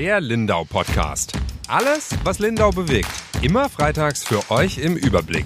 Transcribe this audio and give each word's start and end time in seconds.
Der 0.00 0.18
Lindau 0.18 0.64
Podcast. 0.64 1.34
Alles, 1.68 2.08
was 2.24 2.38
Lindau 2.38 2.70
bewegt. 2.70 3.10
Immer 3.42 3.68
freitags 3.68 4.24
für 4.24 4.50
euch 4.50 4.78
im 4.78 4.96
Überblick. 4.96 5.44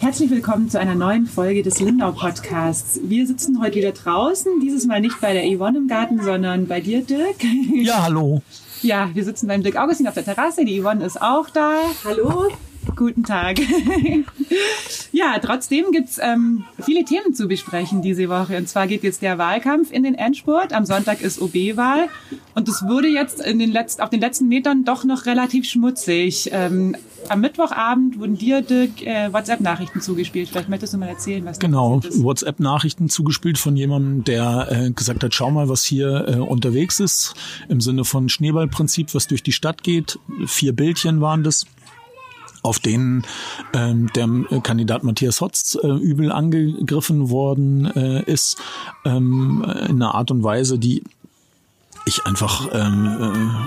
Herzlich 0.00 0.30
willkommen 0.30 0.70
zu 0.70 0.80
einer 0.80 0.94
neuen 0.94 1.26
Folge 1.26 1.62
des 1.62 1.80
Lindau 1.80 2.12
Podcasts. 2.12 2.98
Wir 3.02 3.26
sitzen 3.26 3.60
heute 3.60 3.76
wieder 3.76 3.92
draußen, 3.92 4.58
dieses 4.60 4.86
Mal 4.86 5.02
nicht 5.02 5.20
bei 5.20 5.34
der 5.34 5.44
Yvonne 5.54 5.76
im 5.76 5.86
Garten, 5.86 6.22
sondern 6.22 6.66
bei 6.66 6.80
dir, 6.80 7.04
Dirk. 7.04 7.44
Ja, 7.74 8.04
hallo. 8.04 8.40
Ja, 8.80 9.10
wir 9.12 9.22
sitzen 9.22 9.48
beim 9.48 9.62
Dirk 9.62 9.76
Augustin 9.76 10.08
auf 10.08 10.14
der 10.14 10.24
Terrasse. 10.24 10.64
Die 10.64 10.80
Yvonne 10.80 11.04
ist 11.04 11.20
auch 11.20 11.50
da. 11.50 11.80
Hallo. 12.04 12.50
Guten 12.96 13.24
Tag. 13.24 13.58
ja, 15.12 15.38
trotzdem 15.40 15.86
gibt's 15.92 16.18
ähm, 16.22 16.64
viele 16.82 17.04
Themen 17.04 17.34
zu 17.34 17.48
besprechen 17.48 18.02
diese 18.02 18.28
Woche. 18.28 18.56
Und 18.56 18.68
zwar 18.68 18.86
geht 18.86 19.02
jetzt 19.02 19.22
der 19.22 19.38
Wahlkampf 19.38 19.92
in 19.92 20.02
den 20.02 20.14
Endspurt. 20.14 20.72
Am 20.72 20.84
Sonntag 20.84 21.20
ist 21.22 21.40
OB-Wahl. 21.40 22.08
Und 22.54 22.68
es 22.68 22.82
wurde 22.86 23.08
jetzt 23.08 23.40
in 23.40 23.58
den 23.58 23.72
letzten, 23.72 24.02
auf 24.02 24.10
den 24.10 24.20
letzten 24.20 24.48
Metern 24.48 24.84
doch 24.84 25.04
noch 25.04 25.26
relativ 25.26 25.66
schmutzig. 25.66 26.50
Ähm, 26.52 26.96
am 27.28 27.40
Mittwochabend 27.40 28.18
wurden 28.18 28.36
dir 28.36 28.62
Dirk, 28.62 29.02
äh, 29.02 29.32
WhatsApp-Nachrichten 29.32 30.00
zugespielt. 30.00 30.48
Vielleicht 30.48 30.68
möchtest 30.68 30.94
du 30.94 30.98
mal 30.98 31.08
erzählen, 31.08 31.44
was 31.44 31.58
Genau, 31.58 32.00
WhatsApp-Nachrichten 32.02 33.08
zugespielt 33.08 33.58
von 33.58 33.76
jemandem, 33.76 34.24
der 34.24 34.68
äh, 34.70 34.90
gesagt 34.90 35.24
hat, 35.24 35.34
schau 35.34 35.50
mal, 35.50 35.68
was 35.68 35.84
hier 35.84 36.28
äh, 36.28 36.36
unterwegs 36.36 37.00
ist. 37.00 37.34
Im 37.68 37.80
Sinne 37.80 38.04
von 38.04 38.28
Schneeballprinzip, 38.28 39.14
was 39.14 39.26
durch 39.26 39.42
die 39.42 39.52
Stadt 39.52 39.82
geht. 39.82 40.18
Vier 40.46 40.72
Bildchen 40.72 41.20
waren 41.20 41.42
das 41.42 41.66
auf 42.64 42.78
denen 42.78 43.24
ähm, 43.74 44.10
der 44.16 44.60
Kandidat 44.62 45.04
Matthias 45.04 45.40
Hotz 45.40 45.78
äh, 45.80 45.86
übel 45.86 46.32
angegriffen 46.32 47.30
worden 47.30 47.86
äh, 47.94 48.22
ist, 48.24 48.56
ähm, 49.04 49.62
in 49.88 50.02
einer 50.02 50.14
Art 50.14 50.30
und 50.30 50.42
Weise, 50.42 50.78
die 50.78 51.04
ich 52.06 52.26
einfach 52.26 52.68
ähm, 52.72 53.06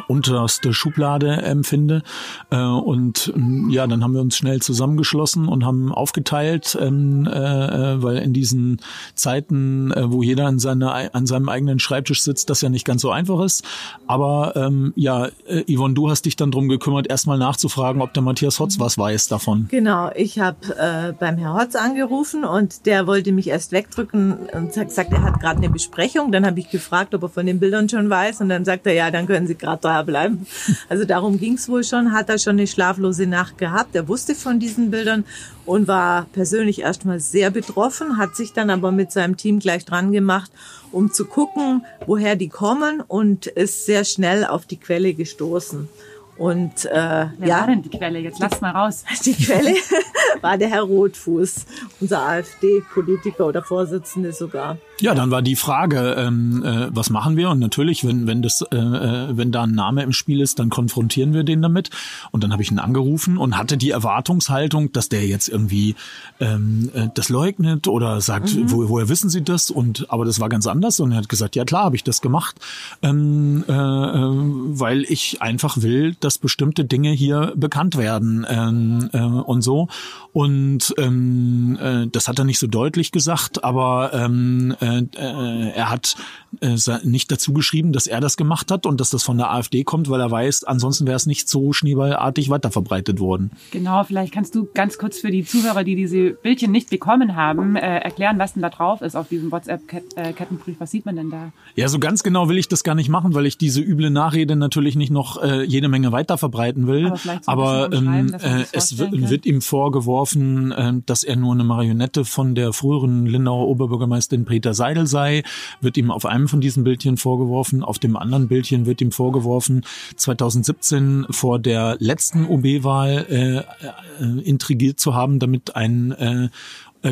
äh, 0.08 0.12
unterste 0.12 0.74
Schublade 0.74 1.42
empfinde. 1.42 2.04
Äh, 2.52 2.58
und 2.58 3.34
ähm, 3.36 3.70
ja, 3.72 3.88
dann 3.88 4.04
haben 4.04 4.14
wir 4.14 4.22
uns 4.22 4.38
schnell 4.38 4.62
zusammengeschlossen 4.62 5.48
und 5.48 5.66
haben 5.66 5.92
aufgeteilt, 5.92 6.78
ähm, 6.80 7.28
äh, 7.28 7.32
äh, 7.32 8.04
weil 8.04 8.18
in 8.18 8.34
diesen 8.34 8.80
Zeiten, 9.16 9.92
äh, 9.92 10.12
wo 10.12 10.22
jeder 10.22 10.46
an, 10.46 10.60
seiner, 10.60 11.16
an 11.16 11.26
seinem 11.26 11.50
eigenen 11.50 11.80
Schreibtisch 11.80 12.22
sitzt, 12.22 12.50
das 12.50 12.62
ja 12.62 12.70
nicht 12.70 12.86
ganz 12.86 13.02
so 13.02 13.10
einfach 13.10 13.40
ist. 13.42 13.64
Aber 14.06 14.56
ähm, 14.56 14.94
ja, 14.96 15.30
äh, 15.48 15.64
Yvonne, 15.74 15.96
du 15.96 16.10
hast 16.10 16.26
dich 16.26 16.36
dann 16.36 16.52
drum 16.52 16.70
gekümmert, 16.70 17.08
erstmal 17.10 17.40
nachzufragen, 17.40 18.02
ob 18.02 18.14
der 18.14 18.24
Matthias 18.24 18.60
Hotz 18.60 18.80
was 18.80 18.98
weiß 18.98 19.28
davon. 19.30 19.68
Genau, 19.70 20.12
ich 20.16 20.40
habe 20.40 20.58
äh, 20.78 21.14
beim 21.14 21.38
Herr 21.38 21.56
Hotz 21.56 21.76
angerufen 21.76 22.44
und 22.44 22.86
der 22.86 23.08
wollte 23.08 23.32
mich 23.32 23.48
erst 23.48 23.72
wegdrücken 23.72 24.48
und 24.54 24.78
hat 24.78 24.90
gesagt, 24.90 25.12
er 25.12 25.24
hat 25.24 25.40
gerade 25.40 25.58
eine 25.58 25.70
Besprechung. 25.70 26.32
Dann 26.32 26.46
habe 26.46 26.60
ich 26.60 26.70
gefragt, 26.70 27.16
ob 27.16 27.24
er 27.24 27.30
von 27.30 27.46
den 27.46 27.60
Bildern 27.60 27.90
schon 27.90 28.10
weiß 28.10 28.27
weiß. 28.28 28.42
Und 28.42 28.50
dann 28.50 28.66
sagt 28.66 28.86
er, 28.88 28.94
ja, 28.94 29.12
dann 29.12 29.28
können 29.28 29.48
Sie 29.48 29.56
gerade 29.56 29.82
da 29.82 30.04
bleiben. 30.04 30.46
Also 30.90 31.06
darum 31.06 31.40
ging 31.40 31.54
es 31.54 31.70
wohl 31.70 31.84
schon. 31.84 32.12
Hat 32.12 32.30
er 32.30 32.38
schon 32.38 32.54
eine 32.54 32.68
schlaflose 32.68 33.28
Nacht 33.28 33.58
gehabt. 33.58 33.96
Er 33.96 34.08
wusste 34.08 34.36
von 34.36 34.60
diesen 34.60 34.92
Bildern 34.92 35.26
und 35.66 35.88
war 35.88 36.28
persönlich 36.34 36.82
erstmal 36.82 37.20
sehr 37.20 37.52
betroffen, 37.52 38.18
hat 38.18 38.36
sich 38.36 38.54
dann 38.54 38.70
aber 38.70 38.92
mit 38.92 39.12
seinem 39.12 39.36
Team 39.36 39.60
gleich 39.60 39.84
dran 39.86 40.12
gemacht, 40.12 40.52
um 40.92 41.12
zu 41.12 41.26
gucken, 41.26 41.84
woher 42.06 42.36
die 42.36 42.48
kommen 42.48 43.02
und 43.06 43.48
ist 43.48 43.86
sehr 43.86 44.06
schnell 44.06 44.46
auf 44.46 44.66
die 44.66 44.78
Quelle 44.78 45.14
gestoßen. 45.14 45.90
Und 46.38 46.86
äh, 46.86 47.28
Wer 47.38 47.48
ja, 47.48 47.60
war 47.60 47.68
denn 47.68 47.82
die 47.82 47.90
Quelle? 47.90 48.20
Jetzt 48.20 48.40
lass 48.40 48.62
mal 48.62 48.72
raus. 48.72 49.04
Die 49.26 49.34
Quelle 49.34 49.74
war 50.42 50.58
der 50.58 50.70
Herr 50.70 50.84
Rotfuß, 50.84 51.66
unser 52.00 52.22
AfD-Politiker 52.28 53.48
oder 53.48 53.64
Vorsitzende 53.64 54.32
sogar. 54.34 54.78
Ja, 55.00 55.14
dann 55.14 55.30
war 55.30 55.44
die 55.44 55.56
Frage, 55.56 56.16
ähm, 56.18 56.64
äh, 56.64 56.88
was 56.96 57.10
machen 57.12 57.38
wir? 57.38 57.52
Und 57.52 57.60
natürlich, 57.60 58.06
wenn 58.06 58.26
wenn 58.26 58.42
das, 58.42 58.62
äh, 58.62 58.76
äh, 58.76 59.38
wenn 59.38 59.52
da 59.52 59.64
ein 59.64 59.72
Name 59.72 60.04
im 60.04 60.12
Spiel 60.12 60.42
ist, 60.42 60.60
dann 60.60 60.70
konfrontieren 60.70 61.34
wir 61.34 61.44
den 61.44 61.62
damit. 61.62 61.92
Und 62.32 62.44
dann 62.44 62.52
habe 62.52 62.64
ich 62.64 62.72
ihn 62.72 62.80
angerufen 62.80 63.38
und 63.38 63.58
hatte 63.58 63.78
die 63.78 63.92
Erwartungshaltung, 63.92 64.92
dass 64.92 65.10
der 65.10 65.26
jetzt 65.28 65.50
irgendwie 65.50 65.96
ähm, 66.40 66.90
äh, 66.94 67.08
das 67.14 67.30
leugnet 67.30 67.88
oder 67.88 68.22
sagt, 68.22 68.56
mhm. 68.56 68.72
wo, 68.72 68.90
woher 68.90 69.08
wissen 69.10 69.30
Sie 69.30 69.44
das? 69.44 69.70
Und 69.70 70.10
aber 70.10 70.26
das 70.26 70.40
war 70.40 70.50
ganz 70.50 70.68
anders. 70.68 71.00
Und 71.00 71.12
er 71.12 71.20
hat 71.20 71.30
gesagt, 71.30 71.56
ja 71.56 71.64
klar, 71.64 71.86
habe 71.86 71.96
ich 71.96 72.04
das 72.04 72.22
gemacht, 72.22 72.56
ähm, 73.02 73.64
äh, 73.68 73.72
äh, 73.72 73.76
weil 73.76 75.04
ich 75.04 75.42
einfach 75.42 75.82
will, 75.82 76.16
dass 76.20 76.27
bestimmte 76.38 76.86
Dinge 76.86 77.12
hier 77.12 77.54
bekannt 77.56 77.98
werden 77.98 78.46
ähm, 78.50 79.10
äh, 79.14 79.20
und 79.20 79.62
so. 79.62 79.88
Und 80.34 80.94
ähm, 80.98 81.78
äh, 81.82 82.08
das 82.08 82.28
hat 82.28 82.40
er 82.40 82.46
nicht 82.46 82.60
so 82.60 82.68
deutlich 82.68 83.12
gesagt, 83.12 83.64
aber 83.64 84.12
ähm, 84.14 84.76
äh, 84.82 85.00
äh, 85.16 85.70
er 85.72 85.90
hat 85.90 86.16
äh, 86.62 86.78
nicht 87.04 87.32
dazu 87.32 87.54
geschrieben, 87.54 87.92
dass 87.92 88.08
er 88.08 88.20
das 88.20 88.38
gemacht 88.38 88.72
hat 88.72 88.86
und 88.86 89.00
dass 89.00 89.10
das 89.10 89.24
von 89.24 89.38
der 89.38 89.52
AfD 89.52 89.84
kommt, 89.84 90.10
weil 90.10 90.22
er 90.22 90.32
weiß, 90.32 90.64
ansonsten 90.64 91.08
wäre 91.08 91.16
es 91.16 91.26
nicht 91.26 91.50
so 91.50 91.74
schneeballartig 91.74 92.50
weiterverbreitet 92.50 93.20
worden. 93.20 93.52
Genau, 93.72 94.04
vielleicht 94.04 94.34
kannst 94.34 94.56
du 94.56 94.68
ganz 94.74 94.98
kurz 94.98 95.20
für 95.20 95.32
die 95.32 95.44
Zuhörer, 95.44 95.84
die 95.84 95.96
diese 95.96 96.32
Bildchen 96.32 96.72
nicht 96.72 96.90
bekommen 96.90 97.36
haben, 97.36 97.76
äh, 97.76 98.00
erklären, 98.00 98.40
was 98.40 98.54
denn 98.54 98.62
da 98.62 98.70
drauf 98.70 99.02
ist 99.02 99.16
auf 99.16 99.28
diesem 99.30 99.52
WhatsApp-Kettenbrief. 99.52 100.80
Was 100.80 100.92
sieht 100.92 101.06
man 101.06 101.16
denn 101.16 101.30
da? 101.30 101.52
Ja, 101.76 101.88
so 101.88 102.00
ganz 102.00 102.24
genau 102.24 102.50
will 102.50 102.58
ich 102.58 102.68
das 102.68 102.84
gar 102.84 102.96
nicht 102.96 103.10
machen, 103.10 103.34
weil 103.34 103.46
ich 103.46 103.58
diese 103.58 103.82
üble 103.82 104.10
Nachrede 104.10 104.56
natürlich 104.56 104.96
nicht 104.96 105.12
noch 105.12 105.42
äh, 105.42 105.64
jede 105.64 105.88
Menge 105.88 106.12
weiter 106.18 106.38
verbreiten 106.38 106.88
will. 106.88 107.14
Aber, 107.46 107.86
Aber 107.86 107.94
ähm, 107.94 108.34
äh, 108.42 108.66
es 108.72 108.98
wird, 108.98 109.30
wird, 109.30 109.46
ihm 109.46 109.62
vorgeworfen, 109.62 110.72
äh, 110.72 110.94
dass 111.06 111.24
er 111.24 111.36
nur 111.36 111.54
eine 111.54 111.64
Marionette 111.64 112.26
von 112.26 112.56
der 112.56 112.74
früheren 112.74 113.28
Lindauer 113.28 113.68
Oberbürgermeisterin 113.68 114.46
Peter 114.46 114.74
Seidel 114.74 115.06
sei, 115.06 115.44
wird 115.80 115.96
ihm 115.98 116.10
auf 116.10 116.26
einem 116.26 116.48
von 116.48 116.60
diesen 116.60 116.84
Bildchen 116.84 117.18
vorgeworfen, 117.18 117.84
auf 117.84 118.00
dem 118.00 118.18
anderen 118.18 118.48
Bildchen 118.48 118.88
wird 118.88 119.00
ihm 119.02 119.12
vorgeworfen, 119.12 119.86
2017 120.16 121.28
vor 121.30 121.60
der 121.60 121.98
letzten 122.00 122.46
OB-Wahl 122.48 123.26
äh, 123.30 123.58
äh, 123.58 124.42
intrigiert 124.42 125.00
zu 125.00 125.14
haben, 125.14 125.38
damit 125.38 125.76
ein 125.76 126.12
äh, 126.14 126.50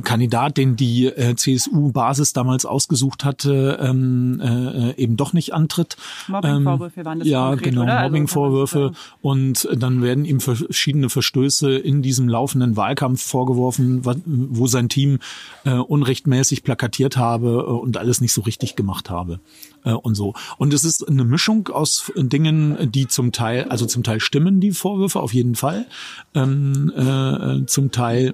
Kandidat, 0.01 0.57
den 0.57 0.75
die 0.75 1.05
äh, 1.05 1.35
CSU-Basis 1.35 2.33
damals 2.33 2.65
ausgesucht 2.65 3.23
hatte, 3.23 3.77
ähm, 3.81 4.41
äh, 4.41 4.95
eben 5.01 5.17
doch 5.17 5.33
nicht 5.33 5.53
antritt. 5.53 5.97
Mobbingvorwürfe 6.27 6.99
ähm, 6.99 7.05
waren 7.05 7.19
das 7.19 7.27
Ja, 7.27 7.49
konkret, 7.49 7.69
genau, 7.69 7.83
oder? 7.83 7.97
Also 7.97 8.09
Mobbingvorwürfe. 8.09 8.91
und 9.21 9.67
dann 9.75 10.01
werden 10.01 10.25
ihm 10.25 10.39
verschiedene 10.39 11.09
Verstöße 11.09 11.75
in 11.77 12.01
diesem 12.01 12.27
laufenden 12.27 12.75
Wahlkampf 12.75 13.21
vorgeworfen, 13.21 14.01
wo 14.25 14.67
sein 14.67 14.89
Team 14.89 15.19
äh, 15.63 15.73
unrechtmäßig 15.73 16.63
plakatiert 16.63 17.17
habe 17.17 17.65
und 17.65 17.97
alles 17.97 18.21
nicht 18.21 18.33
so 18.33 18.41
richtig 18.41 18.75
gemacht 18.75 19.09
habe 19.09 19.39
äh, 19.83 19.91
und 19.91 20.15
so. 20.15 20.33
Und 20.57 20.73
es 20.73 20.83
ist 20.83 21.07
eine 21.07 21.23
Mischung 21.23 21.69
aus 21.69 22.11
Dingen, 22.15 22.91
die 22.91 23.07
zum 23.07 23.31
Teil, 23.31 23.65
also 23.65 23.85
zum 23.85 24.03
Teil 24.03 24.19
stimmen 24.19 24.59
die 24.59 24.71
Vorwürfe 24.71 25.19
auf 25.19 25.33
jeden 25.33 25.55
Fall, 25.55 25.85
ähm, 26.33 26.91
äh, 26.95 27.65
zum 27.65 27.91
Teil 27.91 28.29
äh, 28.29 28.33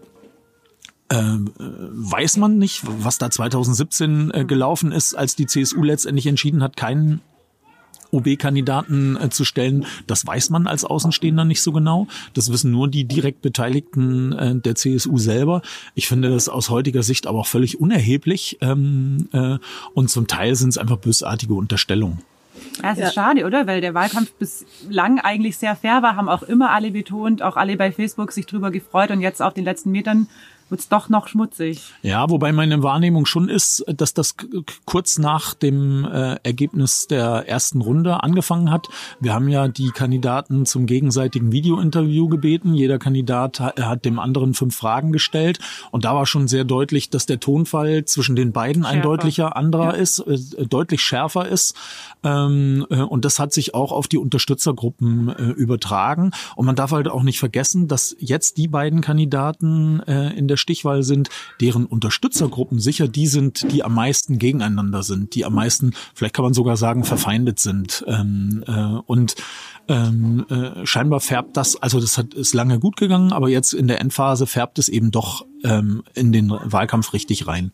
weiß 1.18 2.38
man 2.38 2.58
nicht, 2.58 2.84
was 2.86 3.18
da 3.18 3.30
2017 3.30 4.32
äh, 4.34 4.46
gelaufen 4.46 4.92
ist, 4.92 5.14
als 5.14 5.36
die 5.36 5.46
CSU 5.46 5.84
letztendlich 5.84 6.28
entschieden 6.28 6.64
hat, 6.64 6.78
keinen 6.78 7.22
OB-Kandidaten 8.12 9.18
äh, 9.18 9.30
zu 9.30 9.46
stellen. 9.46 9.86
Das 10.08 10.26
weiß 10.26 10.50
man 10.50 10.68
als 10.68 10.86
Außenstehender 10.86 11.46
nicht 11.46 11.62
so 11.62 11.72
genau. 11.72 12.08
Das 12.34 12.52
wissen 12.52 12.72
nur 12.72 12.88
die 12.88 13.06
direkt 13.06 13.42
Beteiligten 13.42 14.34
äh, 14.34 14.56
der 14.56 14.76
CSU 14.76 15.18
selber. 15.18 15.62
Ich 15.96 16.08
finde 16.08 16.30
das 16.30 16.50
aus 16.50 16.70
heutiger 16.70 17.04
Sicht 17.04 17.28
aber 17.28 17.40
auch 17.40 17.48
völlig 17.48 17.80
unerheblich. 17.80 18.58
Ähm, 18.62 19.28
äh, 19.32 19.58
und 19.94 20.10
zum 20.10 20.28
Teil 20.28 20.56
sind 20.56 20.70
es 20.70 20.78
einfach 20.78 20.98
bösartige 20.98 21.54
Unterstellungen. 21.54 22.20
Ja, 22.84 22.92
es 22.92 22.98
ist 22.98 23.04
ja. 23.04 23.12
schade, 23.12 23.46
oder? 23.46 23.66
Weil 23.68 23.82
der 23.82 23.94
Wahlkampf 23.94 24.32
bislang 24.34 25.20
eigentlich 25.20 25.58
sehr 25.58 25.76
fair 25.76 26.02
war, 26.02 26.16
haben 26.16 26.30
auch 26.30 26.44
immer 26.44 26.72
alle 26.72 26.92
betont, 26.92 27.42
auch 27.42 27.56
alle 27.56 27.78
bei 27.78 27.92
Facebook 27.92 28.32
sich 28.32 28.46
drüber 28.46 28.72
gefreut 28.72 29.12
und 29.12 29.22
jetzt 29.22 29.42
auf 29.42 29.54
den 29.54 29.64
letzten 29.64 29.92
Metern 29.92 30.28
wird's 30.72 30.90
doch 30.90 31.10
noch 31.10 31.28
schmutzig. 31.28 31.82
Ja, 32.02 32.30
wobei 32.30 32.52
meine 32.52 32.82
Wahrnehmung 32.82 33.26
schon 33.26 33.50
ist, 33.50 33.84
dass 33.88 34.14
das 34.14 34.36
kurz 34.86 35.18
nach 35.18 35.54
dem 35.54 36.06
äh, 36.06 36.38
Ergebnis 36.44 37.08
der 37.08 37.48
ersten 37.48 37.82
Runde 37.82 38.24
angefangen 38.24 38.72
hat. 38.72 38.88
Wir 39.20 39.34
haben 39.34 39.50
ja 39.50 39.68
die 39.68 39.92
Kandidaten 39.92 40.66
zum 40.66 40.86
gegenseitigen 40.86 41.52
Videointerview 41.52 42.28
gebeten. 42.30 42.74
Jeder 42.74 42.98
Kandidat 42.98 43.60
hat, 43.60 43.80
hat 43.80 44.06
dem 44.06 44.18
anderen 44.20 44.54
fünf 44.54 44.76
Fragen 44.76 45.12
gestellt 45.12 45.60
und 45.92 46.06
da 46.06 46.16
war 46.16 46.26
schon 46.26 46.48
sehr 46.48 46.64
deutlich, 46.64 47.10
dass 47.10 47.26
der 47.26 47.40
Tonfall 47.40 48.06
zwischen 48.06 48.36
den 48.36 48.52
beiden 48.52 48.84
schärfer. 48.84 48.98
ein 48.98 49.02
deutlicher 49.04 49.56
anderer 49.56 49.96
ja. 49.96 50.02
ist, 50.02 50.20
äh, 50.20 50.66
deutlich 50.66 51.02
schärfer 51.02 51.48
ist. 51.48 51.76
Ähm, 52.24 52.86
äh, 52.90 53.02
und 53.02 53.26
das 53.26 53.40
hat 53.40 53.54
sich 53.54 53.74
auch 53.74 53.92
auf 53.92 54.08
die 54.08 54.18
Unterstützergruppen 54.18 55.30
äh, 55.30 55.44
übertragen. 55.44 56.32
Und 56.56 56.66
man 56.66 56.76
darf 56.76 56.92
halt 56.92 57.08
auch 57.08 57.24
nicht 57.24 57.40
vergessen, 57.40 57.88
dass 57.88 58.16
jetzt 58.20 58.58
die 58.58 58.68
beiden 58.68 59.02
Kandidaten 59.02 60.00
äh, 60.02 60.30
in 60.34 60.48
der 60.48 60.58
Stichwahl 60.62 61.04
sind, 61.04 61.30
deren 61.60 61.86
Unterstützergruppen 61.86 62.80
sicher 62.80 63.08
die 63.08 63.28
sind, 63.28 63.72
die 63.72 63.84
am 63.84 63.94
meisten 63.94 64.40
gegeneinander 64.40 65.04
sind, 65.04 65.36
die 65.36 65.44
am 65.44 65.56
meisten, 65.56 65.94
vielleicht 66.14 66.34
kann 66.34 66.44
man 66.46 66.54
sogar 66.54 66.78
sagen, 66.78 67.04
verfeindet 67.04 67.60
sind. 67.60 68.06
Ähm, 68.08 68.64
äh, 68.68 69.00
und 69.06 69.36
ähm, 69.88 70.46
äh, 70.50 70.86
scheinbar 70.86 71.20
färbt 71.20 71.58
das, 71.58 71.76
also 71.76 72.00
das 72.00 72.18
hat, 72.18 72.34
ist 72.34 72.54
lange 72.54 72.80
gut 72.80 72.96
gegangen, 72.96 73.34
aber 73.34 73.50
jetzt 73.50 73.74
in 73.74 73.88
der 73.88 74.00
Endphase 74.00 74.48
färbt 74.48 74.80
es 74.80 74.88
eben 74.88 75.12
doch 75.12 75.46
ähm, 75.64 76.04
in 76.14 76.32
den 76.32 76.50
Wahlkampf 76.50 77.14
richtig 77.14 77.48
rein. 77.48 77.72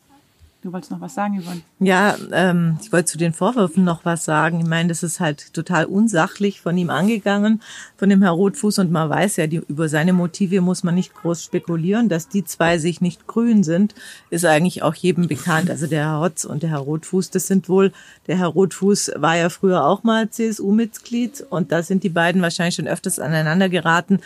Du 0.67 0.73
wolltest 0.73 0.91
noch 0.91 0.99
was 0.99 1.15
sagen, 1.15 1.41
Yvonne? 1.41 1.61
Ja, 1.79 2.17
ähm, 2.33 2.77
ich 2.81 2.91
wollte 2.91 3.05
zu 3.05 3.17
den 3.17 3.31
Vorwürfen 3.31 3.85
noch 3.85 4.03
was 4.03 4.25
sagen. 4.25 4.59
Ich 4.59 4.67
meine, 4.67 4.89
das 4.89 5.01
ist 5.01 5.21
halt 5.21 5.53
total 5.53 5.85
unsachlich 5.85 6.59
von 6.59 6.77
ihm 6.77 6.89
angegangen, 6.89 7.61
von 7.95 8.09
dem 8.09 8.21
Herr 8.21 8.31
Rotfuß. 8.31 8.79
Und 8.79 8.91
man 8.91 9.09
weiß 9.09 9.37
ja, 9.37 9.47
die, 9.47 9.61
über 9.65 9.87
seine 9.87 10.11
Motive 10.11 10.59
muss 10.59 10.83
man 10.83 10.95
nicht 10.95 11.13
groß 11.13 11.41
spekulieren. 11.41 12.09
Dass 12.09 12.27
die 12.27 12.43
zwei 12.43 12.79
sich 12.79 12.99
nicht 12.99 13.27
grün 13.27 13.63
sind, 13.63 13.95
ist 14.29 14.43
eigentlich 14.43 14.83
auch 14.83 14.93
jedem 14.93 15.29
bekannt. 15.29 15.69
Also 15.69 15.87
der 15.87 16.03
Herr 16.03 16.19
Hotz 16.19 16.43
und 16.43 16.63
der 16.63 16.71
Herr 16.71 16.79
Rotfuß, 16.79 17.29
das 17.29 17.47
sind 17.47 17.69
wohl, 17.69 17.93
der 18.27 18.37
Herr 18.37 18.47
Rotfuß 18.47 19.11
war 19.15 19.37
ja 19.37 19.47
früher 19.47 19.85
auch 19.85 20.03
mal 20.03 20.29
CSU-Mitglied 20.29 21.45
und 21.49 21.71
da 21.71 21.81
sind 21.81 22.03
die 22.03 22.09
beiden 22.09 22.41
wahrscheinlich 22.41 22.75
schon 22.75 22.89
öfters 22.89 23.19
aneinander 23.19 23.69
geraten. 23.69 24.19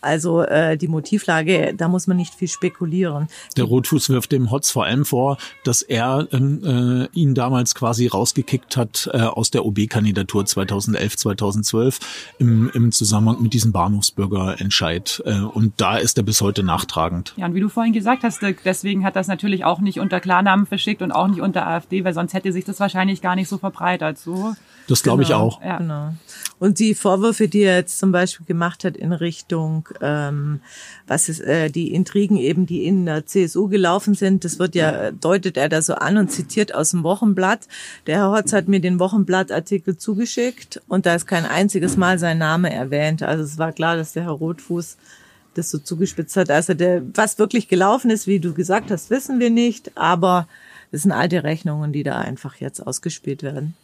Also 0.00 0.42
äh, 0.42 0.76
die 0.76 0.86
Motivlage, 0.86 1.74
da 1.76 1.88
muss 1.88 2.06
man 2.06 2.16
nicht 2.16 2.34
viel 2.34 2.46
spekulieren. 2.46 3.26
Der 3.56 3.64
Rotfuß 3.64 4.10
wirft 4.10 4.30
dem 4.30 4.52
Hotz 4.52 4.70
vor 4.70 4.84
allem 4.84 5.04
vor, 5.04 5.38
dass 5.64 5.87
er 5.88 6.28
äh, 6.32 7.08
ihn 7.12 7.34
damals 7.34 7.74
quasi 7.74 8.06
rausgekickt 8.06 8.76
hat 8.76 9.08
äh, 9.12 9.22
aus 9.22 9.50
der 9.50 9.64
OB-Kandidatur 9.64 10.44
2011, 10.44 11.16
2012 11.16 11.98
im, 12.38 12.70
im 12.74 12.92
Zusammenhang 12.92 13.42
mit 13.42 13.54
diesem 13.54 13.72
Bahnhofsbürgerentscheid. 13.72 15.22
Äh, 15.24 15.40
und 15.40 15.72
da 15.78 15.96
ist 15.96 16.18
er 16.18 16.24
bis 16.24 16.40
heute 16.42 16.62
nachtragend. 16.62 17.32
Ja, 17.36 17.46
und 17.46 17.54
wie 17.54 17.60
du 17.60 17.70
vorhin 17.70 17.94
gesagt 17.94 18.22
hast, 18.22 18.40
deswegen 18.64 19.04
hat 19.04 19.16
das 19.16 19.28
natürlich 19.28 19.64
auch 19.64 19.80
nicht 19.80 19.98
unter 19.98 20.20
Klarnamen 20.20 20.66
verschickt 20.66 21.00
und 21.00 21.10
auch 21.10 21.26
nicht 21.26 21.40
unter 21.40 21.66
AfD, 21.66 22.04
weil 22.04 22.14
sonst 22.14 22.34
hätte 22.34 22.52
sich 22.52 22.64
das 22.64 22.80
wahrscheinlich 22.80 23.22
gar 23.22 23.34
nicht 23.34 23.48
so 23.48 23.56
verbreitet. 23.56 24.18
So. 24.18 24.54
Das 24.88 25.02
glaube 25.02 25.22
genau, 25.22 25.48
ich 25.48 25.54
auch. 25.54 25.62
Ja. 25.62 25.78
Genau. 25.78 26.12
Und 26.58 26.80
die 26.80 26.94
Vorwürfe, 26.94 27.48
die 27.48 27.62
er 27.62 27.76
jetzt 27.76 27.98
zum 27.98 28.10
Beispiel 28.10 28.44
gemacht 28.44 28.84
hat 28.84 28.96
in 28.96 29.12
Richtung, 29.12 29.88
ähm, 30.00 30.60
was 31.06 31.28
ist, 31.28 31.40
äh, 31.40 31.70
die 31.70 31.94
Intrigen 31.94 32.36
eben, 32.36 32.66
die 32.66 32.84
in 32.84 33.06
der 33.06 33.26
CSU 33.26 33.68
gelaufen 33.68 34.14
sind, 34.14 34.44
das 34.44 34.58
wird 34.58 34.74
ja, 34.74 35.12
deutet 35.12 35.56
er 35.56 35.68
da 35.78 35.82
so 35.82 35.94
an 35.94 36.16
und 36.16 36.30
zitiert 36.30 36.74
aus 36.74 36.90
dem 36.90 37.02
Wochenblatt. 37.02 37.68
Der 38.06 38.18
Herr 38.18 38.30
Hotz 38.30 38.52
hat 38.52 38.68
mir 38.68 38.80
den 38.80 38.98
Wochenblattartikel 38.98 39.96
zugeschickt 39.96 40.80
und 40.88 41.06
da 41.06 41.14
ist 41.14 41.26
kein 41.26 41.44
einziges 41.44 41.96
Mal 41.96 42.18
sein 42.18 42.38
Name 42.38 42.72
erwähnt. 42.72 43.22
Also 43.22 43.44
es 43.44 43.58
war 43.58 43.72
klar, 43.72 43.96
dass 43.96 44.12
der 44.12 44.24
Herr 44.24 44.32
Rotfuß 44.32 44.96
das 45.54 45.70
so 45.70 45.78
zugespitzt 45.78 46.36
hat. 46.36 46.50
Also 46.50 46.74
der, 46.74 47.02
was 47.14 47.38
wirklich 47.38 47.68
gelaufen 47.68 48.10
ist, 48.10 48.26
wie 48.26 48.40
du 48.40 48.52
gesagt 48.54 48.90
hast, 48.90 49.10
wissen 49.10 49.40
wir 49.40 49.50
nicht, 49.50 49.96
aber 49.96 50.48
es 50.90 51.02
sind 51.02 51.12
alte 51.12 51.44
Rechnungen, 51.44 51.92
die 51.92 52.02
da 52.02 52.18
einfach 52.18 52.56
jetzt 52.56 52.80
ausgespielt 52.80 53.42
werden. 53.42 53.74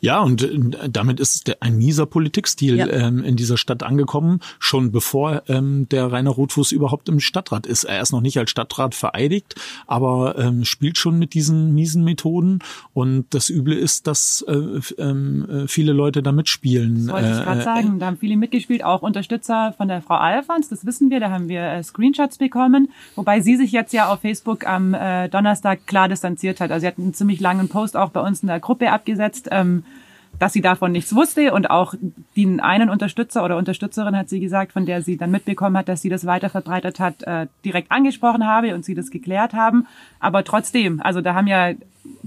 Ja, 0.00 0.20
und 0.20 0.42
äh, 0.42 0.88
damit 0.88 1.20
ist 1.20 1.52
ein 1.60 1.76
mieser 1.76 2.06
Politikstil 2.06 2.76
ja. 2.76 2.86
ähm, 2.88 3.24
in 3.24 3.36
dieser 3.36 3.56
Stadt 3.56 3.82
angekommen, 3.82 4.40
schon 4.58 4.92
bevor 4.92 5.42
ähm, 5.48 5.88
der 5.90 6.10
Rainer 6.10 6.30
Rotfuß 6.30 6.72
überhaupt 6.72 7.08
im 7.08 7.20
Stadtrat 7.20 7.66
ist. 7.66 7.84
Er 7.84 8.00
ist 8.00 8.12
noch 8.12 8.20
nicht 8.20 8.38
als 8.38 8.50
Stadtrat 8.50 8.94
vereidigt, 8.94 9.54
aber 9.86 10.38
ähm, 10.38 10.64
spielt 10.64 10.98
schon 10.98 11.18
mit 11.18 11.34
diesen 11.34 11.74
miesen 11.74 12.04
Methoden. 12.04 12.60
Und 12.92 13.26
das 13.30 13.48
Üble 13.50 13.74
ist, 13.74 14.06
dass 14.06 14.44
äh, 14.48 14.52
äh, 14.52 15.68
viele 15.68 15.92
Leute 15.92 16.22
da 16.22 16.32
mitspielen. 16.32 17.06
Das 17.06 17.14
wollte 17.14 17.30
ich 17.30 17.44
gerade 17.44 17.60
äh, 17.60 17.64
sagen. 17.64 17.98
Da 17.98 18.06
haben 18.06 18.18
viele 18.18 18.36
mitgespielt, 18.36 18.84
auch 18.84 19.02
Unterstützer 19.02 19.74
von 19.76 19.88
der 19.88 20.02
Frau 20.02 20.14
Alfons, 20.14 20.68
das 20.68 20.84
wissen 20.86 21.10
wir. 21.10 21.20
Da 21.20 21.30
haben 21.30 21.48
wir 21.48 21.62
äh, 21.62 21.82
Screenshots 21.82 22.38
bekommen, 22.38 22.90
wobei 23.16 23.40
sie 23.40 23.56
sich 23.56 23.72
jetzt 23.72 23.92
ja 23.92 24.12
auf 24.12 24.20
Facebook 24.20 24.66
am 24.66 24.94
äh, 24.94 25.28
Donnerstag 25.28 25.86
klar 25.86 26.08
distanziert 26.08 26.60
hat. 26.60 26.70
Also 26.70 26.82
sie 26.82 26.86
hat 26.86 26.98
einen 26.98 27.14
ziemlich 27.14 27.40
langen 27.40 27.68
Post 27.68 27.96
auch 27.96 28.10
bei 28.10 28.20
uns 28.20 28.42
in 28.42 28.48
der 28.48 28.60
Gruppe 28.60 28.90
abgesetzt. 28.90 29.48
Ähm, 29.50 29.71
ähm, 29.72 29.84
dass 30.38 30.52
sie 30.52 30.60
davon 30.60 30.92
nichts 30.92 31.14
wusste 31.14 31.52
und 31.52 31.70
auch 31.70 31.94
den 32.36 32.60
einen 32.60 32.90
Unterstützer 32.90 33.44
oder 33.44 33.56
Unterstützerin 33.56 34.16
hat 34.16 34.28
sie 34.28 34.40
gesagt, 34.40 34.72
von 34.72 34.86
der 34.86 35.02
sie 35.02 35.16
dann 35.16 35.30
mitbekommen 35.30 35.76
hat, 35.76 35.88
dass 35.88 36.02
sie 36.02 36.08
das 36.08 36.26
weiter 36.26 36.48
verbreitet 36.48 37.00
hat, 37.00 37.22
äh, 37.22 37.46
direkt 37.64 37.92
angesprochen 37.92 38.46
habe 38.46 38.74
und 38.74 38.84
sie 38.84 38.94
das 38.94 39.10
geklärt 39.10 39.52
haben. 39.52 39.86
Aber 40.20 40.42
trotzdem, 40.42 41.00
also 41.00 41.20
da 41.20 41.34
haben 41.34 41.46
ja 41.46 41.72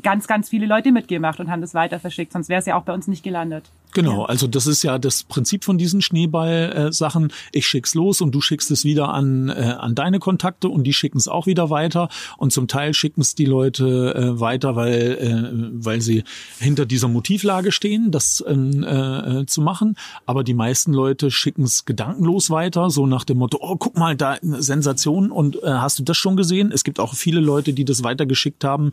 ganz, 0.02 0.28
ganz 0.28 0.50
viele 0.50 0.66
Leute 0.66 0.92
mitgemacht 0.92 1.40
und 1.40 1.50
haben 1.50 1.62
das 1.62 1.74
weiter 1.74 2.00
verschickt, 2.00 2.32
sonst 2.32 2.50
wäre 2.50 2.60
es 2.60 2.66
ja 2.66 2.78
auch 2.78 2.84
bei 2.84 2.94
uns 2.94 3.08
nicht 3.08 3.24
gelandet. 3.24 3.66
Genau, 3.94 4.24
ja. 4.24 4.26
also 4.26 4.46
das 4.48 4.68
ist 4.68 4.84
ja 4.84 5.00
das 5.00 5.24
Prinzip 5.24 5.64
von 5.64 5.78
diesen 5.78 6.02
Schneeball-Sachen. 6.02 7.32
Ich 7.54 7.66
schick's 7.66 7.96
los 7.96 8.20
und 8.20 8.36
du 8.36 8.42
schickst 8.42 8.70
es 8.70 8.84
wieder 8.84 9.14
an, 9.14 9.48
äh, 9.50 9.76
an 9.80 9.96
deine 9.96 10.20
Kontakte 10.20 10.68
und 10.68 10.84
die 10.84 10.94
schicken 10.94 11.18
es 11.18 11.30
auch 11.30 11.48
wieder 11.48 11.70
weiter. 11.70 12.10
Und 12.38 12.52
zum 12.52 12.68
Teil 12.68 12.94
schicken 12.94 13.22
es 13.22 13.36
die 13.36 13.46
Leute 13.46 14.14
äh, 14.14 14.40
weiter, 14.40 14.76
weil, 14.76 14.92
äh, 14.92 15.86
weil 15.86 16.02
sie 16.02 16.26
hinter 16.60 16.86
dieser 16.86 17.08
Motivlage 17.08 17.72
stehen, 17.72 18.12
das 18.12 18.44
ähm, 18.46 18.84
äh, 18.84 19.46
zu 19.46 19.62
machen. 19.62 19.96
Aber 20.26 20.44
die 20.44 20.54
meisten 20.54 20.92
Leute 20.92 21.32
schicken 21.32 21.64
es 21.64 21.86
gedankenlos 21.86 22.50
weiter, 22.50 22.90
so 22.90 23.08
nach 23.08 23.24
dem 23.24 23.38
Motto, 23.38 23.60
oh, 23.62 23.78
guck 23.78 23.98
mal, 23.98 24.18
da 24.18 24.32
eine 24.32 24.62
Sensation 24.62 25.32
und 25.32 25.56
äh, 25.64 25.68
hast 25.68 26.00
du 26.00 26.04
das 26.04 26.18
schon 26.18 26.36
gesehen? 26.36 26.70
Es 26.74 26.84
gibt 26.84 27.00
auch 27.00 27.16
viele 27.16 27.40
Leute, 27.40 27.72
die 27.72 27.86
das 27.86 28.04
weitergeschickt 28.04 28.66
haben 28.66 28.92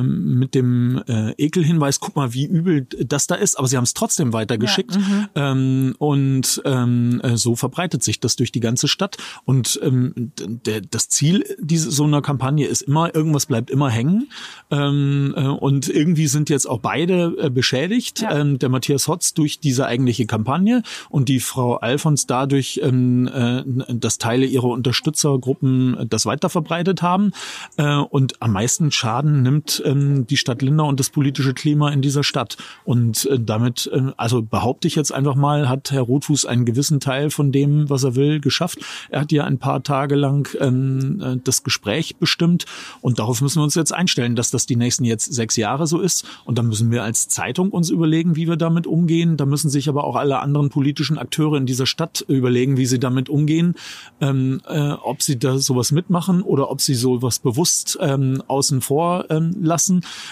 ähm, 0.00 0.38
mit 0.38 0.54
dem 0.54 1.02
äh, 1.06 1.32
Ekelhinweis, 1.32 2.00
guck 2.00 2.16
mal, 2.16 2.32
wie 2.34 2.46
übel 2.46 2.86
das 3.04 3.26
da 3.26 3.34
ist, 3.34 3.58
aber 3.58 3.68
sie 3.68 3.76
haben 3.76 3.84
es 3.84 3.94
trotzdem 3.94 4.32
weitergeschickt. 4.32 4.94
Ja, 4.94 5.00
mhm. 5.00 5.28
ähm, 5.34 5.94
und 5.98 6.62
ähm, 6.64 7.20
äh, 7.22 7.36
so 7.36 7.56
verbreitet 7.56 8.02
sich 8.02 8.20
das 8.20 8.36
durch 8.36 8.52
die 8.52 8.60
ganze 8.60 8.88
Stadt. 8.88 9.16
Und 9.44 9.78
ähm, 9.82 10.32
der, 10.38 10.80
das 10.80 11.08
Ziel 11.08 11.44
dieser 11.58 11.90
so 11.90 12.04
einer 12.04 12.22
Kampagne 12.22 12.66
ist 12.66 12.82
immer, 12.82 13.14
irgendwas 13.14 13.46
bleibt 13.46 13.70
immer 13.70 13.90
hängen. 13.90 14.28
Ähm, 14.70 15.34
äh, 15.36 15.46
und 15.46 15.88
irgendwie 15.88 16.26
sind 16.26 16.50
jetzt 16.50 16.68
auch 16.68 16.80
beide 16.80 17.36
äh, 17.38 17.50
beschädigt. 17.50 18.20
Ja. 18.20 18.38
Ähm, 18.38 18.58
der 18.58 18.68
Matthias 18.68 19.08
Hotz 19.08 19.34
durch 19.34 19.60
diese 19.60 19.86
eigentliche 19.86 20.26
Kampagne 20.26 20.82
und 21.08 21.28
die 21.28 21.40
Frau 21.40 21.76
Alfons 21.76 22.26
dadurch, 22.26 22.80
ähm, 22.82 23.28
äh, 23.28 23.62
dass 23.94 24.18
Teile 24.18 24.46
ihrer 24.46 24.68
Unterstützergruppen 24.68 26.06
das 26.08 26.26
weiterverbreitet 26.26 27.02
haben. 27.02 27.32
Äh, 27.76 27.96
und 27.96 28.40
am 28.42 28.52
meisten 28.52 28.90
Schaden 28.90 29.42
nimmt 29.42 29.82
ähm, 29.90 30.26
die 30.26 30.36
Stadt 30.36 30.62
Lindau 30.62 30.88
und 30.88 31.00
das 31.00 31.10
politische 31.10 31.54
Klima 31.54 31.90
in 31.90 32.02
dieser 32.02 32.24
Stadt. 32.24 32.56
Und 32.84 33.26
äh, 33.26 33.38
damit 33.38 33.90
äh, 33.92 34.12
also 34.16 34.42
behaupte 34.42 34.88
ich 34.88 34.94
jetzt 34.94 35.12
einfach 35.12 35.34
mal, 35.34 35.68
hat 35.68 35.90
Herr 35.90 36.02
Rotfuß 36.02 36.46
einen 36.46 36.64
gewissen 36.64 37.00
Teil 37.00 37.30
von 37.30 37.52
dem, 37.52 37.90
was 37.90 38.04
er 38.04 38.14
will, 38.14 38.40
geschafft. 38.40 38.78
Er 39.10 39.22
hat 39.22 39.32
ja 39.32 39.44
ein 39.44 39.58
paar 39.58 39.82
Tage 39.82 40.14
lang 40.14 40.48
ähm, 40.60 41.20
äh, 41.20 41.36
das 41.42 41.62
Gespräch 41.62 42.16
bestimmt 42.16 42.66
und 43.00 43.18
darauf 43.18 43.40
müssen 43.40 43.60
wir 43.60 43.64
uns 43.64 43.74
jetzt 43.74 43.92
einstellen, 43.92 44.36
dass 44.36 44.50
das 44.50 44.66
die 44.66 44.76
nächsten 44.76 45.04
jetzt 45.04 45.32
sechs 45.32 45.56
Jahre 45.56 45.86
so 45.86 46.00
ist. 46.00 46.26
Und 46.44 46.58
dann 46.58 46.66
müssen 46.66 46.90
wir 46.90 47.02
als 47.02 47.28
Zeitung 47.28 47.70
uns 47.70 47.90
überlegen, 47.90 48.36
wie 48.36 48.48
wir 48.48 48.56
damit 48.56 48.86
umgehen. 48.86 49.36
Da 49.36 49.46
müssen 49.46 49.70
sich 49.70 49.88
aber 49.88 50.04
auch 50.04 50.16
alle 50.16 50.38
anderen 50.40 50.68
politischen 50.68 51.18
Akteure 51.18 51.56
in 51.56 51.66
dieser 51.66 51.86
Stadt 51.86 52.24
überlegen, 52.28 52.76
wie 52.76 52.86
sie 52.86 52.98
damit 52.98 53.28
umgehen, 53.28 53.74
ähm, 54.20 54.60
äh, 54.68 54.92
ob 54.92 55.22
sie 55.22 55.38
da 55.38 55.58
sowas 55.58 55.92
mitmachen 55.92 56.42
oder 56.42 56.70
ob 56.70 56.80
sie 56.80 56.94
sowas 56.94 57.38
bewusst 57.38 57.98
ähm, 58.00 58.42
außen 58.46 58.80
vor 58.80 59.26
ähm, 59.30 59.56
lassen. 59.60 59.79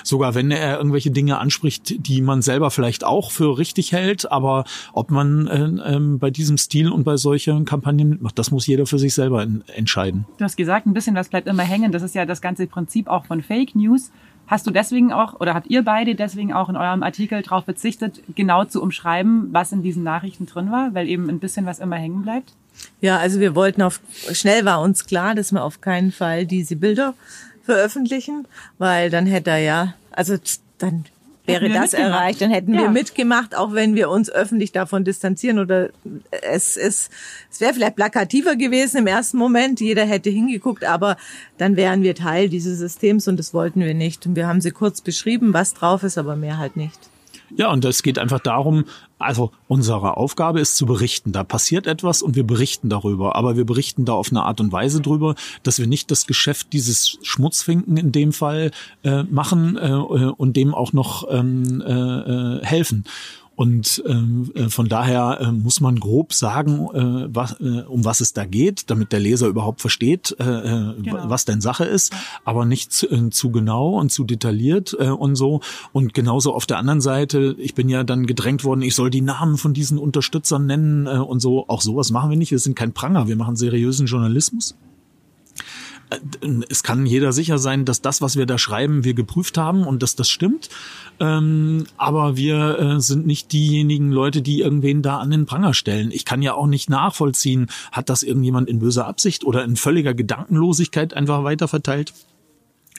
Sogar 0.05 0.35
wenn 0.35 0.51
er 0.51 0.77
irgendwelche 0.79 1.11
Dinge 1.11 1.39
anspricht, 1.39 2.07
die 2.07 2.21
man 2.21 2.43
selber 2.43 2.71
vielleicht 2.71 3.05
auch 3.05 3.31
für 3.31 3.59
richtig 3.59 3.79
richtig 3.79 3.93
hält, 3.93 4.33
aber 4.33 4.65
ob 4.93 5.11
man 5.11 5.47
äh, 5.47 5.97
äh, 5.97 6.01
bei 6.19 6.31
diesem 6.31 6.57
Stil 6.59 6.91
und 6.91 7.05
bei 7.05 7.17
solchen 7.17 7.65
Kampagnen 7.65 8.09
mitmacht, 8.09 8.39
das 8.39 8.51
muss 8.51 8.67
jeder 8.67 8.87
für 8.87 8.99
sich 8.99 9.15
selber 9.15 9.43
in, 9.43 9.63
entscheiden. 9.69 10.25
Du 10.39 10.45
hast 10.45 10.57
gesagt, 10.57 10.87
ein 10.87 10.95
bisschen 10.95 11.15
was 11.15 11.29
bleibt 11.29 11.49
immer 11.49 11.63
hängen. 11.63 11.93
Das 11.93 12.03
ist 12.03 12.15
ja 12.15 12.25
das 12.25 12.41
ganze 12.41 12.67
Prinzip 12.67 13.09
auch 13.09 13.27
von 13.27 13.43
Fake 13.43 13.75
News. 13.75 14.11
Hast 14.47 14.67
du 14.67 14.71
deswegen 14.71 15.13
auch 15.13 15.39
oder 15.41 15.53
habt 15.53 15.69
ihr 15.69 15.85
beide 15.85 16.15
deswegen 16.15 16.55
auch 16.55 16.71
in 16.71 16.77
eurem 16.77 17.03
Artikel 17.03 17.43
darauf 17.43 17.65
verzichtet, 17.65 18.23
genau 18.35 18.65
zu 18.65 18.83
umschreiben, 18.83 19.49
was 19.53 19.73
in 19.73 19.83
diesen 19.83 20.03
Nachrichten 20.03 20.47
drin 20.47 20.73
war, 20.73 20.95
weil 20.95 21.07
eben 21.07 21.29
ein 21.29 21.39
bisschen 21.39 21.67
was 21.67 21.79
immer 21.79 21.97
hängen 21.97 22.23
bleibt? 22.23 22.55
Ja, 23.01 23.19
also 23.19 23.41
wir 23.41 23.55
wollten 23.55 23.83
auf, 23.83 24.01
schnell 24.33 24.65
war 24.65 24.81
uns 24.81 25.05
klar, 25.05 25.35
dass 25.35 25.53
wir 25.53 25.63
auf 25.63 25.81
keinen 25.81 26.13
Fall 26.13 26.47
diese 26.47 26.77
Bilder 26.77 27.15
veröffentlichen, 27.69 28.49
weil 28.79 29.11
dann 29.11 29.27
hätte 29.27 29.51
er 29.51 29.59
ja, 29.59 29.95
also 30.11 30.37
dann 30.79 31.05
wäre 31.45 31.69
das 31.69 31.93
erreicht, 31.93 32.41
dann 32.41 32.51
hätten 32.51 32.73
ja. 32.73 32.81
wir 32.83 32.91
mitgemacht, 32.91 33.55
auch 33.55 33.75
wenn 33.75 33.95
wir 33.95 34.09
uns 34.09 34.31
öffentlich 34.31 34.73
davon 34.73 35.05
distanzieren 35.05 35.59
oder 35.59 35.91
es 36.43 36.79
ist, 36.79 37.11
es 37.51 37.61
wäre 37.61 37.75
vielleicht 37.75 37.97
plakativer 37.97 38.57
gewesen 38.57 38.99
im 38.99 39.07
ersten 39.07 39.37
Moment, 39.37 39.81
jeder 39.81 40.07
hätte 40.07 40.31
hingeguckt, 40.31 40.83
aber 40.83 41.19
dann 41.59 41.77
wären 41.77 42.03
wir 42.03 42.15
Teil 42.15 42.49
dieses 42.49 42.79
Systems 42.79 43.29
und 43.29 43.37
das 43.39 43.53
wollten 43.53 43.81
wir 43.81 43.93
nicht. 43.93 44.25
Und 44.25 44.35
wir 44.35 44.47
haben 44.47 44.63
sie 44.63 44.71
kurz 44.71 45.03
beschrieben, 45.03 45.53
was 45.53 45.75
drauf 45.75 46.05
ist, 46.05 46.17
aber 46.17 46.37
mehr 46.37 46.57
halt 46.57 46.77
nicht. 46.77 46.99
Ja, 47.57 47.71
und 47.73 47.85
es 47.85 48.03
geht 48.03 48.19
einfach 48.19 48.41
darum, 48.41 48.85
also 49.19 49.51
unsere 49.67 50.17
Aufgabe 50.17 50.61
ist 50.61 50.77
zu 50.77 50.87
berichten. 50.87 51.33
Da 51.33 51.45
passiert 51.45 51.87
etwas 51.87 52.23
und 52.23 52.37
wir 52.37 52.47
berichten 52.47 52.89
darüber. 52.89 53.37
Aber 53.37 53.57
wir 53.57 53.65
berichten 53.65 54.05
da 54.05 54.13
auf 54.13 54.31
eine 54.31 54.43
Art 54.43 54.61
und 54.61 54.71
Weise 54.71 55.01
drüber, 55.01 55.35
dass 55.63 55.79
wir 55.79 55.87
nicht 55.87 56.11
das 56.11 56.27
Geschäft 56.27 56.73
dieses 56.73 57.19
Schmutzfinken 57.23 57.97
in 57.97 58.13
dem 58.13 58.33
Fall 58.33 58.71
äh, 59.03 59.25
machen 59.25 59.77
äh, 59.77 59.91
und 59.91 60.57
dem 60.57 60.75
auch 60.75 60.93
noch 60.93 61.27
ähm, 61.31 61.83
äh, 61.87 61.93
äh 61.93 62.65
helfen. 62.65 63.05
Und 63.59 64.05
ähm, 64.07 64.53
äh, 64.55 64.69
von 64.69 64.89
daher 64.89 65.41
äh, 65.41 65.51
muss 65.51 65.81
man 65.81 65.99
grob 65.99 66.33
sagen, 66.33 66.87
äh, 66.95 67.35
was, 67.35 67.59
äh, 67.59 67.83
um 67.89 68.05
was 68.05 68.21
es 68.21 68.33
da 68.33 68.45
geht, 68.45 68.89
damit 68.89 69.11
der 69.11 69.19
Leser 69.19 69.49
überhaupt 69.49 69.81
versteht, 69.81 70.37
äh, 70.39 70.45
äh 70.45 70.95
genau. 71.03 71.29
was 71.29 71.45
denn 71.45 71.61
Sache 71.61 71.85
ist, 71.85 72.15
aber 72.45 72.65
nicht 72.65 72.93
zu, 72.93 73.11
äh, 73.11 73.31
zu 73.31 73.51
genau 73.51 73.99
und 73.99 74.13
zu 74.13 74.23
detailliert 74.23 74.97
äh, 75.01 75.09
und 75.09 75.35
so. 75.35 75.61
Und 75.93 76.15
genauso 76.15 76.55
auf 76.55 76.67
der 76.67 76.79
anderen 76.79 77.01
Seite, 77.01 77.57
ich 77.59 77.75
bin 77.75 77.89
ja 77.89 78.05
dann 78.05 78.27
gedrängt 78.27 78.63
worden, 78.63 78.83
ich 78.83 78.95
soll 78.95 79.11
die 79.11 79.23
Namen 79.23 79.57
von 79.57 79.75
diesen 79.75 79.99
Unterstützern 79.99 80.67
nennen 80.67 81.09
äh, 81.09 81.19
und 81.19 81.41
so. 81.41 81.65
Auch 81.67 81.81
sowas 81.81 82.13
machen 82.13 82.31
wir 82.31 82.37
nicht. 82.37 82.53
Wir 82.53 82.61
sind 82.61 82.77
kein 82.77 82.93
Pranger, 82.93 83.27
wir 83.27 83.35
machen 83.35 83.57
seriösen 83.57 84.07
Journalismus. 84.07 84.77
Es 86.69 86.83
kann 86.83 87.07
jeder 87.07 87.33
sicher 87.33 87.59
sein, 87.59 87.85
dass 87.85 88.01
das, 88.01 88.23
was 88.23 88.37
wir 88.37 88.47
da 88.47 88.59
schreiben, 88.59 89.05
wir 89.05 89.15
geprüft 89.15 89.59
haben 89.59 89.87
und 89.87 90.03
dass 90.03 90.17
das 90.17 90.29
stimmt. 90.29 90.69
Ähm, 91.21 91.85
aber 91.97 92.37
wir 92.37 92.79
äh, 92.79 93.01
sind 93.01 93.27
nicht 93.27 93.53
diejenigen 93.53 94.11
Leute, 94.11 94.41
die 94.43 94.61
irgendwen 94.61 95.03
da 95.03 95.19
an 95.19 95.31
den 95.31 95.47
Pranger 95.47 95.75
stellen. 95.75 96.11
Ich 96.11 96.25
kann 96.25 96.43
ja 96.43 96.55
auch 96.55 96.67
nicht 96.67 96.89
nachvollziehen, 96.89 97.69
hat 97.93 98.09
das 98.09 98.23
irgendjemand 98.23 98.69
in 98.69 98.79
böser 98.79 99.07
Absicht 99.07 99.45
oder 99.45 99.65
in 99.65 99.77
völliger 99.77 100.15
Gedankenlosigkeit 100.15 101.15
einfach 101.15 101.45
weiterverteilt? 101.45 102.13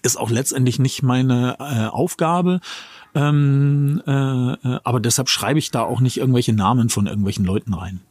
Ist 0.01 0.17
auch 0.17 0.29
letztendlich 0.29 0.79
nicht 0.79 1.03
meine 1.03 1.57
äh, 1.59 1.87
Aufgabe. 1.87 2.61
Ähm, 3.15 4.01
äh, 4.05 4.11
äh 4.11 4.79
aber 4.83 4.99
deshalb 4.99 5.29
schreibe 5.29 5.59
ich 5.59 5.71
da 5.71 5.81
auch 5.81 5.99
nicht 5.99 6.17
irgendwelche 6.17 6.53
Namen 6.53 6.89
von 6.89 7.07
irgendwelchen 7.07 7.45
Leuten 7.45 7.73
rein. 7.73 8.01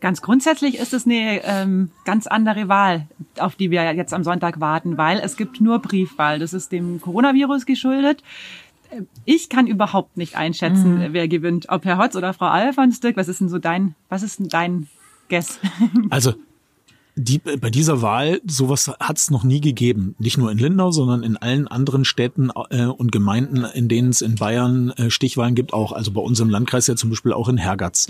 Ganz 0.00 0.20
grundsätzlich 0.20 0.76
ist 0.76 0.92
es 0.92 1.06
eine 1.06 1.42
ähm, 1.44 1.90
ganz 2.04 2.26
andere 2.26 2.68
Wahl, 2.68 3.08
auf 3.38 3.56
die 3.56 3.70
wir 3.70 3.94
jetzt 3.94 4.12
am 4.12 4.24
Sonntag 4.24 4.60
warten, 4.60 4.98
weil 4.98 5.18
es 5.18 5.36
gibt 5.36 5.60
nur 5.60 5.78
Briefwahl. 5.78 6.38
Das 6.38 6.52
ist 6.52 6.70
dem 6.70 7.00
Coronavirus 7.00 7.64
geschuldet. 7.64 8.22
Ich 9.24 9.48
kann 9.48 9.66
überhaupt 9.66 10.16
nicht 10.16 10.36
einschätzen, 10.36 10.98
mhm. 10.98 11.12
wer 11.12 11.28
gewinnt, 11.28 11.68
ob 11.70 11.84
Herr 11.84 11.98
Hotz 11.98 12.14
oder 12.14 12.34
Frau 12.34 12.46
Alfons. 12.46 13.00
Dirk, 13.00 13.16
was 13.16 13.28
ist 13.28 13.40
denn 13.40 13.48
so 13.48 13.58
dein, 13.58 13.94
was 14.08 14.22
ist 14.22 14.38
denn 14.38 14.48
dein 14.48 14.88
Guess? 15.28 15.58
Also 16.10 16.34
die, 17.18 17.38
bei 17.38 17.70
dieser 17.70 18.02
Wahl, 18.02 18.42
sowas 18.46 18.92
hat 19.00 19.16
es 19.16 19.30
noch 19.30 19.42
nie 19.42 19.62
gegeben. 19.62 20.14
Nicht 20.18 20.36
nur 20.36 20.52
in 20.52 20.58
Lindau, 20.58 20.90
sondern 20.90 21.22
in 21.22 21.38
allen 21.38 21.66
anderen 21.66 22.04
Städten 22.04 22.50
äh, 22.68 22.84
und 22.84 23.10
Gemeinden, 23.10 23.64
in 23.64 23.88
denen 23.88 24.10
es 24.10 24.20
in 24.20 24.34
Bayern 24.34 24.90
äh, 24.90 25.08
Stichwahlen 25.08 25.54
gibt, 25.54 25.72
auch. 25.72 25.92
Also 25.92 26.12
bei 26.12 26.20
uns 26.20 26.38
im 26.40 26.50
Landkreis 26.50 26.86
ja 26.86 26.94
zum 26.94 27.08
Beispiel 27.08 27.32
auch 27.32 27.48
in 27.48 27.56
Hergatz. 27.56 28.08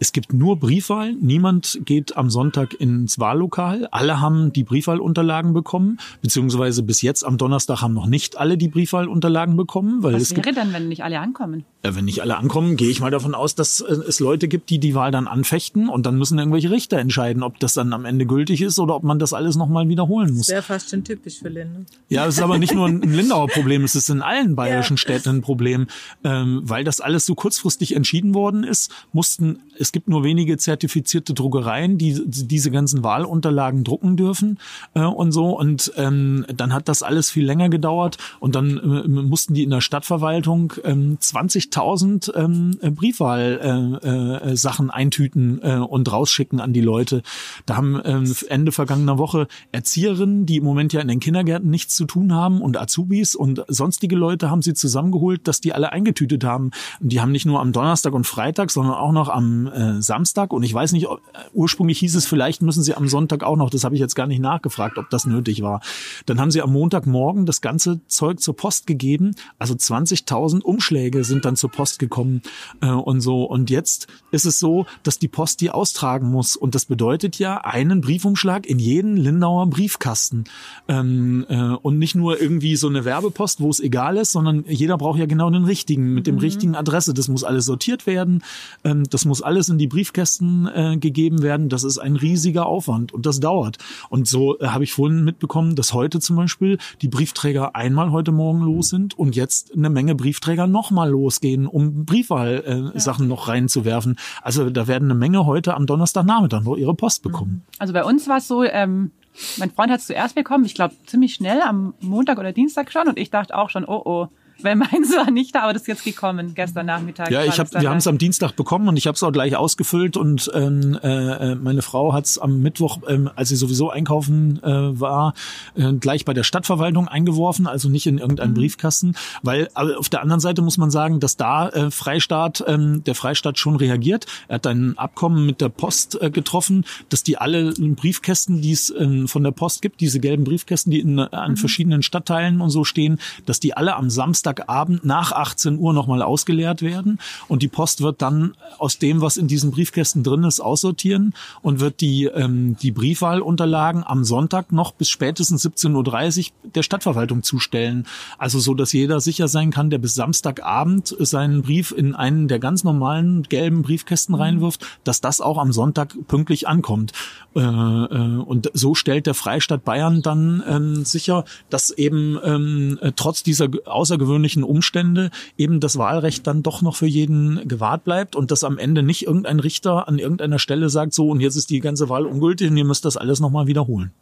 Es 0.00 0.12
gibt 0.12 0.32
nur 0.32 0.58
Briefwahlen. 0.58 1.18
Niemand 1.20 1.80
geht 1.84 2.16
am 2.16 2.30
Sonntag 2.30 2.74
ins 2.74 3.18
Wahllokal. 3.18 3.88
Alle 3.90 4.20
haben 4.20 4.52
die 4.52 4.64
Briefwahlunterlagen 4.64 5.52
bekommen, 5.52 5.98
beziehungsweise 6.20 6.82
bis 6.82 7.02
jetzt 7.02 7.24
am 7.24 7.38
Donnerstag 7.38 7.80
haben 7.80 7.94
noch 7.94 8.06
nicht 8.06 8.38
alle 8.38 8.56
die 8.56 8.68
Briefwahlunterlagen 8.68 9.56
bekommen. 9.56 10.02
Weil 10.02 10.14
Was 10.14 10.22
es 10.22 10.30
wäre 10.32 10.42
gibt, 10.42 10.56
denn, 10.56 10.72
wenn 10.72 10.88
nicht 10.88 11.04
alle 11.04 11.20
ankommen? 11.20 11.64
Ja, 11.84 11.94
wenn 11.94 12.04
nicht 12.06 12.22
alle 12.22 12.36
ankommen, 12.36 12.76
gehe 12.76 12.88
ich 12.88 13.00
mal 13.00 13.10
davon 13.10 13.34
aus, 13.34 13.54
dass 13.54 13.80
äh, 13.80 13.92
es 13.92 14.20
Leute 14.20 14.48
gibt, 14.48 14.70
die 14.70 14.78
die 14.78 14.94
Wahl 14.94 15.10
dann 15.10 15.26
anfechten 15.28 15.88
und 15.88 16.06
dann 16.06 16.18
müssen 16.18 16.38
irgendwelche 16.38 16.70
Richter 16.70 16.98
entscheiden, 16.98 17.42
ob 17.42 17.58
das 17.60 17.74
dann 17.74 17.92
am 17.92 18.04
Ende 18.04 18.26
gültig 18.26 18.43
ist 18.50 18.78
oder 18.78 18.96
ob 18.96 19.02
man 19.02 19.18
das 19.18 19.32
alles 19.32 19.56
nochmal 19.56 19.88
wiederholen 19.88 20.34
muss. 20.34 20.46
Das 20.46 20.54
wäre 20.54 20.62
fast 20.62 20.90
schon 20.90 21.04
typisch 21.04 21.38
für 21.38 21.48
Lindau. 21.48 21.80
Ja, 22.08 22.26
es 22.26 22.36
ist 22.36 22.42
aber 22.42 22.58
nicht 22.58 22.74
nur 22.74 22.86
ein 22.86 23.02
Lindauer 23.02 23.48
Problem, 23.48 23.84
es 23.84 23.94
ist 23.94 24.08
in 24.08 24.22
allen 24.22 24.56
bayerischen 24.56 24.96
ja. 24.96 24.98
Städten 24.98 25.28
ein 25.28 25.42
Problem, 25.42 25.86
ähm, 26.22 26.62
weil 26.64 26.84
das 26.84 27.00
alles 27.00 27.26
so 27.26 27.34
kurzfristig 27.34 27.94
entschieden 27.94 28.34
worden 28.34 28.64
ist, 28.64 28.90
mussten 29.12 29.60
es 29.78 29.92
gibt 29.92 30.08
nur 30.08 30.24
wenige 30.24 30.56
zertifizierte 30.56 31.34
Druckereien, 31.34 31.98
die 31.98 32.22
diese 32.26 32.70
ganzen 32.70 33.02
Wahlunterlagen 33.02 33.84
drucken 33.84 34.16
dürfen 34.16 34.58
äh, 34.94 35.02
und 35.02 35.32
so. 35.32 35.58
Und 35.58 35.92
ähm, 35.96 36.46
dann 36.54 36.72
hat 36.72 36.88
das 36.88 37.02
alles 37.02 37.30
viel 37.30 37.44
länger 37.44 37.68
gedauert 37.68 38.18
und 38.40 38.54
dann 38.54 38.78
äh, 38.78 39.08
mussten 39.08 39.54
die 39.54 39.62
in 39.62 39.70
der 39.70 39.80
Stadtverwaltung 39.80 40.74
ähm, 40.84 41.18
20.000 41.20 42.34
ähm, 42.34 42.78
Briefwahlsachen 42.94 43.98
äh, 44.02 44.52
äh, 44.52 44.56
Sachen 44.56 44.90
eintüten 44.90 45.60
äh, 45.62 45.76
und 45.76 46.10
rausschicken 46.10 46.60
an 46.60 46.72
die 46.72 46.80
Leute. 46.80 47.22
Da 47.66 47.76
haben 47.76 48.00
ähm, 48.04 48.26
Ende 48.42 48.72
vergangener 48.72 49.18
Woche 49.18 49.48
Erzieherinnen, 49.72 50.46
die 50.46 50.56
im 50.56 50.64
Moment 50.64 50.92
ja 50.92 51.00
in 51.00 51.08
den 51.08 51.20
Kindergärten 51.20 51.70
nichts 51.70 51.94
zu 51.94 52.04
tun 52.04 52.32
haben 52.32 52.60
und 52.60 52.76
Azubis 52.76 53.34
und 53.34 53.64
sonstige 53.68 54.16
Leute 54.16 54.50
haben 54.50 54.62
sie 54.62 54.74
zusammengeholt, 54.74 55.46
dass 55.46 55.60
die 55.60 55.72
alle 55.72 55.92
eingetütet 55.92 56.44
haben. 56.44 56.70
Und 57.00 57.12
die 57.12 57.20
haben 57.20 57.32
nicht 57.32 57.46
nur 57.46 57.60
am 57.60 57.72
Donnerstag 57.72 58.12
und 58.12 58.26
Freitag, 58.26 58.70
sondern 58.70 58.94
auch 58.94 59.12
noch 59.12 59.28
am 59.28 59.66
äh, 59.66 60.02
Samstag 60.02 60.52
und 60.52 60.62
ich 60.62 60.74
weiß 60.74 60.92
nicht, 60.92 61.08
ob, 61.08 61.18
äh, 61.18 61.38
ursprünglich 61.52 61.98
hieß 61.98 62.14
es, 62.14 62.26
vielleicht 62.26 62.62
müssen 62.62 62.82
sie 62.82 62.94
am 62.94 63.08
Sonntag 63.08 63.42
auch 63.42 63.56
noch, 63.56 63.70
das 63.70 63.84
habe 63.84 63.94
ich 63.94 64.00
jetzt 64.00 64.14
gar 64.14 64.26
nicht 64.26 64.40
nachgefragt, 64.40 64.98
ob 64.98 65.10
das 65.10 65.26
nötig 65.26 65.62
war. 65.62 65.80
Dann 66.26 66.40
haben 66.40 66.50
sie 66.50 66.62
am 66.62 66.72
Montagmorgen 66.72 67.46
das 67.46 67.60
ganze 67.60 68.00
Zeug 68.06 68.40
zur 68.40 68.56
Post 68.56 68.86
gegeben, 68.86 69.34
also 69.58 69.74
20.000 69.74 70.62
Umschläge 70.62 71.24
sind 71.24 71.44
dann 71.44 71.56
zur 71.56 71.70
Post 71.70 71.98
gekommen 71.98 72.42
äh, 72.80 72.88
und 72.88 73.20
so 73.20 73.44
und 73.44 73.70
jetzt 73.70 74.08
ist 74.30 74.44
es 74.44 74.58
so, 74.58 74.86
dass 75.02 75.18
die 75.18 75.28
Post 75.28 75.60
die 75.60 75.70
austragen 75.70 76.30
muss 76.30 76.56
und 76.56 76.74
das 76.74 76.86
bedeutet 76.86 77.38
ja 77.38 77.58
einen 77.58 78.00
Briefumschlag 78.24 78.64
in 78.66 78.78
jeden 78.78 79.18
Lindauer 79.18 79.66
Briefkasten 79.66 80.44
ähm, 80.88 81.44
äh, 81.50 81.74
und 81.82 81.98
nicht 81.98 82.14
nur 82.14 82.40
irgendwie 82.40 82.74
so 82.76 82.88
eine 82.88 83.04
Werbepost, 83.04 83.60
wo 83.60 83.68
es 83.68 83.80
egal 83.80 84.16
ist, 84.16 84.32
sondern 84.32 84.64
jeder 84.66 84.96
braucht 84.96 85.18
ja 85.18 85.26
genau 85.26 85.50
den 85.50 85.64
richtigen, 85.64 86.14
mit 86.14 86.26
dem 86.26 86.36
mhm. 86.36 86.40
richtigen 86.40 86.74
Adresse. 86.74 87.12
Das 87.12 87.28
muss 87.28 87.44
alles 87.44 87.66
sortiert 87.66 88.06
werden, 88.06 88.42
ähm, 88.82 89.04
das 89.10 89.26
muss 89.26 89.42
alles 89.42 89.68
in 89.68 89.76
die 89.76 89.88
Briefkästen 89.88 90.66
äh, 90.74 90.96
gegeben 90.96 91.42
werden. 91.42 91.68
Das 91.68 91.84
ist 91.84 91.98
ein 91.98 92.16
riesiger 92.16 92.64
Aufwand 92.64 93.12
und 93.12 93.26
das 93.26 93.40
dauert. 93.40 93.76
Und 94.08 94.26
so 94.26 94.58
äh, 94.58 94.68
habe 94.68 94.84
ich 94.84 94.92
vorhin 94.94 95.22
mitbekommen, 95.22 95.74
dass 95.74 95.92
heute 95.92 96.18
zum 96.20 96.36
Beispiel 96.36 96.78
die 97.02 97.08
Briefträger 97.08 97.76
einmal 97.76 98.10
heute 98.10 98.32
Morgen 98.32 98.62
los 98.62 98.88
sind 98.88 99.18
und 99.18 99.36
jetzt 99.36 99.74
eine 99.74 99.90
Menge 99.90 100.14
Briefträger 100.14 100.66
nochmal 100.66 101.10
losgehen, 101.10 101.66
um 101.66 102.06
Briefwahlsachen 102.06 102.94
äh, 102.94 103.00
Sachen 103.00 103.28
noch 103.28 103.48
reinzuwerfen. 103.48 104.16
Also 104.40 104.70
da 104.70 104.86
werden 104.86 105.10
eine 105.10 105.18
Menge 105.18 105.44
heute 105.44 105.74
am 105.74 105.84
Donnerstagnachmittag 105.84 106.62
noch 106.62 106.76
ihre 106.76 106.94
Post 106.94 107.22
bekommen. 107.22 107.64
Also 107.78 107.92
bei 107.92 108.03
uns 108.04 108.28
war 108.28 108.38
es 108.38 108.48
so, 108.48 108.62
ähm, 108.64 109.12
mein 109.56 109.70
Freund 109.70 109.90
hat 109.90 110.00
es 110.00 110.06
zuerst 110.06 110.34
bekommen, 110.34 110.64
ich 110.64 110.74
glaube 110.74 110.94
ziemlich 111.06 111.34
schnell 111.34 111.60
am 111.62 111.94
Montag 112.00 112.38
oder 112.38 112.52
Dienstag 112.52 112.92
schon 112.92 113.08
und 113.08 113.18
ich 113.18 113.30
dachte 113.30 113.56
auch 113.56 113.70
schon, 113.70 113.84
oh 113.84 114.02
oh, 114.04 114.28
weil 114.62 114.76
meins 114.76 115.14
war 115.16 115.30
nicht 115.30 115.54
da, 115.54 115.62
aber 115.62 115.72
das 115.72 115.82
ist 115.82 115.88
jetzt 115.88 116.04
gekommen 116.04 116.54
gestern 116.54 116.86
Nachmittag. 116.86 117.30
Ja, 117.30 117.44
ich 117.44 117.58
hab, 117.58 117.72
wir 117.72 117.88
haben 117.88 117.98
es 117.98 118.06
am 118.06 118.18
Dienstag 118.18 118.56
bekommen 118.56 118.88
und 118.88 118.96
ich 118.96 119.06
habe 119.06 119.14
es 119.14 119.22
auch 119.22 119.32
gleich 119.32 119.56
ausgefüllt 119.56 120.16
und 120.16 120.50
ähm, 120.54 120.98
äh, 121.02 121.54
meine 121.54 121.82
Frau 121.82 122.12
hat 122.12 122.24
es 122.26 122.38
am 122.38 122.60
Mittwoch, 122.60 122.98
ähm, 123.08 123.30
als 123.34 123.50
sie 123.50 123.56
sowieso 123.56 123.90
einkaufen 123.90 124.62
äh, 124.62 125.00
war, 125.00 125.34
äh, 125.74 125.92
gleich 125.94 126.24
bei 126.24 126.34
der 126.34 126.44
Stadtverwaltung 126.44 127.08
eingeworfen, 127.08 127.66
also 127.66 127.88
nicht 127.88 128.06
in 128.06 128.18
irgendeinen 128.18 128.52
mhm. 128.52 128.56
Briefkasten, 128.56 129.16
weil 129.42 129.68
auf 129.74 130.08
der 130.08 130.22
anderen 130.22 130.40
Seite 130.40 130.62
muss 130.62 130.78
man 130.78 130.90
sagen, 130.90 131.20
dass 131.20 131.36
da 131.36 131.68
äh, 131.68 131.90
Freistaat, 131.90 132.64
ähm, 132.66 133.04
der 133.04 133.14
Freistaat 133.14 133.58
schon 133.58 133.76
reagiert. 133.76 134.26
Er 134.48 134.56
hat 134.56 134.66
ein 134.66 134.96
Abkommen 134.96 135.44
mit 135.46 135.60
der 135.60 135.68
Post 135.68 136.20
äh, 136.20 136.30
getroffen, 136.30 136.84
dass 137.08 137.22
die 137.22 137.36
alle 137.38 137.72
Briefkästen, 137.72 138.62
die 138.62 138.72
es 138.72 138.90
äh, 138.90 139.26
von 139.26 139.42
der 139.42 139.50
Post 139.50 139.82
gibt, 139.82 140.00
diese 140.00 140.20
gelben 140.20 140.44
Briefkästen, 140.44 140.90
die 140.90 141.00
in, 141.00 141.18
an 141.18 141.52
mhm. 141.52 141.56
verschiedenen 141.56 142.02
Stadtteilen 142.02 142.60
und 142.60 142.70
so 142.70 142.84
stehen, 142.84 143.18
dass 143.46 143.60
die 143.60 143.76
alle 143.76 143.96
am 143.96 144.10
Samstag 144.10 144.43
Samstagabend 144.44 145.04
nach 145.04 145.32
18 145.32 145.78
Uhr 145.78 145.94
nochmal 145.94 146.20
ausgeleert 146.20 146.82
werden 146.82 147.18
und 147.48 147.62
die 147.62 147.68
Post 147.68 148.02
wird 148.02 148.20
dann 148.20 148.54
aus 148.78 148.98
dem, 148.98 149.22
was 149.22 149.38
in 149.38 149.48
diesen 149.48 149.70
Briefkästen 149.70 150.22
drin 150.22 150.44
ist, 150.44 150.60
aussortieren 150.60 151.34
und 151.62 151.80
wird 151.80 152.02
die, 152.02 152.24
ähm, 152.24 152.76
die 152.82 152.90
Briefwahlunterlagen 152.90 154.04
am 154.04 154.22
Sonntag 154.24 154.70
noch 154.70 154.92
bis 154.92 155.08
spätestens 155.08 155.64
17.30 155.64 156.48
Uhr 156.48 156.70
der 156.74 156.82
Stadtverwaltung 156.82 157.42
zustellen. 157.42 158.06
Also 158.36 158.58
so, 158.58 158.74
dass 158.74 158.92
jeder 158.92 159.20
sicher 159.20 159.48
sein 159.48 159.70
kann, 159.70 159.88
der 159.88 159.98
bis 159.98 160.14
Samstagabend 160.14 161.16
seinen 161.18 161.62
Brief 161.62 161.94
in 161.96 162.14
einen 162.14 162.46
der 162.46 162.58
ganz 162.58 162.84
normalen 162.84 163.44
gelben 163.44 163.80
Briefkästen 163.82 164.34
reinwirft, 164.34 164.86
dass 165.04 165.22
das 165.22 165.40
auch 165.40 165.56
am 165.56 165.72
Sonntag 165.72 166.14
pünktlich 166.28 166.68
ankommt. 166.68 167.12
Äh, 167.56 167.60
äh, 167.60 168.36
und 168.44 168.70
so 168.74 168.94
stellt 168.94 169.26
der 169.26 169.34
Freistaat 169.34 169.84
Bayern 169.84 170.20
dann 170.20 170.62
ähm, 170.68 171.04
sicher, 171.04 171.44
dass 171.70 171.90
eben 171.90 172.38
ähm, 172.44 172.98
trotz 173.16 173.42
dieser 173.42 173.68
außergewöhnlichen 173.86 174.33
außergewöhnlichen 174.34 174.64
Umstände 174.64 175.30
eben 175.56 175.80
das 175.80 175.96
Wahlrecht 175.98 176.46
dann 176.46 176.62
doch 176.62 176.82
noch 176.82 176.96
für 176.96 177.06
jeden 177.06 177.66
gewahrt 177.68 178.04
bleibt 178.04 178.36
und 178.36 178.50
dass 178.50 178.64
am 178.64 178.78
Ende 178.78 179.02
nicht 179.02 179.26
irgendein 179.26 179.60
Richter 179.60 180.08
an 180.08 180.18
irgendeiner 180.18 180.58
Stelle 180.58 180.88
sagt, 180.88 181.14
so 181.14 181.30
und 181.30 181.40
jetzt 181.40 181.56
ist 181.56 181.70
die 181.70 181.80
ganze 181.80 182.08
Wahl 182.08 182.26
ungültig 182.26 182.70
und 182.70 182.76
ihr 182.76 182.84
müsst 182.84 183.04
das 183.04 183.16
alles 183.16 183.40
nochmal 183.40 183.66
wiederholen. 183.66 184.12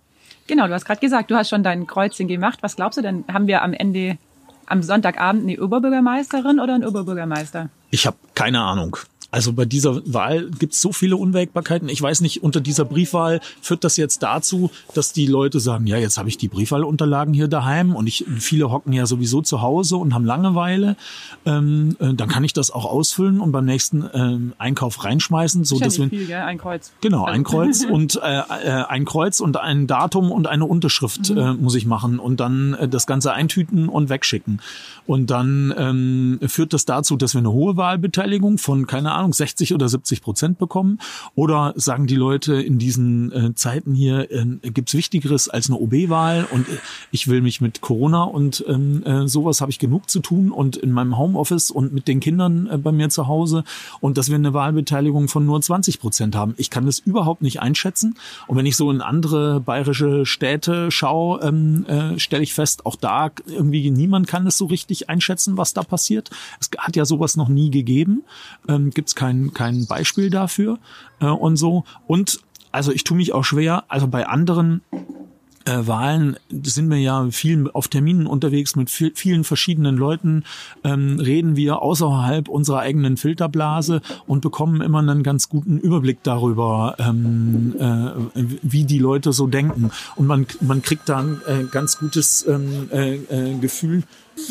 Genau, 0.47 0.67
du 0.67 0.75
hast 0.75 0.85
gerade 0.85 1.01
gesagt, 1.01 1.31
du 1.31 1.37
hast 1.37 1.49
schon 1.49 1.63
dein 1.63 1.87
Kreuzchen 1.87 2.29
gemacht. 2.29 2.59
Was 2.63 2.77
glaubst 2.77 2.99
du 2.99 3.03
denn, 3.03 3.25
haben 3.33 3.47
wir 3.47 3.63
am 3.63 3.73
Ende 3.73 4.19
am 4.67 4.83
Sonntagabend 4.83 5.45
eine 5.45 5.61
Oberbürgermeisterin 5.63 6.61
oder 6.61 6.75
einen 6.75 6.85
Oberbürgermeister? 6.85 7.71
Ich 7.91 8.07
habe 8.07 8.17
keine 8.35 8.61
Ahnung. 8.61 8.97
Also 9.33 9.55
bei 9.55 9.65
dieser 9.65 10.03
Wahl 10.13 10.51
gibt 10.59 10.75
es 10.75 10.83
so 10.83 10.93
viele 10.93 11.17
Unwägbarkeiten. 11.17 11.89
Ich 11.89 12.01
weiß 12.01 12.21
nicht, 12.21 12.43
unter 12.43 12.61
dieser 12.61 12.85
Briefwahl 12.85 13.41
führt 13.63 13.83
das 13.83 13.97
jetzt 13.97 14.23
dazu, 14.23 14.71
dass 14.95 15.15
die 15.15 15.27
Leute 15.27 15.59
sagen, 15.59 15.87
ja, 15.87 15.97
jetzt 15.97 16.19
habe 16.19 16.29
ich 16.29 16.37
die 16.37 16.49
Briefwahlunterlagen 16.49 17.33
hier 17.33 17.49
daheim 17.49 17.97
und 17.97 18.07
ich, 18.07 18.27
viele 18.39 18.71
hocken 18.71 18.93
ja 18.93 19.07
sowieso 19.07 19.41
zu 19.41 19.63
Hause 19.63 19.97
und 19.97 20.13
haben 20.13 20.27
Langeweile. 20.27 20.97
Ähm, 21.47 21.97
äh, 21.99 22.13
dann 22.13 22.29
kann 22.29 22.45
ich 22.45 22.53
das 22.53 22.71
auch 22.71 22.85
ausfüllen 22.85 23.41
und 23.41 23.53
beim 23.53 23.65
nächsten 23.65 24.05
ähm, 24.13 24.53
Einkauf 24.59 25.03
reinschmeißen, 25.03 25.65
so 25.65 25.79
dass 25.79 25.99
wir 25.99 26.11
viel, 26.11 26.27
gell? 26.27 26.43
ein 26.43 26.59
Kreuz. 26.59 26.93
Genau, 27.01 27.25
ein 27.25 27.43
Kreuz 27.43 27.85
und 27.91 28.21
äh, 28.23 28.39
äh, 28.39 28.85
ein 28.85 29.07
Kreuz 29.07 29.41
und 29.41 29.57
ein 29.57 29.87
Datum 29.87 30.31
und 30.31 30.47
eine 30.47 30.67
Unterschrift 30.67 31.31
mhm. 31.31 31.39
äh, 31.39 31.55
muss 31.55 31.75
ich 31.75 31.87
machen 31.87 32.19
und 32.19 32.39
dann 32.39 32.75
äh, 32.75 32.87
das 32.87 33.07
Ganze 33.07 33.33
eintüten 33.33 33.89
und 33.89 34.11
wegschicken. 34.11 34.61
Und 35.07 35.31
dann 35.31 35.73
ähm, 35.79 36.39
führt 36.47 36.75
das 36.75 36.85
dazu, 36.85 37.17
dass 37.17 37.35
wir 37.35 37.39
eine 37.39 37.51
hohe 37.51 37.79
Wahlbeteiligung 37.79 38.59
von 38.59 38.87
keine 38.87 39.13
Ahnung 39.13 39.22
Ahnung, 39.23 39.33
60 39.33 39.75
oder 39.75 39.89
70 39.89 40.23
Prozent 40.23 40.59
bekommen? 40.59 40.99
Oder 41.35 41.73
sagen 41.77 42.07
die 42.07 42.17
Leute 42.17 42.55
in 42.55 42.79
diesen 42.79 43.33
äh, 43.33 43.55
Zeiten 43.55 43.95
hier, 43.95 44.31
äh, 44.31 44.45
gibt's 44.63 44.95
Wichtigeres 44.95 45.49
als 45.49 45.69
eine 45.69 45.79
OB-Wahl 45.79 46.47
und 46.51 46.69
äh, 46.69 46.79
ich 47.11 47.29
will 47.29 47.41
mich 47.41 47.61
mit 47.61 47.81
Corona 47.81 48.25
und 48.25 48.65
ähm, 48.69 49.03
äh, 49.05 49.29
sowas 49.29 49.61
habe 49.61 49.71
ich 49.71 49.79
genug 49.79 50.11
zu 50.11 50.21
tun 50.21 50.51
und 50.51 50.77
in 50.77 50.93
meinem 50.93 51.19
Homeoffice 51.19 51.71
und 51.71 51.93
mit 51.93 52.09
den 52.09 52.21
Kindern 52.21 52.67
äh, 52.67 52.79
bei 52.79 52.93
mir 52.93 53.09
zu 53.09 53.27
Hause 53.29 53.65
und 54.01 54.19
dass 54.19 54.29
wir 54.29 54.37
eine 54.37 54.55
Wahlbeteiligung 54.55 55.29
von 55.29 55.47
nur 55.47 55.61
20 55.61 56.01
Prozent 56.01 56.37
haben. 56.37 56.55
Ich 56.57 56.71
kann 56.71 56.87
das 56.87 56.99
überhaupt 56.99 57.43
nicht 57.43 57.61
einschätzen. 57.61 58.17
Und 58.47 58.57
wenn 58.57 58.67
ich 58.67 58.77
so 58.77 58.91
in 58.91 59.01
andere 59.01 59.61
bayerische 59.61 60.27
Städte 60.27 60.91
schaue, 60.91 61.41
ähm, 61.43 61.87
äh, 61.87 62.19
stelle 62.19 62.43
ich 62.43 62.55
fest, 62.55 62.87
auch 62.87 62.97
da 62.97 63.31
irgendwie 63.47 63.91
niemand 63.91 64.27
kann 64.27 64.47
es 64.47 64.57
so 64.57 64.67
richtig 64.67 65.09
einschätzen, 65.09 65.57
was 65.57 65.75
da 65.75 65.83
passiert. 65.83 66.31
Es 66.61 66.71
hat 66.79 66.97
ja 66.97 67.05
sowas 67.05 67.37
noch 67.37 67.49
nie 67.49 67.71
gegeben. 67.71 68.25
Ähm, 68.69 68.91
Gibt 68.91 69.09
es 69.13 69.15
kein, 69.15 69.53
kein 69.53 69.87
Beispiel 69.87 70.31
dafür 70.31 70.79
äh, 71.21 71.27
und 71.27 71.57
so. 71.57 71.85
Und 72.07 72.41
also 72.71 72.93
ich 72.93 73.05
tue 73.05 73.17
mich 73.17 73.33
auch 73.33 73.45
schwer, 73.45 73.85
also 73.89 74.09
bei 74.09 74.27
anderen 74.27 74.81
äh, 75.65 75.87
Wahlen 75.87 76.37
sind 76.51 76.91
wir 76.91 76.99
ja 76.99 77.29
viel 77.31 77.71
auf 77.73 77.89
Terminen 77.89 78.27
unterwegs 78.27 78.75
mit 78.75 78.91
vielen 78.91 79.45
verschiedenen 79.45 79.97
Leuten, 79.97 80.45
ähm, 80.83 81.21
reden 81.21 81.55
wir 81.55 81.83
außerhalb 81.83 82.49
unserer 82.49 82.81
eigenen 82.81 83.17
Filterblase 83.17 84.01
und 84.27 84.41
bekommen 84.41 84.81
immer 84.81 84.99
einen 84.99 85.23
ganz 85.23 85.49
guten 85.49 85.79
Überblick 85.79 86.23
darüber, 86.23 86.97
ähm, 86.99 87.75
äh, 87.79 88.43
wie 88.63 88.85
die 88.85 88.99
Leute 88.99 89.33
so 89.33 89.47
denken. 89.47 89.91
Und 90.17 90.27
man, 90.27 90.47
man 90.61 90.83
kriegt 90.83 91.09
da 91.09 91.19
ein 91.19 91.41
äh, 91.47 91.65
ganz 91.71 91.99
gutes 91.99 92.45
ähm, 92.49 92.89
äh, 92.91 93.15
äh, 93.15 93.59
Gefühl 93.59 94.03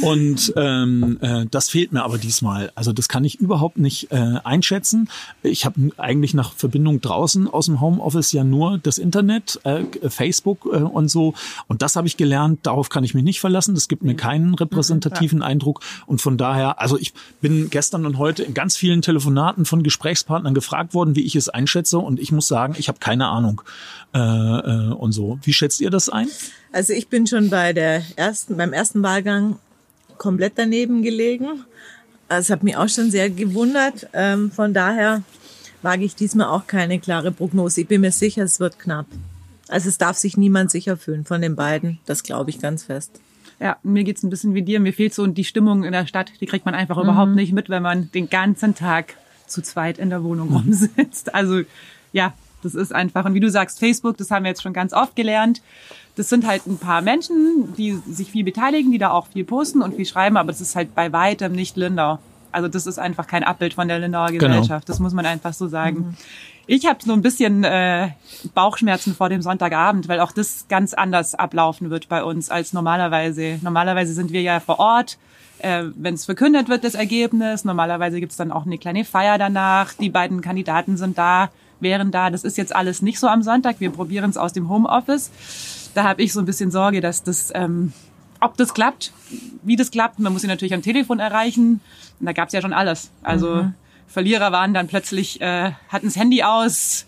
und 0.01 0.53
ähm, 0.55 1.17
äh, 1.21 1.45
das 1.50 1.69
fehlt 1.69 1.91
mir 1.91 2.03
aber 2.03 2.17
diesmal. 2.17 2.71
Also 2.75 2.93
das 2.93 3.07
kann 3.07 3.23
ich 3.23 3.39
überhaupt 3.39 3.77
nicht 3.77 4.11
äh, 4.11 4.39
einschätzen. 4.43 5.09
Ich 5.43 5.65
habe 5.65 5.91
eigentlich 5.97 6.33
nach 6.33 6.53
Verbindung 6.53 7.01
draußen 7.01 7.47
aus 7.47 7.65
dem 7.65 7.81
Homeoffice 7.81 8.31
ja 8.31 8.43
nur 8.43 8.77
das 8.77 8.97
Internet, 8.97 9.59
äh, 9.63 9.83
Facebook 10.07 10.65
äh, 10.65 10.77
und 10.77 11.09
so. 11.09 11.33
Und 11.67 11.81
das 11.81 11.95
habe 11.95 12.07
ich 12.07 12.17
gelernt. 12.17 12.59
Darauf 12.63 12.89
kann 12.89 13.03
ich 13.03 13.13
mich 13.13 13.23
nicht 13.23 13.39
verlassen. 13.39 13.75
Das 13.75 13.88
gibt 13.88 14.03
mir 14.03 14.15
keinen 14.15 14.53
repräsentativen 14.53 15.41
Eindruck. 15.41 15.81
Und 16.05 16.21
von 16.21 16.38
daher, 16.38 16.79
also 16.79 16.97
ich 16.97 17.13
bin 17.41 17.69
gestern 17.69 18.05
und 18.05 18.17
heute 18.17 18.43
in 18.43 18.53
ganz 18.53 18.77
vielen 18.77 19.01
Telefonaten 19.01 19.65
von 19.65 19.83
Gesprächspartnern 19.83 20.53
gefragt 20.53 20.93
worden, 20.93 21.15
wie 21.15 21.25
ich 21.25 21.35
es 21.35 21.50
einschätze. 21.50 21.97
Und 21.97 22.19
ich 22.19 22.31
muss 22.31 22.47
sagen, 22.47 22.75
ich 22.77 22.88
habe 22.88 23.00
keine 23.00 23.27
Ahnung 23.27 23.61
äh, 24.13 24.19
äh, 24.19 24.93
und 24.93 25.11
so. 25.11 25.39
Wie 25.43 25.53
schätzt 25.53 25.81
ihr 25.81 25.89
das 25.89 26.09
ein? 26.09 26.27
Also 26.71 26.93
ich 26.93 27.09
bin 27.09 27.27
schon 27.27 27.50
bei 27.50 27.73
der 27.73 28.03
ersten, 28.15 28.57
beim 28.57 28.73
ersten 28.73 29.03
Wahlgang 29.03 29.57
komplett 30.21 30.53
daneben 30.55 31.01
gelegen. 31.01 31.65
Das 32.29 32.51
hat 32.51 32.61
mich 32.61 32.77
auch 32.77 32.87
schon 32.87 33.09
sehr 33.09 33.31
gewundert. 33.31 34.07
Ähm, 34.13 34.51
von 34.51 34.71
daher 34.71 35.23
wage 35.81 36.05
ich 36.05 36.15
diesmal 36.15 36.45
auch 36.45 36.67
keine 36.67 36.99
klare 36.99 37.31
Prognose. 37.31 37.81
Ich 37.81 37.87
bin 37.87 38.01
mir 38.01 38.11
sicher, 38.11 38.43
es 38.43 38.59
wird 38.59 38.77
knapp. 38.77 39.07
Also 39.67 39.89
es 39.89 39.97
darf 39.97 40.17
sich 40.17 40.37
niemand 40.37 40.69
sicher 40.69 40.95
fühlen 40.95 41.25
von 41.25 41.41
den 41.41 41.55
beiden. 41.55 41.97
Das 42.05 42.21
glaube 42.21 42.51
ich 42.51 42.59
ganz 42.59 42.83
fest. 42.83 43.19
Ja, 43.59 43.77
mir 43.81 44.03
geht's 44.03 44.21
ein 44.21 44.29
bisschen 44.29 44.53
wie 44.53 44.61
dir. 44.61 44.79
Mir 44.79 44.93
fehlt 44.93 45.15
so 45.15 45.25
die 45.25 45.43
Stimmung 45.43 45.83
in 45.85 45.91
der 45.91 46.05
Stadt. 46.05 46.31
Die 46.39 46.45
kriegt 46.45 46.65
man 46.65 46.75
einfach 46.75 46.97
mhm. 46.97 47.03
überhaupt 47.03 47.31
nicht 47.31 47.51
mit, 47.51 47.69
wenn 47.69 47.81
man 47.81 48.11
den 48.11 48.29
ganzen 48.29 48.75
Tag 48.75 49.15
zu 49.47 49.63
zweit 49.63 49.97
in 49.97 50.11
der 50.11 50.23
Wohnung 50.23 50.49
mhm. 50.49 50.55
rumsitzt. 50.57 51.33
Also 51.33 51.61
ja, 52.13 52.33
das 52.61 52.75
ist 52.75 52.93
einfach. 52.93 53.25
Und 53.25 53.33
wie 53.33 53.39
du 53.39 53.49
sagst, 53.49 53.79
Facebook, 53.79 54.17
das 54.17 54.29
haben 54.29 54.43
wir 54.43 54.49
jetzt 54.49 54.61
schon 54.61 54.73
ganz 54.73 54.93
oft 54.93 55.15
gelernt 55.15 55.63
das 56.21 56.29
sind 56.29 56.45
halt 56.45 56.67
ein 56.67 56.77
paar 56.77 57.01
Menschen, 57.01 57.73
die 57.79 57.99
sich 58.07 58.29
viel 58.29 58.43
beteiligen, 58.43 58.91
die 58.91 58.99
da 58.99 59.09
auch 59.09 59.25
viel 59.25 59.43
posten 59.43 59.81
und 59.81 59.95
viel 59.95 60.05
schreiben, 60.05 60.37
aber 60.37 60.51
das 60.51 60.61
ist 60.61 60.75
halt 60.75 60.93
bei 60.93 61.11
weitem 61.11 61.51
nicht 61.53 61.77
Lindau. 61.77 62.19
Also 62.51 62.67
das 62.67 62.85
ist 62.85 62.99
einfach 62.99 63.25
kein 63.25 63.43
Abbild 63.43 63.73
von 63.73 63.87
der 63.87 63.97
Lindauer 63.97 64.27
genau. 64.27 64.45
Gesellschaft. 64.45 64.85
Genau. 64.85 64.93
Das 64.93 64.99
muss 64.99 65.13
man 65.13 65.25
einfach 65.25 65.53
so 65.53 65.67
sagen. 65.67 65.97
Mhm. 65.97 66.17
Ich 66.67 66.85
habe 66.85 66.99
so 67.03 67.11
ein 67.13 67.23
bisschen 67.23 67.63
äh, 67.63 68.09
Bauchschmerzen 68.53 69.15
vor 69.15 69.29
dem 69.29 69.41
Sonntagabend, 69.41 70.09
weil 70.09 70.19
auch 70.19 70.31
das 70.31 70.67
ganz 70.69 70.93
anders 70.93 71.33
ablaufen 71.33 71.89
wird 71.89 72.07
bei 72.07 72.23
uns 72.23 72.51
als 72.51 72.71
normalerweise. 72.71 73.57
Normalerweise 73.63 74.13
sind 74.13 74.31
wir 74.31 74.43
ja 74.43 74.59
vor 74.59 74.77
Ort, 74.77 75.17
äh, 75.57 75.85
wenn 75.95 76.13
es 76.13 76.25
verkündet 76.25 76.69
wird, 76.69 76.83
das 76.83 76.93
Ergebnis. 76.93 77.65
Normalerweise 77.65 78.19
gibt's 78.19 78.37
dann 78.37 78.51
auch 78.51 78.67
eine 78.67 78.77
kleine 78.77 79.05
Feier 79.05 79.39
danach. 79.39 79.93
Die 79.93 80.11
beiden 80.11 80.41
Kandidaten 80.41 80.97
sind 80.97 81.17
da, 81.17 81.49
wären 81.79 82.11
da. 82.11 82.29
Das 82.29 82.43
ist 82.43 82.59
jetzt 82.59 82.75
alles 82.75 83.01
nicht 83.01 83.19
so 83.19 83.25
am 83.27 83.41
Sonntag. 83.41 83.79
Wir 83.79 83.89
probieren 83.89 84.29
es 84.29 84.37
aus 84.37 84.53
dem 84.53 84.69
Homeoffice 84.69 85.31
da 85.93 86.03
habe 86.03 86.21
ich 86.21 86.33
so 86.33 86.39
ein 86.39 86.45
bisschen 86.45 86.71
Sorge, 86.71 87.01
dass 87.01 87.24
das, 87.24 87.51
ähm, 87.53 87.93
ob 88.39 88.57
das 88.57 88.74
klappt, 88.74 89.13
wie 89.63 89.75
das 89.75 89.92
klappt. 89.92 90.20
Man 90.20 90.33
muss 90.33 90.42
sie 90.42 90.48
natürlich 90.48 90.74
am 90.74 90.81
Telefon 90.81 91.20
erreichen. 91.20 91.81
Und 92.20 92.25
da 92.25 92.33
gab 92.33 92.48
es 92.48 92.53
ja 92.53 92.61
schon 92.61 92.74
alles. 92.74 93.11
Also 93.24 93.63
mhm. 93.63 93.74
Verlierer 94.07 94.51
waren 94.51 94.74
dann 94.74 94.87
plötzlich, 94.87 95.39
äh, 95.42 95.72
hatten 95.87 96.07
das 96.07 96.18
Handy 96.18 96.44
aus, 96.44 97.05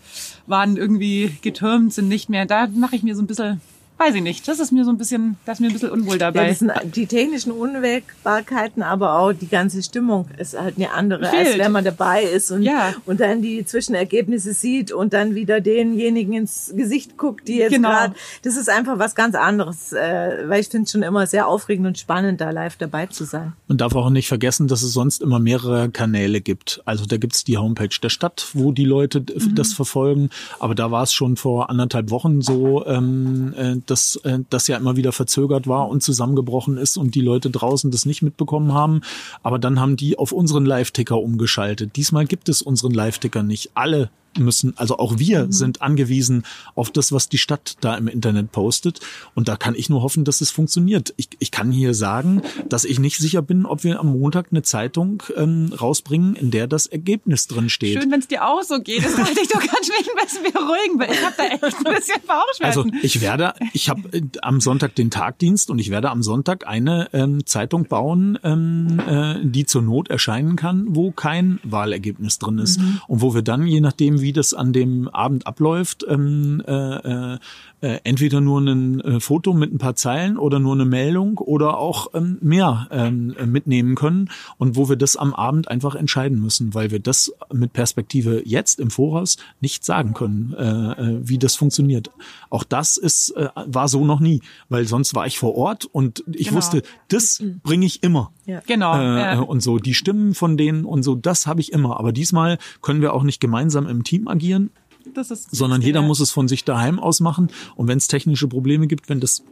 waren 0.47 0.77
irgendwie 0.77 1.38
getürmt, 1.41 1.93
sind 1.93 2.07
nicht 2.07 2.29
mehr. 2.29 2.45
Da 2.45 2.67
mache 2.67 2.95
ich 2.95 3.03
mir 3.03 3.15
so 3.15 3.21
ein 3.21 3.27
bisschen 3.27 3.62
weiß 3.97 4.15
ich 4.15 4.21
nicht. 4.21 4.47
Das 4.47 4.60
ist 4.60 4.71
mir 4.71 4.86
so 4.86 4.91
ein 4.91 4.97
bisschen, 4.97 5.38
das 5.45 5.58
ist 5.58 5.62
mir 5.62 5.67
ein 5.67 5.73
bisschen 5.73 5.89
unwohl 5.89 6.17
dabei. 6.17 6.43
Ja, 6.43 6.49
das 6.49 6.60
sind 6.60 6.71
die 6.95 7.06
technischen 7.06 7.51
Unwägbarkeiten, 7.51 8.84
aber 8.84 9.19
auch 9.19 9.34
die 9.34 9.47
ganze 9.47 9.82
Stimmung 9.84 10.27
ist 10.38 10.60
halt 10.60 10.77
eine 10.77 10.91
andere, 10.91 11.25
Fehlt. 11.25 11.47
als 11.47 11.58
wenn 11.58 11.71
man 11.71 11.84
dabei 11.84 12.23
ist 12.23 12.51
und, 12.51 12.63
ja. 12.63 12.93
und 13.06 13.19
dann 13.19 13.41
die 13.41 13.65
Zwischenergebnisse 13.65 14.53
sieht 14.53 14.91
und 14.91 15.13
dann 15.13 15.36
wieder 15.36 15.62
denjenigen 15.62 16.34
ins 16.34 16.73
Gesicht 16.75 17.17
guckt, 17.17 17.47
die 17.47 17.58
jetzt 17.58 17.73
genau. 17.73 17.89
gerade. 17.89 18.15
Das 18.41 18.56
ist 18.56 18.69
einfach 18.69 18.99
was 18.99 19.15
ganz 19.15 19.36
anderes, 19.36 19.93
äh, 19.93 20.43
weil 20.47 20.62
ich 20.62 20.67
finde 20.67 20.86
es 20.86 20.91
schon 20.91 21.03
immer 21.03 21.27
sehr 21.27 21.47
aufregend 21.47 21.88
und 21.88 21.97
spannend, 21.97 22.41
da 22.41 22.49
live 22.49 22.77
dabei 22.77 23.06
zu 23.08 23.25
sein. 23.25 23.53
Man 23.67 23.77
darf 23.77 23.95
auch 23.95 24.10
nicht 24.10 24.27
vergessen, 24.27 24.67
dass 24.67 24.84
es 24.84 24.93
sonst 24.93 25.21
immer 25.21 25.39
mehrere 25.39 25.89
Kanäle 25.89 26.41
gibt. 26.41 26.82
Also 26.86 27.06
da 27.06 27.17
gibt's 27.17 27.43
die 27.43 27.58
Homepage 27.58 27.95
der 28.01 28.10
Stadt, 28.10 28.47
wo 28.53 28.71
die 28.71 28.86
Leute 28.86 29.19
mhm. 29.19 29.56
das 29.56 29.73
verfolgen. 29.73 30.29
Aber 30.60 30.75
da 30.75 30.91
war 30.91 31.03
es 31.03 31.13
schon 31.13 31.38
vor 31.38 31.69
anderthalb 31.69 32.10
Wochen 32.10 32.41
so, 32.41 32.86
ähm, 32.86 33.53
äh, 33.58 33.75
dass 33.89 34.17
äh, 34.23 34.39
das 34.49 34.67
ja 34.67 34.77
immer 34.77 34.95
wieder 34.95 35.11
verzögert 35.11 35.67
war 35.67 35.89
und 35.89 36.03
zusammengebrochen 36.03 36.77
ist 36.77 36.97
und 36.97 37.15
die 37.15 37.21
Leute 37.21 37.49
draußen 37.49 37.91
das 37.91 38.05
nicht 38.05 38.21
mitbekommen 38.21 38.73
haben. 38.73 39.01
Aber 39.41 39.59
dann 39.59 39.79
haben 39.79 39.97
die 39.97 40.17
auf 40.17 40.31
unseren 40.31 40.65
Live-Ticker 40.65 41.19
umgeschaltet. 41.19 41.95
Diesmal 41.95 42.25
gibt 42.25 42.49
es 42.49 42.61
unseren 42.61 42.91
Live-Ticker 42.91 43.43
nicht. 43.43 43.71
Alle 43.75 44.09
müssen, 44.39 44.77
also 44.77 44.97
auch 44.97 45.19
wir 45.19 45.45
mhm. 45.45 45.51
sind 45.51 45.81
angewiesen 45.81 46.43
auf 46.75 46.91
das, 46.91 47.11
was 47.11 47.29
die 47.29 47.37
Stadt 47.37 47.77
da 47.81 47.95
im 47.95 48.07
Internet 48.07 48.51
postet. 48.51 48.99
Und 49.35 49.47
da 49.47 49.55
kann 49.55 49.75
ich 49.75 49.89
nur 49.89 50.01
hoffen, 50.01 50.25
dass 50.25 50.41
es 50.41 50.51
funktioniert. 50.51 51.13
Ich, 51.17 51.29
ich 51.39 51.51
kann 51.51 51.71
hier 51.71 51.93
sagen, 51.93 52.41
dass 52.69 52.85
ich 52.85 52.99
nicht 52.99 53.17
sicher 53.17 53.41
bin, 53.41 53.65
ob 53.65 53.83
wir 53.83 53.99
am 53.99 54.17
Montag 54.19 54.47
eine 54.51 54.61
Zeitung 54.61 55.23
ähm, 55.35 55.73
rausbringen, 55.79 56.35
in 56.35 56.51
der 56.51 56.67
das 56.67 56.85
Ergebnis 56.85 57.47
drin 57.47 57.69
steht. 57.69 58.01
Schön, 58.01 58.11
wenn 58.11 58.19
es 58.19 58.27
dir 58.27 58.45
auch 58.45 58.63
so 58.63 58.79
geht. 58.79 59.03
Das 59.03 59.17
wollte 59.17 59.39
ich 59.41 59.47
doch 59.47 59.59
ganz 59.59 59.85
schön 59.85 59.95
ein 59.95 60.25
bisschen 60.25 60.43
beruhigen, 60.43 60.99
weil 60.99 61.11
ich 61.11 61.23
habe 61.23 61.35
da 61.37 61.43
echt 61.43 61.63
ein 61.63 61.95
bisschen 61.95 62.21
Bauchschmerzen. 62.27 62.63
Also 62.63 62.85
ich 63.01 63.21
werde, 63.21 63.53
ich 63.73 63.89
habe 63.89 64.01
äh, 64.11 64.21
am 64.41 64.61
Sonntag 64.61 64.95
den 64.95 65.11
Tagdienst 65.11 65.69
und 65.69 65.79
ich 65.79 65.89
werde 65.89 66.09
am 66.09 66.23
Sonntag 66.23 66.67
eine 66.67 67.09
ähm, 67.13 67.45
Zeitung 67.45 67.85
bauen, 67.85 68.39
ähm, 68.43 69.01
äh, 69.07 69.35
die 69.43 69.65
zur 69.65 69.81
Not 69.81 70.09
erscheinen 70.09 70.55
kann, 70.55 70.87
wo 70.89 71.11
kein 71.11 71.59
Wahlergebnis 71.63 72.39
drin 72.39 72.59
ist 72.59 72.79
mhm. 72.79 73.01
und 73.07 73.21
wo 73.21 73.33
wir 73.33 73.41
dann, 73.41 73.65
je 73.65 73.81
nachdem, 73.81 74.21
wie 74.23 74.33
das 74.33 74.55
an 74.55 74.73
dem 74.73 75.07
Abend 75.09 75.45
abläuft, 75.45 76.03
ähm, 76.09 76.63
äh, 76.65 76.73
äh, 76.73 77.38
äh, 77.81 77.99
entweder 78.05 78.39
nur 78.39 78.62
ein 78.62 79.01
äh, 79.01 79.19
Foto 79.19 79.53
mit 79.53 79.73
ein 79.73 79.77
paar 79.77 79.95
Zeilen 79.95 80.38
oder 80.38 80.57
nur 80.57 80.73
eine 80.73 80.86
Meldung 80.86 81.38
oder 81.38 81.77
auch 81.77 82.07
ähm, 82.13 82.38
mehr 82.39 82.88
ähm, 82.91 83.36
mitnehmen 83.45 83.95
können 83.95 84.29
und 84.57 84.77
wo 84.77 84.88
wir 84.88 84.95
das 84.95 85.17
am 85.17 85.33
Abend 85.33 85.67
einfach 85.67 85.93
entscheiden 85.95 86.41
müssen, 86.41 86.73
weil 86.73 86.91
wir 86.91 86.99
das 86.99 87.33
mit 87.51 87.73
Perspektive 87.73 88.41
jetzt 88.45 88.79
im 88.79 88.89
Voraus 88.89 89.36
nicht 89.59 89.83
sagen 89.83 90.13
können, 90.13 90.55
äh, 90.57 90.63
äh, 90.63 91.19
wie 91.27 91.38
das 91.38 91.55
funktioniert. 91.55 92.09
Auch 92.49 92.63
das 92.63 92.95
ist 92.95 93.31
äh, 93.31 93.49
war 93.53 93.89
so 93.89 94.05
noch 94.05 94.21
nie, 94.21 94.41
weil 94.69 94.88
sonst 94.88 95.13
war 95.13 95.27
ich 95.27 95.38
vor 95.38 95.55
Ort 95.55 95.83
und 95.83 96.23
ich 96.31 96.47
genau. 96.47 96.57
wusste, 96.57 96.83
das 97.09 97.43
bringe 97.63 97.86
ich 97.86 98.01
immer. 98.01 98.31
Ja. 98.45 98.62
Genau. 98.65 98.97
Äh, 98.97 99.19
ja. 99.19 99.39
Und 99.39 99.62
so 99.62 99.77
die 99.77 99.93
Stimmen 99.93 100.36
von 100.36 100.55
denen 100.55 100.86
und 100.86 101.03
so, 101.03 101.15
das 101.15 101.47
habe 101.47 101.59
ich 101.59 101.73
immer. 101.73 101.99
Aber 101.99 102.13
diesmal 102.13 102.59
können 102.81 103.01
wir 103.01 103.13
auch 103.13 103.23
nicht 103.23 103.41
gemeinsam 103.41 103.88
im 103.88 104.03
Team 104.03 104.12
agieren. 104.28 104.71
Das 105.13 105.32
ist 105.32 105.54
sondern 105.54 105.82
jeder 105.82 106.02
muss 106.02 106.19
es 106.19 106.32
von 106.32 106.47
sich 106.47 106.63
daheim 106.63 106.99
aus 106.99 107.19
machen. 107.19 107.49
Und 107.76 107.88
wenn 107.88 107.97
es 107.97 108.08
technische 108.08 108.47
Probleme 108.47 108.88
gibt, 108.88 109.10
wenn 109.10 109.19
das 109.19 109.43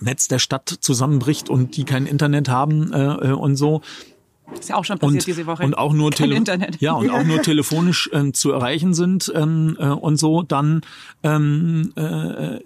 Netz 0.00 0.26
der 0.26 0.40
Stadt 0.40 0.68
zusammenbricht 0.68 1.48
und 1.48 1.76
die 1.76 1.84
kein 1.84 2.06
Internet 2.06 2.48
haben 2.48 2.92
äh, 2.92 3.28
äh 3.28 3.32
und 3.32 3.56
so, 3.56 3.82
ist 4.52 4.68
ja 4.68 4.76
auch 4.76 4.84
schon 4.84 4.98
passiert 4.98 5.22
und, 5.22 5.26
diese 5.26 5.46
Woche. 5.46 5.64
Und 5.64 5.76
auch 5.76 5.92
nur, 5.92 6.10
Tele 6.10 6.34
Internet. 6.34 6.80
Ja, 6.80 6.92
und 6.92 7.10
auch 7.10 7.24
nur 7.24 7.42
telefonisch 7.42 8.10
äh, 8.12 8.32
zu 8.32 8.52
erreichen 8.52 8.92
sind 8.92 9.32
ähm, 9.34 9.76
äh, 9.80 9.88
und 9.88 10.18
so, 10.18 10.42
dann 10.42 10.82
ähm, 11.22 11.92
äh, 11.96 12.58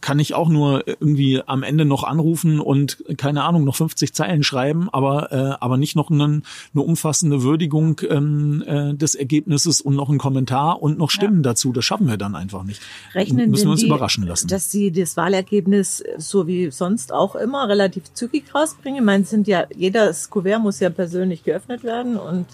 kann 0.00 0.18
ich 0.18 0.34
auch 0.34 0.48
nur 0.48 0.86
irgendwie 0.86 1.40
am 1.46 1.62
Ende 1.62 1.84
noch 1.84 2.02
anrufen 2.02 2.58
und 2.58 3.04
keine 3.16 3.44
Ahnung, 3.44 3.64
noch 3.64 3.76
50 3.76 4.12
Zeilen 4.12 4.42
schreiben, 4.42 4.88
aber, 4.90 5.32
äh, 5.32 5.56
aber 5.60 5.76
nicht 5.76 5.94
noch 5.94 6.10
einen, 6.10 6.42
eine 6.74 6.82
umfassende 6.82 7.42
Würdigung 7.42 8.00
ähm, 8.08 8.64
äh, 8.66 8.94
des 8.94 9.14
Ergebnisses 9.14 9.80
und 9.80 9.94
noch 9.94 10.10
ein 10.10 10.18
Kommentar 10.18 10.82
und 10.82 10.98
noch 10.98 11.10
Stimmen 11.10 11.36
ja. 11.44 11.50
dazu. 11.50 11.72
Das 11.72 11.84
schaffen 11.84 12.08
wir 12.08 12.16
dann 12.16 12.34
einfach 12.34 12.64
nicht. 12.64 12.82
Rechnen 13.14 13.50
Müssen 13.50 13.66
wir 13.66 13.72
uns 13.72 13.80
die, 13.80 13.86
überraschen 13.86 14.26
lassen. 14.26 14.48
Dass 14.48 14.70
sie 14.72 14.90
das 14.90 15.16
Wahlergebnis 15.16 16.02
so 16.18 16.48
wie 16.48 16.70
sonst 16.72 17.12
auch 17.12 17.36
immer 17.36 17.68
relativ 17.68 18.12
zügig 18.12 18.52
rausbringen. 18.52 19.02
Ich 19.02 19.06
meine, 19.06 19.24
sind 19.24 19.46
ja, 19.46 19.66
jedes 19.76 20.28
Kuvert 20.28 20.60
muss 20.60 20.80
ja 20.80 20.90
persönlich 20.90 21.11
persönlich 21.12 21.44
geöffnet 21.44 21.84
werden 21.84 22.16
und 22.16 22.46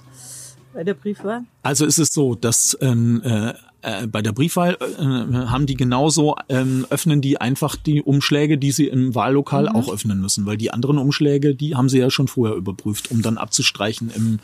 bei 0.75 0.83
der 0.83 0.94
Briefwahl? 0.94 1.44
Also 1.62 1.87
ist 1.87 1.99
es 1.99 2.12
so, 2.12 2.35
dass 2.35 2.77
ähm, 2.81 3.23
äh, 3.25 3.53
äh, 3.83 4.09
bei 4.09 4.21
der 4.21 4.33
Briefwahl 4.33 4.77
äh, 4.81 5.05
haben 5.05 5.66
die 5.66 5.77
genauso, 5.77 6.35
ähm, 6.49 6.85
öffnen 6.90 7.21
die 7.21 7.40
einfach 7.40 7.77
die 7.77 8.03
Umschläge, 8.03 8.59
die 8.59 8.73
sie 8.73 8.88
im 8.88 9.14
Wahllokal 9.14 9.64
mhm. 9.64 9.77
auch 9.77 9.92
öffnen 9.92 10.21
müssen, 10.21 10.44
weil 10.44 10.57
die 10.57 10.73
anderen 10.73 10.99
Umschläge, 10.99 11.55
die 11.55 11.77
haben 11.77 11.88
sie 11.88 11.99
ja 12.01 12.11
schon 12.11 12.27
vorher 12.27 12.57
überprüft, 12.57 13.12
um 13.12 13.23
dann 13.23 13.38
abzustreichen 13.38 14.11
im, 14.11 14.25
mhm. 14.33 14.40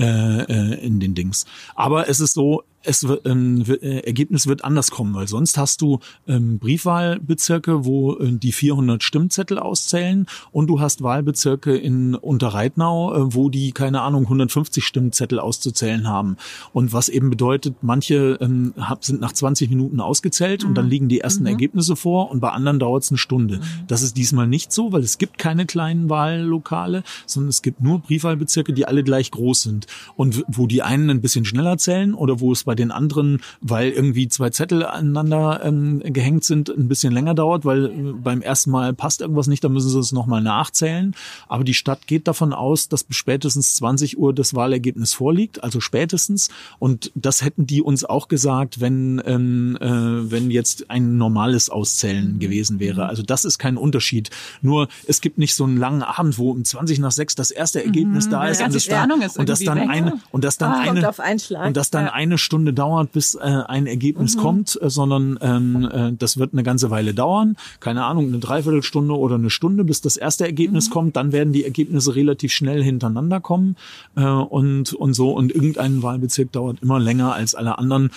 äh, 0.00 0.42
äh, 0.42 0.84
in 0.84 0.98
den 0.98 1.14
Dings. 1.14 1.46
Aber 1.76 2.08
es 2.08 2.18
ist 2.18 2.34
so, 2.34 2.64
es 2.84 3.06
ähm, 3.24 3.64
äh, 3.66 4.00
Ergebnis 4.00 4.46
wird 4.46 4.64
anders 4.64 4.90
kommen, 4.90 5.14
weil 5.14 5.26
sonst 5.26 5.58
hast 5.58 5.80
du 5.80 5.98
ähm, 6.28 6.58
Briefwahlbezirke, 6.58 7.84
wo 7.84 8.14
äh, 8.18 8.32
die 8.32 8.52
400 8.52 9.02
Stimmzettel 9.02 9.58
auszählen 9.58 10.26
und 10.52 10.68
du 10.68 10.80
hast 10.80 11.02
Wahlbezirke 11.02 11.76
in 11.76 12.14
Unterreitnau, 12.14 13.14
äh, 13.14 13.34
wo 13.34 13.48
die 13.48 13.72
keine 13.72 14.02
Ahnung 14.02 14.24
150 14.24 14.84
Stimmzettel 14.84 15.40
auszuzählen 15.40 16.06
haben 16.08 16.36
und 16.72 16.92
was 16.92 17.08
eben 17.08 17.30
bedeutet, 17.30 17.76
manche 17.82 18.38
ähm, 18.40 18.74
sind 19.00 19.20
nach 19.20 19.32
20 19.32 19.70
Minuten 19.70 20.00
ausgezählt 20.00 20.62
mhm. 20.62 20.68
und 20.68 20.74
dann 20.74 20.84
mhm. 20.86 20.90
liegen 20.90 21.08
die 21.08 21.20
ersten 21.20 21.44
mhm. 21.44 21.48
Ergebnisse 21.48 21.96
vor 21.96 22.30
und 22.30 22.40
bei 22.40 22.50
anderen 22.50 22.78
dauert 22.78 23.04
es 23.04 23.10
eine 23.10 23.18
Stunde. 23.18 23.56
Mhm. 23.58 23.86
Das 23.88 24.02
ist 24.02 24.16
diesmal 24.16 24.46
nicht 24.46 24.72
so, 24.72 24.92
weil 24.92 25.02
es 25.02 25.18
gibt 25.18 25.38
keine 25.38 25.66
kleinen 25.66 26.10
Wahllokale, 26.10 27.02
sondern 27.26 27.48
es 27.48 27.62
gibt 27.62 27.82
nur 27.82 28.00
Briefwahlbezirke, 28.00 28.72
die 28.72 28.86
alle 28.86 29.02
gleich 29.02 29.30
groß 29.30 29.62
sind 29.62 29.86
und 30.16 30.44
wo 30.48 30.66
die 30.66 30.82
einen 30.82 31.10
ein 31.10 31.20
bisschen 31.20 31.44
schneller 31.44 31.78
zählen 31.78 32.14
oder 32.14 32.40
wo 32.40 32.52
es 32.52 32.64
bei 32.64 32.73
bei 32.74 32.76
den 32.76 32.90
anderen, 32.90 33.40
weil 33.60 33.90
irgendwie 33.90 34.26
zwei 34.26 34.50
Zettel 34.50 34.84
aneinander 34.84 35.60
ähm, 35.62 36.00
gehängt 36.04 36.42
sind, 36.42 36.68
ein 36.68 36.88
bisschen 36.88 37.12
länger 37.12 37.34
dauert, 37.34 37.64
weil 37.64 37.86
äh, 37.86 38.12
beim 38.20 38.42
ersten 38.42 38.72
Mal 38.72 38.92
passt 38.92 39.20
irgendwas 39.20 39.46
nicht, 39.46 39.62
dann 39.62 39.72
müssen 39.72 39.90
sie 39.90 39.98
es 40.00 40.10
nochmal 40.10 40.42
nachzählen. 40.42 41.14
Aber 41.46 41.62
die 41.62 41.74
Stadt 41.74 42.08
geht 42.08 42.26
davon 42.26 42.52
aus, 42.52 42.88
dass 42.88 43.04
bis 43.04 43.16
spätestens 43.16 43.76
20 43.76 44.18
Uhr 44.18 44.34
das 44.34 44.54
Wahlergebnis 44.54 45.14
vorliegt, 45.14 45.62
also 45.62 45.78
spätestens. 45.78 46.48
Und 46.80 47.12
das 47.14 47.44
hätten 47.44 47.64
die 47.68 47.80
uns 47.80 48.04
auch 48.04 48.26
gesagt, 48.26 48.80
wenn, 48.80 49.22
ähm, 49.24 49.78
äh, 49.80 50.30
wenn 50.32 50.50
jetzt 50.50 50.90
ein 50.90 51.16
normales 51.16 51.70
Auszählen 51.70 52.40
gewesen 52.40 52.80
wäre. 52.80 53.06
Also 53.06 53.22
das 53.22 53.44
ist 53.44 53.58
kein 53.60 53.76
Unterschied. 53.76 54.30
Nur 54.62 54.88
es 55.06 55.20
gibt 55.20 55.38
nicht 55.38 55.54
so 55.54 55.62
einen 55.62 55.76
langen 55.76 56.02
Abend, 56.02 56.38
wo 56.38 56.50
um 56.50 56.64
20 56.64 56.98
nach 56.98 57.12
6 57.12 57.36
das 57.36 57.52
erste 57.52 57.84
Ergebnis 57.84 58.26
mhm, 58.26 58.30
da 58.30 58.48
ist, 58.48 58.60
und, 58.60 58.74
das 58.74 58.86
dann, 58.86 59.12
und 59.12 59.48
das 59.48 59.60
dann 59.60 59.78
eine 59.78 60.14
und 60.32 60.42
das 60.42 60.58
dann 60.58 60.72
ah, 60.72 60.80
eine 60.80 61.66
und 61.66 61.76
das 61.76 61.90
dann 61.90 62.08
eine 62.08 62.36
Stunde 62.36 62.63
Stunde 62.64 62.72
dauert, 62.72 63.12
bis 63.12 63.34
äh, 63.34 63.40
ein 63.40 63.86
Ergebnis 63.86 64.36
mhm. 64.36 64.40
kommt, 64.40 64.78
äh, 64.80 64.88
sondern 64.88 65.38
ähm, 65.42 65.88
äh, 65.92 66.12
das 66.18 66.38
wird 66.38 66.54
eine 66.54 66.62
ganze 66.62 66.90
Weile 66.90 67.12
dauern. 67.12 67.56
Keine 67.80 68.04
Ahnung, 68.04 68.28
eine 68.28 68.38
Dreiviertelstunde 68.38 69.14
oder 69.14 69.34
eine 69.34 69.50
Stunde, 69.50 69.84
bis 69.84 70.00
das 70.00 70.16
erste 70.16 70.46
Ergebnis 70.46 70.88
mhm. 70.88 70.92
kommt. 70.92 71.16
Dann 71.16 71.32
werden 71.32 71.52
die 71.52 71.64
Ergebnisse 71.64 72.14
relativ 72.16 72.52
schnell 72.52 72.82
hintereinander 72.82 73.40
kommen 73.40 73.76
äh, 74.16 74.24
und 74.24 74.94
und 74.94 75.12
so. 75.12 75.32
Und 75.32 75.54
irgendein 75.54 76.02
Wahlbezirk 76.02 76.52
dauert 76.52 76.78
immer 76.80 76.98
länger 76.98 77.34
als 77.34 77.54
alle 77.54 77.76
anderen. 77.76 78.10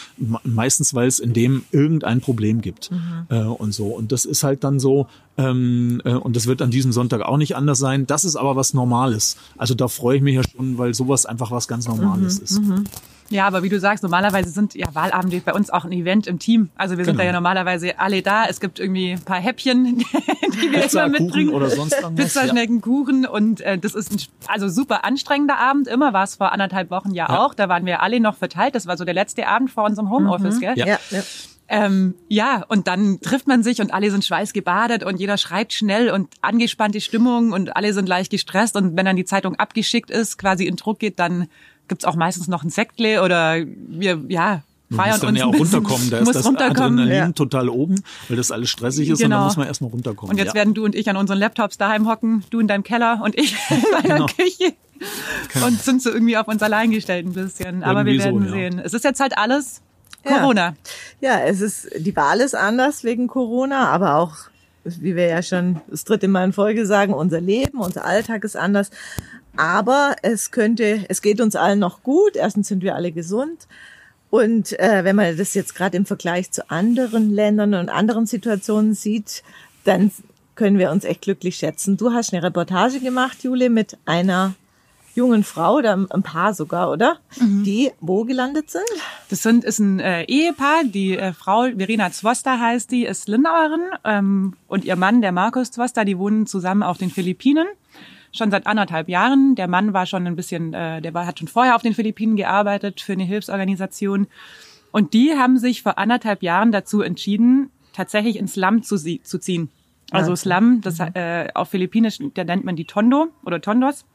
Meistens, 0.43 0.93
weil 0.93 1.07
es 1.07 1.19
in 1.19 1.33
dem 1.33 1.63
irgendein 1.71 2.21
Problem 2.21 2.61
gibt 2.61 2.91
mhm. 2.91 3.25
äh, 3.29 3.41
und 3.41 3.73
so. 3.73 3.87
Und 3.87 4.13
das 4.13 4.23
ist 4.23 4.43
halt 4.43 4.63
dann 4.63 4.79
so. 4.79 5.07
Ähm, 5.39 6.01
äh, 6.03 6.13
und 6.13 6.35
das 6.35 6.47
wird 6.47 6.61
an 6.61 6.71
diesem 6.71 6.91
Sonntag 6.91 7.21
auch 7.21 7.37
nicht 7.37 7.55
anders 7.55 7.77
sein. 7.77 8.07
Das 8.07 8.23
ist 8.23 8.37
aber 8.37 8.55
was 8.55 8.73
Normales. 8.73 9.37
Also 9.57 9.75
da 9.75 9.87
freue 9.87 10.17
ich 10.17 10.23
mich 10.23 10.35
ja 10.35 10.41
schon, 10.43 10.77
weil 10.77 10.93
sowas 10.93 11.27
einfach 11.27 11.51
was 11.51 11.67
ganz 11.67 11.87
Normales 11.87 12.39
mhm. 12.39 12.43
ist. 12.43 12.61
Mhm. 12.61 12.83
Ja, 13.29 13.45
aber 13.45 13.63
wie 13.63 13.69
du 13.69 13.79
sagst, 13.79 14.03
normalerweise 14.03 14.49
sind 14.49 14.73
ja 14.73 14.87
Wahlabende 14.93 15.41
bei 15.41 15.53
uns 15.53 15.69
auch 15.69 15.85
ein 15.85 15.91
Event 15.91 16.27
im 16.27 16.39
Team. 16.39 16.69
Also 16.75 16.97
wir 16.97 17.05
sind 17.05 17.13
genau. 17.13 17.23
da 17.23 17.27
ja 17.27 17.33
normalerweise 17.33 17.99
alle 17.99 18.21
da. 18.21 18.45
Es 18.45 18.59
gibt 18.59 18.79
irgendwie 18.79 19.11
ein 19.11 19.21
paar 19.21 19.39
Häppchen, 19.39 19.97
die 20.07 20.71
wir 20.71 20.81
Pizza, 20.81 21.05
immer 21.05 21.19
mitbringen. 21.19 21.53
Oder 21.53 21.69
sonst 21.69 21.95
Pizza, 22.15 22.47
Schnecken, 22.47 22.81
Kuchen. 22.81 23.25
Und 23.25 23.61
äh, 23.61 23.77
das 23.77 23.95
ist 23.95 24.11
ein 24.11 24.21
also 24.47 24.69
super 24.69 25.03
anstrengender 25.03 25.57
Abend. 25.57 25.87
Immer 25.87 26.13
war 26.13 26.23
es 26.23 26.35
vor 26.35 26.51
anderthalb 26.51 26.89
Wochen 26.89 27.11
ja, 27.11 27.27
ja, 27.29 27.39
auch. 27.39 27.53
Da 27.53 27.69
waren 27.69 27.85
wir 27.85 28.01
alle 28.01 28.19
noch 28.19 28.35
verteilt. 28.35 28.75
Das 28.75 28.87
war 28.87 28.97
so 28.97 29.05
der 29.05 29.13
letzte 29.13 29.47
Abend 29.47 29.71
vor 29.71 29.85
unserem 29.85 30.09
Homeoffice, 30.09 30.55
mhm. 30.55 30.61
gell? 30.61 30.73
Ja. 30.77 30.85
ja. 30.85 30.99
ja. 31.11 31.23
Ähm, 31.69 32.15
ja, 32.29 32.63
und 32.69 32.87
dann 32.87 33.19
trifft 33.19 33.47
man 33.47 33.61
sich 33.61 33.81
und 33.81 33.93
alle 33.93 34.09
sind 34.09 34.23
schweißgebadet 34.23 35.03
und 35.03 35.19
jeder 35.19 35.37
schreibt 35.37 35.73
schnell 35.73 36.09
und 36.09 36.33
angespannte 36.41 37.01
Stimmung 37.01 37.51
und 37.51 37.75
alle 37.75 37.93
sind 37.93 38.07
leicht 38.07 38.31
gestresst. 38.31 38.77
Und 38.77 38.95
wenn 38.95 39.05
dann 39.05 39.17
die 39.17 39.25
Zeitung 39.25 39.55
abgeschickt 39.57 40.09
ist, 40.09 40.37
quasi 40.37 40.65
in 40.65 40.77
Druck 40.77 40.99
geht, 40.99 41.19
dann 41.19 41.47
gibt's 41.87 42.05
auch 42.05 42.15
meistens 42.15 42.47
noch 42.47 42.63
ein 42.63 42.69
Sektle 42.69 43.23
oder 43.23 43.57
wir, 43.65 44.23
ja, 44.27 44.63
feiern 44.89 45.13
uns 45.13 45.21
dann 45.21 45.35
ja 45.35 45.45
auch 45.45 45.53
runterkommen, 45.53 46.09
da 46.09 46.19
ist 46.19 46.33
das 46.33 46.45
Adrenalin 46.45 47.09
ja. 47.09 47.31
total 47.31 47.69
oben, 47.69 48.01
weil 48.29 48.37
das 48.37 48.51
alles 48.51 48.69
stressig 48.69 49.09
ist 49.09 49.19
genau. 49.19 49.35
und 49.35 49.39
genau. 49.39 49.45
muss 49.45 49.57
man 49.57 49.67
erstmal 49.67 49.91
runterkommen. 49.91 50.31
Und 50.31 50.37
jetzt 50.37 50.49
ja. 50.49 50.53
werden 50.55 50.73
du 50.73 50.85
und 50.85 50.95
ich 50.95 51.09
an 51.09 51.17
unseren 51.17 51.39
Laptops 51.39 51.77
daheim 51.77 52.07
hocken, 52.07 52.43
du 52.49 52.59
in 52.59 52.67
deinem 52.67 52.83
Keller 52.83 53.21
und 53.23 53.37
ich 53.37 53.55
in 53.69 53.81
meiner 53.91 54.15
genau. 54.15 54.25
Küche. 54.27 54.73
Genau. 55.53 55.67
Und 55.67 55.81
sind 55.81 56.01
so 56.01 56.09
irgendwie 56.09 56.37
auf 56.37 56.47
uns 56.47 56.63
allein 56.63 56.91
gestellt 56.91 57.25
ein 57.27 57.33
bisschen. 57.33 57.83
Aber 57.83 58.05
wir 58.05 58.17
werden 58.17 58.47
so, 58.47 58.51
sehen. 58.51 58.79
Es 58.79 58.93
ist 58.93 59.03
jetzt 59.03 59.19
halt 59.19 59.37
alles 59.37 59.81
Corona. 60.23 60.75
Ja. 61.21 61.39
ja, 61.39 61.45
es 61.45 61.61
ist, 61.61 61.89
die 61.97 62.15
Wahl 62.15 62.39
ist 62.39 62.55
anders 62.55 63.03
wegen 63.03 63.27
Corona, 63.27 63.89
aber 63.89 64.15
auch 64.15 64.35
wie 64.83 65.15
wir 65.15 65.27
ja 65.27 65.41
schon 65.41 65.81
das 65.87 66.03
dritte 66.05 66.27
Mal 66.27 66.45
in 66.45 66.53
Folge 66.53 66.85
sagen, 66.85 67.13
unser 67.13 67.41
Leben, 67.41 67.79
unser 67.79 68.05
Alltag 68.05 68.43
ist 68.43 68.55
anders. 68.55 68.89
Aber 69.57 70.15
es 70.21 70.51
könnte, 70.51 71.05
es 71.09 71.21
geht 71.21 71.41
uns 71.41 71.55
allen 71.55 71.79
noch 71.79 72.03
gut. 72.03 72.35
Erstens 72.35 72.67
sind 72.67 72.83
wir 72.83 72.95
alle 72.95 73.11
gesund. 73.11 73.67
Und 74.29 74.77
äh, 74.79 75.03
wenn 75.03 75.15
man 75.15 75.37
das 75.37 75.53
jetzt 75.53 75.75
gerade 75.75 75.97
im 75.97 76.05
Vergleich 76.05 76.51
zu 76.51 76.69
anderen 76.69 77.31
Ländern 77.31 77.73
und 77.73 77.89
anderen 77.89 78.25
Situationen 78.25 78.93
sieht, 78.93 79.43
dann 79.83 80.11
können 80.55 80.79
wir 80.79 80.91
uns 80.91 81.05
echt 81.05 81.21
glücklich 81.21 81.55
schätzen. 81.55 81.97
Du 81.97 82.11
hast 82.11 82.33
eine 82.33 82.43
Reportage 82.43 82.99
gemacht, 82.99 83.43
Jule, 83.43 83.69
mit 83.69 83.97
einer 84.05 84.55
jungen 85.17 85.43
Frau 85.43 85.77
oder 85.77 85.93
ein 85.93 86.23
Paar 86.23 86.53
sogar, 86.53 86.91
oder? 86.91 87.17
Mhm. 87.39 87.63
Die 87.63 87.91
wo 87.99 88.23
gelandet 88.23 88.69
sind? 88.69 88.85
Das 89.29 89.41
sind, 89.41 89.63
ist 89.63 89.79
ein 89.79 89.99
äh, 89.99 90.23
Ehepaar. 90.23 90.83
Die 90.83 91.17
äh, 91.17 91.33
Frau 91.33 91.63
Verena 91.75 92.11
Zwoster 92.11 92.59
heißt 92.59 92.91
die, 92.91 93.05
ist 93.05 93.27
Lindauerin 93.27 93.81
ähm, 94.03 94.53
und 94.67 94.85
ihr 94.85 94.95
Mann, 94.95 95.21
der 95.21 95.31
Markus 95.31 95.71
Zwoster, 95.71 96.05
die 96.05 96.17
wohnen 96.17 96.45
zusammen 96.45 96.83
auf 96.83 96.97
den 96.97 97.09
Philippinen 97.09 97.67
schon 98.31 98.51
seit 98.51 98.67
anderthalb 98.67 99.09
Jahren. 99.09 99.55
Der 99.55 99.67
Mann 99.67 99.93
war 99.93 100.05
schon 100.05 100.27
ein 100.27 100.35
bisschen, 100.35 100.73
äh, 100.73 101.01
der 101.01 101.13
war, 101.13 101.25
hat 101.25 101.39
schon 101.39 101.47
vorher 101.47 101.75
auf 101.75 101.81
den 101.81 101.93
Philippinen 101.93 102.35
gearbeitet 102.35 103.01
für 103.01 103.13
eine 103.13 103.23
Hilfsorganisation. 103.23 104.27
Und 104.91 105.13
die 105.13 105.33
haben 105.33 105.57
sich 105.57 105.83
vor 105.83 105.97
anderthalb 105.97 106.43
Jahren 106.43 106.71
dazu 106.71 107.01
entschieden, 107.01 107.69
tatsächlich 107.93 108.37
ins 108.37 108.53
Slum 108.53 108.83
zu, 108.83 108.97
zu 108.97 109.39
ziehen. 109.39 109.69
Also 110.11 110.31
okay. 110.31 110.39
Slum, 110.39 110.81
das 110.81 110.99
mhm. 110.99 111.09
äh, 111.15 111.49
auf 111.53 111.69
Philippinisch, 111.69 112.19
da 112.33 112.43
nennt 112.43 112.63
man 112.63 112.75
die 112.75 112.85
Tondo 112.85 113.27
oder 113.43 113.59
Tondos. 113.61 114.05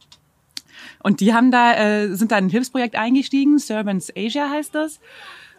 Und 1.02 1.20
die 1.20 1.34
haben 1.34 1.50
da, 1.50 1.74
äh, 1.74 2.14
sind 2.14 2.32
da 2.32 2.38
in 2.38 2.46
ein 2.46 2.50
Hilfsprojekt 2.50 2.96
eingestiegen, 2.96 3.58
Servants 3.58 4.12
Asia 4.16 4.48
heißt 4.48 4.74
das. 4.74 5.00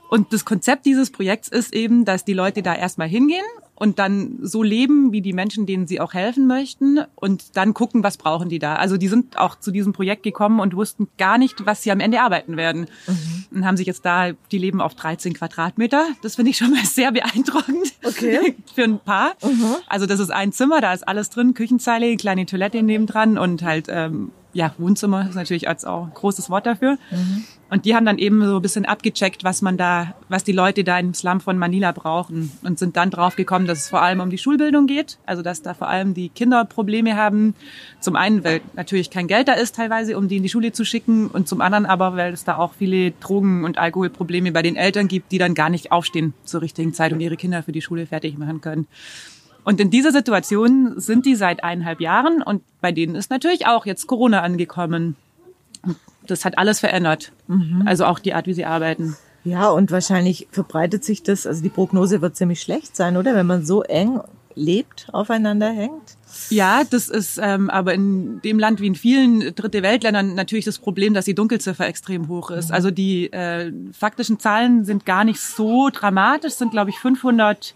Und 0.09 0.33
das 0.33 0.45
Konzept 0.45 0.85
dieses 0.85 1.11
Projekts 1.11 1.47
ist 1.47 1.73
eben, 1.73 2.05
dass 2.05 2.25
die 2.25 2.33
Leute 2.33 2.61
da 2.61 2.75
erstmal 2.75 3.07
hingehen 3.07 3.45
und 3.75 3.99
dann 3.99 4.37
so 4.41 4.63
leben 4.63 5.11
wie 5.11 5.21
die 5.21 5.33
Menschen, 5.33 5.65
denen 5.65 5.87
sie 5.87 5.99
auch 5.99 6.13
helfen 6.13 6.47
möchten 6.47 6.99
und 7.15 7.57
dann 7.57 7.73
gucken, 7.73 8.03
was 8.03 8.17
brauchen 8.17 8.49
die 8.49 8.59
da. 8.59 8.75
Also 8.75 8.97
die 8.97 9.07
sind 9.07 9.37
auch 9.37 9.59
zu 9.59 9.71
diesem 9.71 9.93
Projekt 9.93 10.23
gekommen 10.23 10.59
und 10.59 10.75
wussten 10.75 11.07
gar 11.17 11.37
nicht, 11.37 11.65
was 11.65 11.83
sie 11.83 11.91
am 11.91 11.99
Ende 11.99 12.21
arbeiten 12.21 12.55
werden. 12.55 12.87
Mhm. 13.07 13.57
Und 13.57 13.65
haben 13.65 13.77
sich 13.77 13.87
jetzt 13.87 14.05
da, 14.05 14.31
die 14.51 14.57
leben 14.57 14.79
auf 14.79 14.95
13 14.95 15.33
Quadratmeter. 15.33 16.05
Das 16.21 16.35
finde 16.35 16.51
ich 16.51 16.57
schon 16.57 16.71
mal 16.71 16.85
sehr 16.85 17.11
beeindruckend. 17.11 17.93
Okay. 18.03 18.55
Für 18.75 18.83
ein 18.83 18.99
Paar. 18.99 19.33
Mhm. 19.43 19.75
Also 19.87 20.05
das 20.05 20.19
ist 20.19 20.31
ein 20.31 20.51
Zimmer, 20.51 20.79
da 20.81 20.93
ist 20.93 21.07
alles 21.07 21.29
drin, 21.29 21.53
Küchenzeile, 21.53 22.15
kleine 22.17 22.45
Toilette 22.45 22.83
nebendran 22.83 23.37
und 23.37 23.63
halt 23.63 23.87
ähm, 23.89 24.31
ja, 24.53 24.73
Wohnzimmer 24.77 25.27
ist 25.27 25.35
natürlich 25.35 25.67
als 25.67 25.83
auch 25.83 26.13
großes 26.13 26.49
Wort 26.49 26.65
dafür. 26.65 26.97
Mhm. 27.11 27.43
Und 27.69 27.85
die 27.85 27.95
haben 27.95 28.05
dann 28.05 28.19
eben 28.19 28.45
so 28.45 28.57
ein 28.57 28.61
bisschen 28.61 28.85
abgecheckt, 28.85 29.43
was 29.43 29.63
man 29.63 29.77
da, 29.77 30.13
was 30.29 30.43
die 30.43 30.51
Leute 30.51 30.83
da 30.83 30.99
im 30.99 31.15
Slum 31.15 31.41
von 31.41 31.57
Manila 31.57 31.91
brauchen 31.91 32.51
und 32.61 32.77
sind 32.77 32.95
dann 32.97 33.09
drauf 33.09 33.35
gekommen, 33.35 33.65
dass 33.65 33.79
es 33.79 33.89
vor 33.89 34.03
allem 34.03 34.19
um 34.19 34.29
die 34.29 34.37
Schulbildung 34.37 34.85
geht, 34.85 35.17
also 35.25 35.41
dass 35.41 35.63
da 35.63 35.73
vor 35.73 35.87
allem 35.87 36.13
die 36.13 36.29
Kinder 36.29 36.65
Probleme 36.65 37.15
haben. 37.15 37.55
Zum 37.99 38.15
einen, 38.15 38.43
weil 38.43 38.61
natürlich 38.75 39.09
kein 39.09 39.27
Geld 39.27 39.47
da 39.47 39.53
ist 39.53 39.75
teilweise, 39.75 40.17
um 40.19 40.27
die 40.27 40.37
in 40.37 40.43
die 40.43 40.49
Schule 40.49 40.71
zu 40.71 40.85
schicken 40.85 41.29
und 41.29 41.47
zum 41.47 41.61
anderen 41.61 41.87
aber, 41.87 42.15
weil 42.15 42.31
es 42.31 42.43
da 42.43 42.57
auch 42.57 42.73
viele 42.77 43.09
Drogen- 43.09 43.63
und 43.63 43.79
Alkoholprobleme 43.79 44.51
bei 44.51 44.61
den 44.61 44.75
Eltern 44.75 45.07
gibt, 45.07 45.31
die 45.31 45.39
dann 45.39 45.55
gar 45.55 45.71
nicht 45.71 45.91
aufstehen 45.91 46.35
zur 46.43 46.61
richtigen 46.61 46.93
Zeit 46.93 47.11
und 47.11 47.21
ihre 47.21 47.37
Kinder 47.37 47.63
für 47.63 47.71
die 47.71 47.81
Schule 47.81 48.05
fertig 48.05 48.37
machen 48.37 48.61
können. 48.61 48.87
Und 49.63 49.79
in 49.79 49.89
dieser 49.89 50.11
Situation 50.11 50.99
sind 50.99 51.25
die 51.25 51.35
seit 51.35 51.63
eineinhalb 51.63 52.01
Jahren 52.01 52.41
und 52.41 52.63
bei 52.81 52.91
denen 52.91 53.15
ist 53.15 53.29
natürlich 53.29 53.65
auch 53.65 53.85
jetzt 53.85 54.07
Corona 54.07 54.41
angekommen. 54.41 55.15
Das 56.27 56.45
hat 56.45 56.57
alles 56.57 56.79
verändert. 56.79 57.31
Mhm. 57.47 57.83
Also 57.85 58.05
auch 58.05 58.19
die 58.19 58.33
Art, 58.33 58.47
wie 58.47 58.53
sie 58.53 58.65
arbeiten. 58.65 59.15
Ja, 59.43 59.69
und 59.69 59.91
wahrscheinlich 59.91 60.47
verbreitet 60.51 61.03
sich 61.03 61.23
das, 61.23 61.45
also 61.45 61.61
die 61.61 61.69
Prognose 61.69 62.21
wird 62.21 62.35
ziemlich 62.35 62.61
schlecht 62.61 62.95
sein, 62.95 63.17
oder? 63.17 63.35
Wenn 63.35 63.45
man 63.45 63.65
so 63.65 63.83
eng 63.83 64.21
lebt, 64.55 65.07
aufeinander 65.11 65.71
hängt. 65.71 66.17
Ja, 66.49 66.83
das 66.89 67.09
ist 67.09 67.39
ähm, 67.41 67.69
aber 67.69 67.93
in 67.93 68.41
dem 68.41 68.59
Land 68.59 68.81
wie 68.81 68.87
in 68.87 68.95
vielen 68.95 69.53
Dritte 69.55 69.83
Weltländern 69.83 70.35
natürlich 70.35 70.65
das 70.65 70.79
Problem, 70.79 71.13
dass 71.13 71.25
die 71.25 71.35
Dunkelziffer 71.35 71.87
extrem 71.87 72.27
hoch 72.27 72.51
ist. 72.51 72.69
Mhm. 72.69 72.75
Also 72.75 72.91
die 72.91 73.31
äh, 73.33 73.71
faktischen 73.91 74.39
Zahlen 74.39 74.85
sind 74.85 75.05
gar 75.05 75.23
nicht 75.23 75.39
so 75.39 75.89
dramatisch, 75.89 76.53
sind 76.53 76.71
glaube 76.71 76.89
ich 76.89 76.99
500 76.99 77.75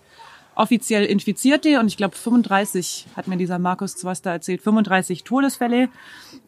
offiziell 0.57 1.05
Infizierte 1.05 1.79
und 1.79 1.87
ich 1.87 1.97
glaube 1.97 2.15
35 2.15 3.07
hat 3.15 3.27
mir 3.27 3.37
dieser 3.37 3.59
Markus 3.59 3.95
Zwaster 3.95 4.31
erzählt, 4.31 4.61
35 4.61 5.23
Todesfälle. 5.23 5.89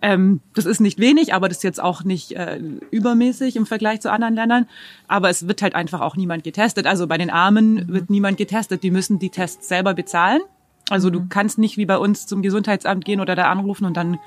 Ähm, 0.02 0.42
das 0.56 0.66
ist 0.66 0.80
nicht 0.80 1.00
wenig, 1.00 1.34
aber 1.34 1.48
das 1.48 1.58
ist 1.58 1.64
jetzt 1.64 1.82
auch 1.82 2.04
nicht 2.04 2.32
äh, 2.32 2.60
übermäßig 2.92 3.56
im 3.56 3.66
Vergleich 3.66 4.02
zu 4.02 4.12
anderen 4.12 4.36
Ländern. 4.36 4.68
Aber 5.08 5.30
es 5.30 5.48
wird 5.48 5.62
halt 5.62 5.76
einfach 5.76 6.02
auch 6.02 6.16
niemand 6.16 6.44
getestet. 6.44 6.88
Also 6.88 7.08
bei 7.08 7.18
den 7.18 7.30
Armen 7.30 7.76
mhm. 7.76 7.88
wird 7.90 8.10
niemand 8.10 8.38
getestet. 8.38 8.84
Die 8.84 8.92
müssen 8.92 9.20
die 9.20 9.30
Tests 9.30 9.68
selber 9.68 9.94
bezahlen. 9.94 10.42
Also 10.90 11.10
du 11.10 11.22
mhm. 11.22 11.30
kannst 11.30 11.60
nicht 11.60 11.78
wie 11.78 11.86
bei 11.86 11.98
uns 11.98 12.26
zum 12.26 12.42
Gesundheitsamt 12.42 13.06
gehen 13.06 13.22
oder 13.22 13.36
da 13.36 13.52
anrufen 13.52 13.86
und 13.86 13.96
dann 13.96 14.18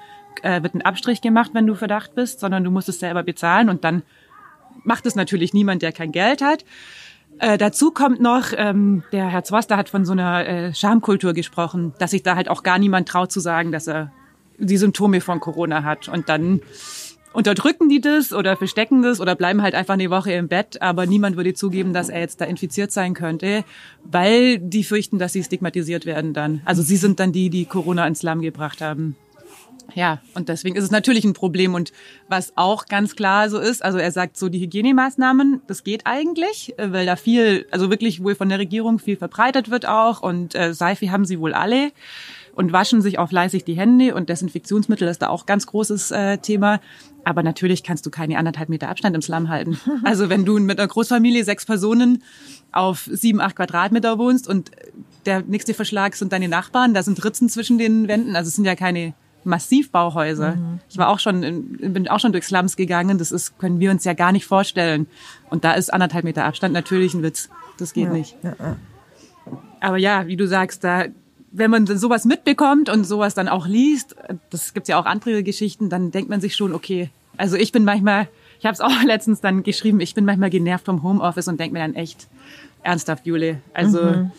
äh, 0.42 0.62
wird 0.62 0.74
ein 0.74 0.82
Abstrich 0.82 1.20
gemacht, 1.20 1.50
wenn 1.54 1.66
du 1.66 1.74
Verdacht 1.74 2.14
bist, 2.14 2.40
sondern 2.40 2.62
du 2.62 2.70
musst 2.70 2.88
es 2.88 3.00
selber 3.00 3.22
bezahlen 3.22 3.68
und 3.68 3.84
dann 3.84 4.02
macht 4.84 5.06
es 5.06 5.16
natürlich 5.16 5.52
niemand, 5.52 5.82
der 5.82 5.92
kein 5.92 6.12
Geld 6.12 6.40
hat. 6.40 6.64
Äh, 7.38 7.58
dazu 7.58 7.90
kommt 7.90 8.20
noch, 8.20 8.52
ähm, 8.56 9.02
der 9.12 9.28
Herr 9.28 9.44
Zwaster 9.44 9.76
hat 9.76 9.88
von 9.88 10.04
so 10.04 10.12
einer 10.12 10.46
äh, 10.46 10.74
Schamkultur 10.74 11.32
gesprochen, 11.32 11.92
dass 11.98 12.12
sich 12.12 12.22
da 12.22 12.36
halt 12.36 12.48
auch 12.48 12.62
gar 12.62 12.78
niemand 12.78 13.08
traut 13.08 13.32
zu 13.32 13.40
sagen, 13.40 13.72
dass 13.72 13.88
er 13.88 14.12
die 14.58 14.76
Symptome 14.76 15.20
von 15.20 15.40
Corona 15.40 15.82
hat. 15.82 16.08
Und 16.08 16.28
dann 16.28 16.60
unterdrücken 17.32 17.88
die 17.88 18.00
das 18.00 18.32
oder 18.32 18.56
verstecken 18.56 19.02
das 19.02 19.20
oder 19.20 19.34
bleiben 19.34 19.62
halt 19.62 19.74
einfach 19.74 19.94
eine 19.94 20.10
Woche 20.10 20.32
im 20.32 20.48
Bett, 20.48 20.80
aber 20.82 21.06
niemand 21.06 21.36
würde 21.36 21.54
zugeben, 21.54 21.92
dass 21.92 22.08
er 22.08 22.20
jetzt 22.20 22.40
da 22.40 22.44
infiziert 22.44 22.92
sein 22.92 23.14
könnte, 23.14 23.64
weil 24.04 24.58
die 24.58 24.84
fürchten, 24.84 25.18
dass 25.18 25.32
sie 25.32 25.42
stigmatisiert 25.42 26.06
werden 26.06 26.34
dann. 26.34 26.60
Also 26.64 26.82
sie 26.82 26.96
sind 26.96 27.20
dann 27.20 27.32
die, 27.32 27.50
die 27.50 27.64
Corona 27.64 28.06
ins 28.06 28.22
Lamm 28.22 28.42
gebracht 28.42 28.80
haben. 28.80 29.16
Ja, 29.94 30.20
und 30.34 30.48
deswegen 30.48 30.76
ist 30.76 30.84
es 30.84 30.90
natürlich 30.90 31.24
ein 31.24 31.34
Problem. 31.34 31.74
Und 31.74 31.92
was 32.28 32.52
auch 32.56 32.86
ganz 32.86 33.16
klar 33.16 33.50
so 33.50 33.58
ist, 33.58 33.84
also 33.84 33.98
er 33.98 34.10
sagt 34.10 34.36
so, 34.36 34.48
die 34.48 34.60
Hygienemaßnahmen, 34.60 35.62
das 35.66 35.84
geht 35.84 36.06
eigentlich, 36.06 36.78
äh, 36.78 36.92
weil 36.92 37.06
da 37.06 37.16
viel, 37.16 37.66
also 37.70 37.90
wirklich 37.90 38.22
wohl 38.22 38.34
von 38.34 38.48
der 38.48 38.58
Regierung 38.58 38.98
viel 38.98 39.16
verbreitet 39.16 39.70
wird 39.70 39.86
auch 39.86 40.22
und 40.22 40.54
äh, 40.54 40.74
Seife 40.74 41.10
haben 41.10 41.24
sie 41.24 41.38
wohl 41.40 41.54
alle 41.54 41.92
und 42.54 42.72
waschen 42.72 43.00
sich 43.00 43.18
auch 43.18 43.30
fleißig 43.30 43.64
die 43.64 43.74
Hände 43.74 44.14
und 44.14 44.28
Desinfektionsmittel 44.28 45.08
ist 45.08 45.22
da 45.22 45.28
auch 45.28 45.46
ganz 45.46 45.66
großes 45.66 46.10
äh, 46.10 46.38
Thema. 46.38 46.80
Aber 47.24 47.42
natürlich 47.42 47.82
kannst 47.82 48.04
du 48.04 48.10
keine 48.10 48.36
anderthalb 48.36 48.68
Meter 48.68 48.88
Abstand 48.88 49.14
im 49.14 49.22
Slum 49.22 49.48
halten. 49.48 49.78
Also 50.04 50.28
wenn 50.28 50.44
du 50.44 50.58
mit 50.58 50.78
einer 50.78 50.88
Großfamilie, 50.88 51.44
sechs 51.44 51.64
Personen 51.64 52.22
auf 52.72 53.08
sieben, 53.10 53.40
acht 53.40 53.56
Quadratmeter 53.56 54.18
wohnst 54.18 54.48
und 54.48 54.70
der 55.26 55.42
nächste 55.42 55.74
Verschlag 55.74 56.16
sind 56.16 56.32
deine 56.32 56.48
Nachbarn, 56.48 56.94
da 56.94 57.02
sind 57.02 57.24
Ritzen 57.24 57.48
zwischen 57.48 57.78
den 57.78 58.08
Wänden, 58.08 58.34
also 58.34 58.48
es 58.48 58.56
sind 58.56 58.64
ja 58.64 58.74
keine 58.74 59.14
Massivbauhäuser. 59.44 60.56
Mhm. 60.56 60.80
Ich 60.88 60.98
war 60.98 61.08
auch 61.08 61.18
schon, 61.18 61.42
in, 61.42 61.92
bin 61.92 62.08
auch 62.08 62.20
schon 62.20 62.32
durch 62.32 62.46
Slums 62.46 62.76
gegangen. 62.76 63.18
Das 63.18 63.32
ist, 63.32 63.58
können 63.58 63.80
wir 63.80 63.90
uns 63.90 64.04
ja 64.04 64.12
gar 64.12 64.32
nicht 64.32 64.46
vorstellen. 64.46 65.06
Und 65.50 65.64
da 65.64 65.72
ist 65.72 65.92
anderthalb 65.92 66.24
Meter 66.24 66.44
Abstand 66.44 66.74
natürlich 66.74 67.14
ein 67.14 67.22
Witz. 67.22 67.48
Das 67.78 67.92
geht 67.92 68.06
ja. 68.06 68.12
nicht. 68.12 68.36
Ja. 68.42 68.76
Aber 69.80 69.96
ja, 69.96 70.26
wie 70.26 70.36
du 70.36 70.46
sagst, 70.46 70.84
da, 70.84 71.06
wenn 71.50 71.70
man 71.70 71.86
sowas 71.86 72.24
mitbekommt 72.24 72.88
und 72.88 73.04
sowas 73.04 73.34
dann 73.34 73.48
auch 73.48 73.66
liest, 73.66 74.14
das 74.50 74.74
gibt's 74.74 74.88
ja 74.88 74.98
auch 74.98 75.06
andere 75.06 75.42
Geschichten, 75.42 75.88
dann 75.88 76.10
denkt 76.10 76.30
man 76.30 76.40
sich 76.40 76.54
schon, 76.54 76.72
okay, 76.72 77.10
also 77.36 77.56
ich 77.56 77.72
bin 77.72 77.84
manchmal, 77.84 78.28
ich 78.60 78.66
habe 78.66 78.74
es 78.74 78.80
auch 78.80 79.02
letztens 79.04 79.40
dann 79.40 79.62
geschrieben, 79.62 80.00
ich 80.00 80.14
bin 80.14 80.24
manchmal 80.24 80.50
genervt 80.50 80.84
vom 80.84 81.02
Homeoffice 81.02 81.48
und 81.48 81.58
denke 81.58 81.74
mir 81.74 81.80
dann 81.80 81.94
echt, 81.94 82.28
ernsthaft, 82.82 83.26
Jule. 83.26 83.60
Also 83.74 84.02
mhm. 84.02 84.30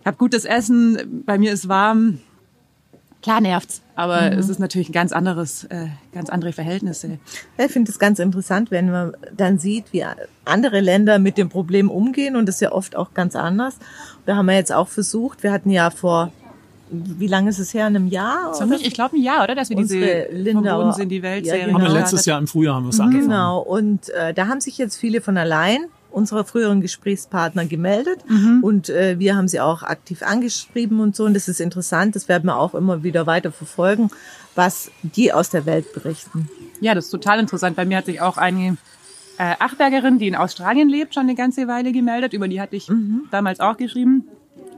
ich 0.00 0.06
habe 0.06 0.16
gutes 0.16 0.44
Essen, 0.44 1.22
bei 1.24 1.38
mir 1.38 1.52
ist 1.52 1.68
warm, 1.68 2.20
Klar 3.26 3.40
nervt's, 3.40 3.82
aber 3.96 4.30
mhm. 4.30 4.38
es 4.38 4.48
ist 4.48 4.60
natürlich 4.60 4.88
ein 4.90 4.92
ganz 4.92 5.10
anderes, 5.10 5.64
äh, 5.64 5.88
ganz 6.14 6.30
andere 6.30 6.52
Verhältnisse. 6.52 7.18
Ich 7.58 7.72
finde 7.72 7.90
es 7.90 7.98
ganz 7.98 8.20
interessant, 8.20 8.70
wenn 8.70 8.88
man 8.88 9.16
dann 9.36 9.58
sieht, 9.58 9.92
wie 9.92 10.04
andere 10.44 10.78
Länder 10.78 11.18
mit 11.18 11.36
dem 11.36 11.48
Problem 11.48 11.90
umgehen 11.90 12.36
und 12.36 12.46
das 12.46 12.54
ist 12.54 12.60
ja 12.60 12.70
oft 12.70 12.94
auch 12.94 13.14
ganz 13.14 13.34
anders. 13.34 13.78
Da 14.26 14.36
haben 14.36 14.46
wir 14.46 14.54
jetzt 14.54 14.72
auch 14.72 14.86
versucht, 14.86 15.42
wir 15.42 15.50
hatten 15.50 15.70
ja 15.70 15.90
vor 15.90 16.30
wie 16.88 17.26
lange 17.26 17.50
ist 17.50 17.58
es 17.58 17.74
her? 17.74 17.88
In 17.88 17.96
einem 17.96 18.06
Jahr? 18.06 18.56
Oder? 18.56 18.76
Ich 18.80 18.94
glaube 18.94 19.16
ein 19.16 19.22
Jahr, 19.22 19.42
oder? 19.42 19.56
Dass 19.56 19.70
wir 19.70 19.76
diese 19.76 20.28
Linda 20.30 20.96
in 20.96 21.08
die 21.08 21.20
Welt 21.20 21.44
ja, 21.44 21.56
genau. 21.56 21.80
Haben 21.80 21.82
wir 21.82 21.90
letztes 21.90 22.26
Jahr 22.26 22.38
im 22.38 22.46
Frühjahr 22.46 22.76
haben 22.76 22.84
wir 22.84 22.90
es 22.90 23.00
angefangen. 23.00 23.28
Genau. 23.28 23.58
Und 23.58 24.08
äh, 24.10 24.32
da 24.32 24.46
haben 24.46 24.60
sich 24.60 24.78
jetzt 24.78 24.94
viele 24.94 25.20
von 25.20 25.36
allein 25.36 25.86
unserer 26.16 26.44
früheren 26.44 26.80
Gesprächspartner 26.80 27.66
gemeldet 27.66 28.20
mhm. 28.26 28.64
und 28.64 28.88
äh, 28.88 29.18
wir 29.18 29.36
haben 29.36 29.48
sie 29.48 29.60
auch 29.60 29.82
aktiv 29.82 30.22
angeschrieben 30.22 30.98
und 31.00 31.14
so. 31.14 31.24
Und 31.24 31.34
das 31.34 31.46
ist 31.46 31.60
interessant, 31.60 32.16
das 32.16 32.26
werden 32.26 32.46
wir 32.46 32.56
auch 32.56 32.74
immer 32.74 33.02
wieder 33.02 33.26
weiter 33.26 33.52
verfolgen, 33.52 34.08
was 34.54 34.90
die 35.02 35.34
aus 35.34 35.50
der 35.50 35.66
Welt 35.66 35.92
berichten. 35.92 36.48
Ja, 36.80 36.94
das 36.94 37.06
ist 37.06 37.10
total 37.10 37.38
interessant. 37.38 37.76
Bei 37.76 37.84
mir 37.84 37.98
hat 37.98 38.06
sich 38.06 38.22
auch 38.22 38.38
eine 38.38 38.78
äh, 39.36 39.56
Achbergerin, 39.58 40.18
die 40.18 40.28
in 40.28 40.36
Australien 40.36 40.88
lebt, 40.88 41.12
schon 41.12 41.24
eine 41.24 41.34
ganze 41.34 41.68
Weile 41.68 41.92
gemeldet. 41.92 42.32
Über 42.32 42.48
die 42.48 42.62
hatte 42.62 42.76
ich 42.76 42.88
mhm. 42.88 43.24
damals 43.30 43.60
auch 43.60 43.76
geschrieben. 43.76 44.24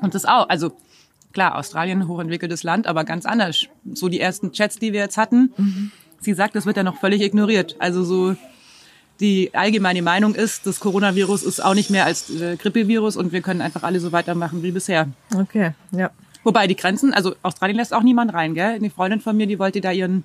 Und 0.01 0.17
das 0.17 0.25
auch, 0.25 0.49
also 0.49 0.73
klar, 1.33 1.55
Australien, 1.55 2.09
hochentwickeltes 2.09 2.65
Land, 2.65 2.89
aber 2.89 3.05
ganz 3.05 3.27
anders. 3.27 3.67
So 3.95 4.09
die 4.09 4.19
ersten 4.19 4.51
Chats, 4.51 4.81
die 4.81 4.93
wir 4.93 5.01
jetzt 5.01 5.17
hatten. 5.17 5.53
Mhm. 5.57 5.93
Sie 6.21 6.35
sagt, 6.35 6.57
das 6.57 6.67
wird 6.67 6.77
ja 6.77 6.83
noch 6.83 6.99
völlig 6.99 7.23
ignoriert. 7.23 7.77
Also 7.79 8.03
so 8.03 8.35
die 9.21 9.51
allgemeine 9.55 10.03
Meinung 10.03 10.35
ist, 10.35 10.67
das 10.67 10.81
Coronavirus 10.81 11.43
ist 11.43 11.65
auch 11.65 11.75
nicht 11.75 11.91
mehr 11.91 12.05
als 12.05 12.31
äh, 12.31 12.57
Grippevirus 12.57 13.17
und 13.17 13.33
wir 13.33 13.41
können 13.41 13.61
einfach 13.61 13.83
alle 13.83 14.01
so 14.01 14.13
weitermachen 14.13 14.63
wie 14.63 14.71
bisher. 14.71 15.09
Okay, 15.35 15.73
ja. 15.91 16.11
Wobei 16.45 16.67
die 16.67 16.77
Grenzen, 16.77 17.13
also 17.13 17.35
Australien 17.43 17.77
lässt 17.77 17.93
auch 17.93 18.03
niemand 18.03 18.33
rein, 18.33 18.55
gell? 18.55 18.75
Eine 18.75 18.91
Freundin 18.91 19.21
von 19.21 19.37
mir, 19.37 19.47
die 19.47 19.59
wollte 19.59 19.81
da 19.81 19.91
ihren, 19.91 20.25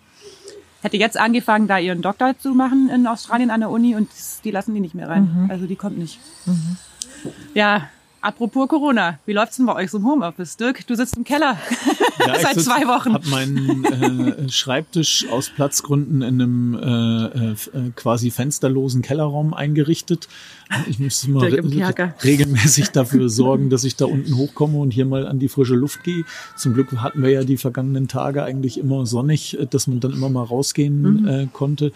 hätte 0.82 0.98
jetzt 0.98 1.18
angefangen, 1.18 1.68
da 1.68 1.80
ihren 1.80 2.02
Doktor 2.02 2.38
zu 2.38 2.54
machen 2.54 2.90
in 2.94 3.08
Australien 3.08 3.50
an 3.50 3.62
der 3.62 3.72
Uni 3.72 3.96
und 3.96 4.10
die 4.44 4.52
lassen 4.52 4.76
die 4.76 4.80
nicht 4.80 4.96
mehr 4.96 5.10
rein. 5.10 5.44
Mhm. 5.44 5.52
Also 5.52 5.66
die 5.66 5.76
kommt 5.76 5.98
nicht. 5.98 6.20
Mhm. 6.46 6.78
Ja, 7.56 7.90
Apropos 8.24 8.70
Corona, 8.70 9.20
wie 9.26 9.34
läuft's 9.34 9.58
denn 9.58 9.66
bei 9.66 9.76
euch 9.76 9.92
so 9.92 9.98
im 9.98 10.06
Homeoffice? 10.06 10.56
Dirk, 10.56 10.88
du 10.88 10.96
sitzt 10.96 11.18
im 11.18 11.26
Keller 11.26 11.58
ja, 12.26 12.40
seit 12.42 12.56
sitz, 12.56 12.64
zwei 12.64 12.88
Wochen. 12.88 13.10
Ich 13.10 13.16
habe 13.16 13.28
meinen 13.28 13.84
äh, 13.84 14.50
Schreibtisch 14.50 15.28
aus 15.30 15.50
Platzgründen 15.50 16.22
in 16.22 16.42
einem 16.42 16.74
äh, 16.74 17.52
äh, 17.52 17.92
quasi 17.98 18.32
fensterlosen 18.32 19.02
Kellerraum 19.02 19.54
eingerichtet. 19.54 20.30
Ich 20.88 21.00
muss 21.00 21.28
mal 21.28 21.50
re 21.50 22.14
regelmäßig 22.24 22.92
dafür 22.92 23.28
sorgen, 23.28 23.70
dass 23.70 23.84
ich 23.84 23.98
da 23.98 24.06
unten 24.06 24.38
hochkomme 24.38 24.78
und 24.78 24.92
hier 24.92 25.06
mal 25.06 25.28
an 25.28 25.40
die 25.40 25.50
frische 25.50 25.76
Luft 25.76 26.06
gehe. 26.06 26.24
Zum 26.56 26.76
Glück 26.76 26.96
hatten 26.96 27.22
wir 27.24 27.30
ja 27.30 27.44
die 27.44 27.58
vergangenen 27.58 28.08
Tage 28.08 28.44
eigentlich 28.46 28.80
immer 28.80 29.06
sonnig, 29.06 29.58
dass 29.70 29.88
man 29.88 30.00
dann 30.00 30.14
immer 30.14 30.30
mal 30.30 30.46
rausgehen 30.46 31.24
mhm. 31.24 31.28
äh, 31.28 31.48
konnte 31.52 31.92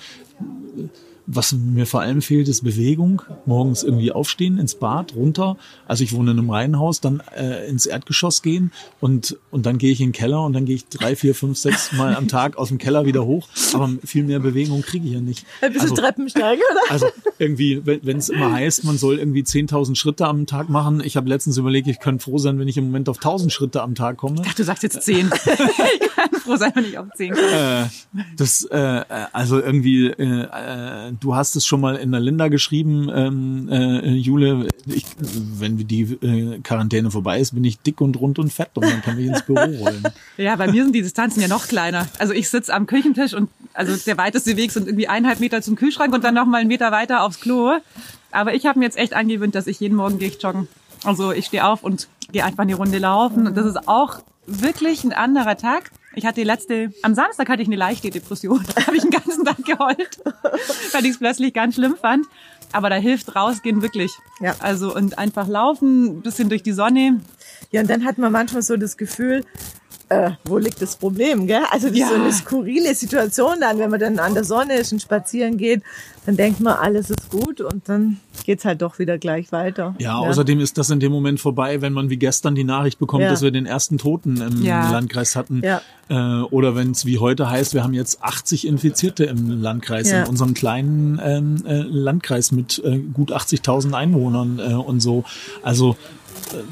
was 1.28 1.52
mir 1.52 1.86
vor 1.86 2.00
allem 2.00 2.22
fehlt, 2.22 2.48
ist 2.48 2.63
Bewegung. 2.63 3.22
Morgens 3.46 3.84
irgendwie 3.84 4.13
aufstehen, 4.13 4.58
ins 4.58 4.76
Bad, 4.76 5.13
runter. 5.13 5.58
Also 5.86 6.06
ich 6.06 6.13
wohne 6.13 6.32
in 6.32 6.40
einem 6.40 6.50
Reihenhaus, 6.50 7.02
dann 7.02 7.22
äh, 7.38 7.68
ins 7.68 7.86
Erdgeschoss 7.86 8.42
gehen 8.42 8.72
und, 9.02 9.38
und 9.52 9.66
dann 9.66 9.78
gehe 9.78 9.92
ich 9.92 10.00
in 10.00 10.08
den 10.08 10.13
Keller 10.13 10.44
und 10.46 10.54
dann 10.54 10.63
gehe 10.63 10.76
ich 10.76 10.88
drei, 10.88 11.18
vier, 11.18 11.36
fünf, 11.36 11.58
sechs 11.58 11.92
Mal 11.92 12.16
am 12.16 12.30
Tag 12.30 12.58
aus 12.58 12.70
dem 12.70 12.78
Keller 12.78 13.06
wieder 13.06 13.26
hoch. 13.26 13.50
Aber 13.74 13.90
viel 14.06 14.24
mehr 14.24 14.40
Bewegung 14.40 14.82
kriege 14.82 15.06
ich 15.06 15.13
ja 15.13 15.20
nicht. 15.20 15.46
Ein 15.62 15.74
bisschen 15.74 15.92
also, 15.92 16.02
Treppensteigen, 16.02 16.63
oder? 16.72 16.82
Also 16.90 17.08
irgendwie, 17.38 17.82
wenn 17.86 18.18
es 18.18 18.30
immer 18.30 18.54
heißt, 18.54 18.86
man 18.86 18.98
soll 18.98 19.20
irgendwie 19.20 19.42
10.000 19.42 19.96
Schritte 19.96 20.26
am 20.26 20.46
Tag 20.46 20.70
machen. 20.70 21.02
Ich 21.04 21.18
habe 21.18 21.28
letztens 21.28 21.58
überlegt, 21.58 21.88
ich 21.88 22.00
könnte 22.00 22.24
froh 22.24 22.38
sein, 22.38 22.58
wenn 22.58 22.68
ich 22.70 22.78
im 22.78 22.86
Moment 22.86 23.10
auf 23.10 23.20
1.000 23.20 23.50
Schritte 23.50 23.82
am 23.82 23.94
Tag 23.94 24.18
komme. 24.18 24.42
Ach, 24.48 24.54
du 24.54 24.63
sagst 24.63 24.84
jetzt 24.84 25.04
10. 25.04 25.30
kann 26.18 26.30
froh 26.42 26.56
sein, 26.56 26.72
wenn 26.76 26.86
ich 26.86 26.98
auf 26.98 27.08
10 27.16 27.34
komme. 27.34 27.48
Äh, 27.48 28.22
das, 28.36 28.64
äh, 28.66 29.04
also 29.32 29.60
irgendwie, 29.60 30.08
äh, 30.08 30.42
äh 30.44 31.14
du 31.20 31.36
hast 31.36 31.56
es 31.56 31.66
schon 31.66 31.80
mal 31.80 31.96
in 31.96 32.12
der 32.12 32.20
Linda 32.20 32.48
geschrieben, 32.48 33.10
ähm, 33.14 33.70
äh, 33.70 34.10
Jule, 34.14 34.68
ich, 34.86 35.06
wenn 35.20 35.78
die 35.78 36.02
äh, 36.02 36.60
Quarantäne 36.60 37.12
vorbei 37.12 37.40
ist, 37.40 37.54
bin 37.54 37.64
ich 37.64 37.80
dick 37.80 38.02
und 38.02 38.20
rund 38.20 38.40
und 38.40 38.52
fett 38.52 38.72
und 38.76 38.86
dann 38.86 39.02
kann 39.02 39.20
ich 39.20 39.28
ins 39.28 39.44
Büro 39.44 39.60
rollen. 39.80 40.04
Ja, 40.38 40.56
bei 40.56 40.68
mir 40.72 40.84
sind 40.84 40.94
die 40.94 41.02
Distanzen 41.02 41.42
ja 41.42 41.48
noch 41.48 41.68
kleiner. 41.68 42.08
Also 42.20 42.34
ich 42.34 42.50
sitze 42.50 42.74
am 42.74 42.88
Küchentisch 42.88 43.34
und 43.34 43.50
also 43.74 43.96
der 43.96 44.18
weiteste 44.18 44.58
Weg 44.58 44.72
sind 44.72 44.88
irgendwie 44.88 45.08
eineinhalb 45.08 45.40
Meter 45.40 45.62
zum 45.62 45.76
Kühlschrank 45.76 46.14
und 46.14 46.24
dann 46.24 46.34
noch 46.34 46.46
mal 46.46 46.58
einen 46.58 46.68
Meter 46.68 46.92
weiter 46.92 47.24
aufs 47.24 47.40
Klo. 47.40 47.74
Aber 48.32 48.54
ich 48.54 48.66
habe 48.66 48.80
mir 48.80 48.86
jetzt 48.86 48.98
echt 48.98 49.14
angewöhnt, 49.14 49.56
dass 49.56 49.68
ich 49.68 49.80
jeden 49.80 49.96
Morgen 49.96 50.20
gehe 50.20 50.30
ich 50.30 50.42
joggen. 50.42 50.68
Also 51.04 51.32
ich 51.32 51.46
stehe 51.46 51.66
auf 51.66 51.84
und 51.84 52.08
gehe 52.32 52.44
einfach 52.44 52.64
eine 52.64 52.76
Runde 52.76 52.98
laufen 52.98 53.48
und 53.48 53.56
das 53.56 53.66
ist 53.66 53.88
auch 53.88 54.20
wirklich 54.48 55.04
ein 55.04 55.14
anderer 55.14 55.58
Tag. 55.58 55.92
Ich 56.18 56.26
hatte 56.26 56.42
die 56.42 56.48
letzte, 56.48 56.92
am 57.04 57.14
Samstag 57.14 57.48
hatte 57.48 57.62
ich 57.62 57.68
eine 57.68 57.76
leichte 57.76 58.10
Depression. 58.10 58.66
Da 58.76 58.88
habe 58.88 58.98
ich 58.98 59.04
den 59.04 59.12
ganzen 59.12 59.46
Tag 59.46 59.64
geheult, 59.64 60.20
weil 60.92 61.06
ich 61.06 61.12
es 61.12 61.20
plötzlich 61.20 61.54
ganz 61.54 61.76
schlimm 61.76 61.96
fand. 61.96 62.26
Aber 62.72 62.90
da 62.90 62.96
hilft 62.96 63.36
rausgehen 63.36 63.84
wirklich. 63.84 64.12
Ja. 64.40 64.56
Also 64.58 64.96
und 64.96 65.20
einfach 65.20 65.48
laufen, 65.48 66.24
bisschen 66.24 66.50
durch 66.50 66.64
die 66.64 66.72
Sonne. 66.72 67.22
Ja, 67.72 67.82
und 67.82 67.90
dann 67.90 68.04
hat 68.04 68.18
man 68.18 68.32
manchmal 68.32 68.64
so 68.64 68.78
das 68.78 68.98
Gefühl, 68.98 69.46
äh, 70.10 70.32
wo 70.46 70.58
liegt 70.58 70.82
das 70.82 70.96
Problem, 70.96 71.48
gell? 71.48 71.63
Also 71.70 71.89
das 71.89 71.98
ja. 71.98 72.06
ist 72.06 72.13
so 72.13 72.22
eine 72.22 72.32
skurrile 72.32 72.96
Situation 72.96 73.60
dann, 73.60 73.78
wenn 73.78 73.89
man 73.89 74.00
dann 74.00 74.20
an 74.20 74.34
der 74.34 74.46
Sonne 74.46 74.76
ist 74.76 74.93
und 74.93 75.02
spazieren 75.02 75.58
geht, 75.58 75.84
dann 76.26 76.38
denkt 76.38 76.60
man, 76.60 76.74
alles 76.74 77.10
ist 77.10 77.30
gut 77.30 77.62
und 77.62 77.88
dann 77.89 78.20
geht's 78.46 78.63
halt 78.63 78.82
doch 78.82 79.00
wieder 79.00 79.17
gleich 79.17 79.52
weiter. 79.52 79.96
Ja, 80.00 80.22
ja, 80.22 80.30
außerdem 80.30 80.60
ist 80.60 80.78
das 80.78 80.89
in 80.89 81.00
dem 81.00 81.12
Moment 81.12 81.39
vorbei, 81.39 81.82
wenn 81.82 81.93
man 81.93 82.10
wie 82.10 82.17
gestern 82.17 82.56
die 82.56 82.63
Nachricht 82.63 83.00
bekommt, 83.00 83.24
ja. 83.24 83.30
dass 83.30 83.41
wir 83.41 83.52
den 83.52 83.65
ersten 83.65 83.98
Toten 83.98 84.38
im 84.38 84.63
Landkreis 84.63 85.36
hatten. 85.36 85.62
Ja. 85.63 85.82
Äh, 86.10 86.43
oder 86.43 86.76
wenn 86.76 86.91
es 86.91 87.06
wie 87.06 87.20
heute 87.20 87.50
heißt, 87.50 87.74
wir 87.74 87.84
haben 87.84 87.93
jetzt 87.93 88.24
80 88.24 88.65
Infizierte 88.67 89.26
im 89.26 89.62
Landkreis, 89.62 90.10
in 90.12 90.24
unserem 90.24 90.54
kleinen 90.54 91.20
ähm, 91.22 91.65
äh, 91.65 91.82
Landkreis 91.82 92.52
mit 92.52 92.82
äh, 92.84 92.98
gut 92.98 93.34
80.000 93.34 93.93
Einwohnern 93.93 94.60
äh, 94.60 94.74
und 94.74 95.02
so. 95.02 95.26
Also 95.63 95.98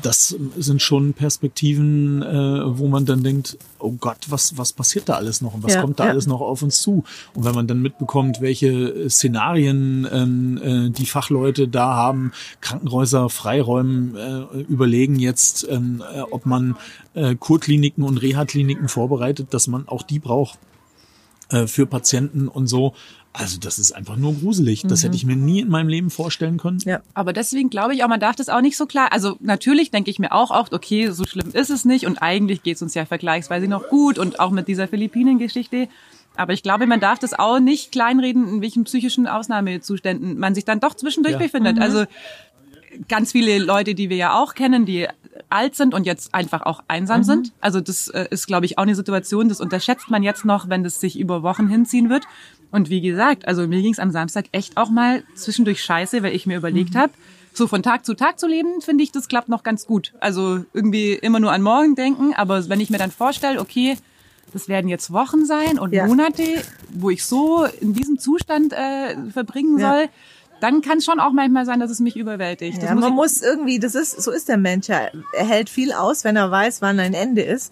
das 0.02 0.36
sind 0.58 0.82
schon 0.82 1.14
Perspektiven, 1.14 2.22
äh, 2.22 2.78
wo 2.78 2.88
man 2.88 3.06
dann 3.06 3.24
denkt, 3.24 3.58
oh 3.80 3.92
Gott, 3.92 4.18
was, 4.30 4.58
was 4.58 4.74
passiert 4.74 5.10
da 5.10 5.16
alles 5.16 5.42
noch 5.42 5.54
und 5.54 5.64
was 5.64 5.74
ja, 5.74 5.82
kommt 5.82 6.00
da 6.00 6.06
ja. 6.06 6.12
alles 6.12 6.28
noch 6.28 6.42
auf 6.42 6.62
uns 6.62 6.82
zu? 6.82 7.04
Und 7.34 7.46
wenn 7.46 7.56
man 7.56 7.68
dann 7.68 7.82
mitbekommt, 7.82 8.42
welche 8.42 9.10
Szenarien 9.10 10.08
ähm, 10.12 10.60
äh, 10.62 10.90
die 10.90 11.06
Fachleute 11.06 11.68
da 11.68 11.94
haben, 11.94 12.32
Krankenhäuser 12.62 13.30
freiräumen, 13.30 14.16
äh, 14.16 14.60
überlegen 14.62 15.18
jetzt, 15.18 15.68
ähm, 15.70 16.04
äh, 16.14 16.22
ob 16.22 16.46
man 16.46 16.76
äh, 17.14 17.36
Kurkliniken 17.36 18.04
und 18.04 18.18
Reha-Kliniken 18.18 18.88
vorbereitet, 18.88 19.54
dass 19.54 19.68
man 19.68 19.88
auch 19.88 20.04
die 20.04 20.20
braucht 20.20 20.58
äh, 21.50 21.68
für 21.68 21.86
Patienten 21.86 22.48
und 22.48 22.68
so. 22.68 22.94
Also 23.38 23.60
das 23.60 23.80
ist 23.80 23.92
einfach 23.92 24.16
nur 24.16 24.34
gruselig. 24.34 24.84
Das 24.84 25.02
mhm. 25.02 25.08
hätte 25.08 25.18
ich 25.18 25.26
mir 25.26 25.36
nie 25.36 25.60
in 25.60 25.70
meinem 25.70 25.90
Leben 25.90 26.10
vorstellen 26.10 26.58
können. 26.58 26.80
Ja, 26.86 27.02
aber 27.14 27.34
deswegen 27.34 27.70
glaube 27.70 27.94
ich 27.94 28.04
auch, 28.04 28.08
man 28.08 28.20
darf 28.20 28.38
das 28.38 28.48
auch 28.48 28.62
nicht 28.62 28.78
so 28.78 28.86
klar. 28.86 29.12
Also 29.12 29.36
natürlich 29.42 29.92
denke 29.92 30.10
ich 30.10 30.20
mir 30.20 30.32
auch 30.32 30.52
oft, 30.52 30.74
okay, 30.74 31.10
so 31.12 31.26
schlimm 31.26 31.52
ist 31.52 31.70
es 31.70 31.84
nicht 31.84 32.06
und 32.06 32.20
eigentlich 32.20 32.64
geht 32.64 32.78
es 32.78 32.82
uns 32.82 32.94
ja 32.94 33.06
vergleichsweise 33.06 33.68
noch 33.68 33.90
gut 33.90 34.18
und 34.18 34.40
auch 34.40 34.52
mit 34.52 34.70
dieser 34.70 34.88
Philippinen-Geschichte. 34.88 35.90
Aber 36.38 36.54
ich 36.54 36.64
glaube, 36.64 36.88
man 36.88 37.00
darf 37.00 37.20
das 37.20 37.34
auch 37.34 37.60
nicht 37.60 37.92
kleinreden, 37.92 38.48
in 38.48 38.62
welchen 38.62 38.86
psychischen 38.86 39.28
Ausnahmezuständen 39.28 40.38
man 40.38 40.56
sich 40.56 40.66
dann 40.66 40.80
doch 40.80 40.94
zwischendurch 40.94 41.34
ja. 41.34 41.40
befindet. 41.40 41.78
Mhm. 41.78 41.82
Also 41.82 42.06
ganz 43.08 43.32
viele 43.32 43.58
Leute, 43.60 43.96
die 43.96 44.10
wir 44.10 44.18
ja 44.18 44.40
auch 44.40 44.56
kennen, 44.56 44.86
die 44.86 45.08
alt 45.50 45.76
sind 45.76 45.94
und 45.94 46.06
jetzt 46.06 46.34
einfach 46.34 46.62
auch 46.62 46.84
einsam 46.88 47.20
mhm. 47.20 47.24
sind. 47.24 47.54
Also 47.62 47.82
das 47.82 48.08
äh, 48.08 48.28
ist, 48.30 48.48
glaube 48.48 48.66
ich, 48.66 48.78
auch 48.78 48.84
eine 48.84 48.96
Situation, 48.96 49.50
das 49.50 49.62
unterschätzt 49.62 50.10
man 50.10 50.24
jetzt 50.24 50.46
noch, 50.46 50.70
wenn 50.70 50.84
das 50.84 51.00
sich 51.00 51.20
über 51.20 51.44
Wochen 51.44 51.68
hinziehen 51.68 52.10
wird. 52.10 52.24
Und 52.72 52.90
wie 52.90 53.02
gesagt, 53.02 53.48
also 53.48 53.68
mir 53.68 53.82
ging 53.82 53.94
es 53.94 54.00
am 54.00 54.12
Samstag 54.12 54.46
echt 54.52 54.78
auch 54.78 54.90
mal 54.90 55.24
zwischendurch 55.36 55.84
scheiße, 55.84 56.24
weil 56.24 56.36
ich 56.36 56.46
mir 56.46 56.58
überlegt 56.58 56.94
mhm. 56.94 57.00
habe, 57.00 57.14
so 57.54 57.68
von 57.68 57.84
Tag 57.84 58.06
zu 58.06 58.16
Tag 58.16 58.40
zu 58.40 58.48
leben, 58.48 58.82
finde 58.82 59.04
ich, 59.04 59.12
das 59.12 59.28
klappt 59.28 59.50
noch 59.50 59.64
ganz 59.64 59.86
gut. 59.86 60.14
Also 60.20 60.66
irgendwie 60.74 61.14
immer 61.14 61.40
nur 61.40 61.52
an 61.52 61.62
morgen 61.62 61.96
denken, 61.96 62.34
aber 62.34 62.68
wenn 62.68 62.82
ich 62.82 62.90
mir 62.90 62.98
dann 62.98 63.12
vorstelle, 63.12 63.62
okay, 63.62 63.98
das 64.52 64.68
werden 64.68 64.88
jetzt 64.88 65.12
Wochen 65.12 65.46
sein 65.46 65.80
und 65.80 65.94
ja. 65.94 66.06
Monate, 66.06 66.44
wo 66.94 67.10
ich 67.10 67.26
so 67.26 67.66
in 67.82 67.94
diesem 67.94 68.20
Zustand 68.20 68.74
äh, 68.74 69.16
verbringen 69.32 69.80
ja. 69.80 69.92
soll, 69.92 70.10
dann 70.66 70.82
kann 70.82 70.98
es 70.98 71.06
schon 71.06 71.20
auch 71.20 71.32
manchmal 71.32 71.66
sein, 71.66 71.80
dass 71.80 71.92
es 71.92 72.00
mich 72.00 72.18
überwältigt. 72.18 72.82
Ja, 72.82 72.96
muss 72.96 73.04
man 73.04 73.14
muss 73.14 73.42
irgendwie, 73.42 73.78
das 73.78 73.94
ist, 73.94 74.20
so 74.22 74.32
ist 74.32 74.50
der 74.50 74.58
Mensch. 74.58 74.90
Er 74.90 75.12
hält 75.34 75.70
viel 75.70 75.94
aus, 75.94 76.24
wenn 76.24 76.36
er 76.36 76.50
weiß, 76.50 76.82
wann 76.82 77.00
ein 77.00 77.14
Ende 77.14 77.44
ist. 77.44 77.72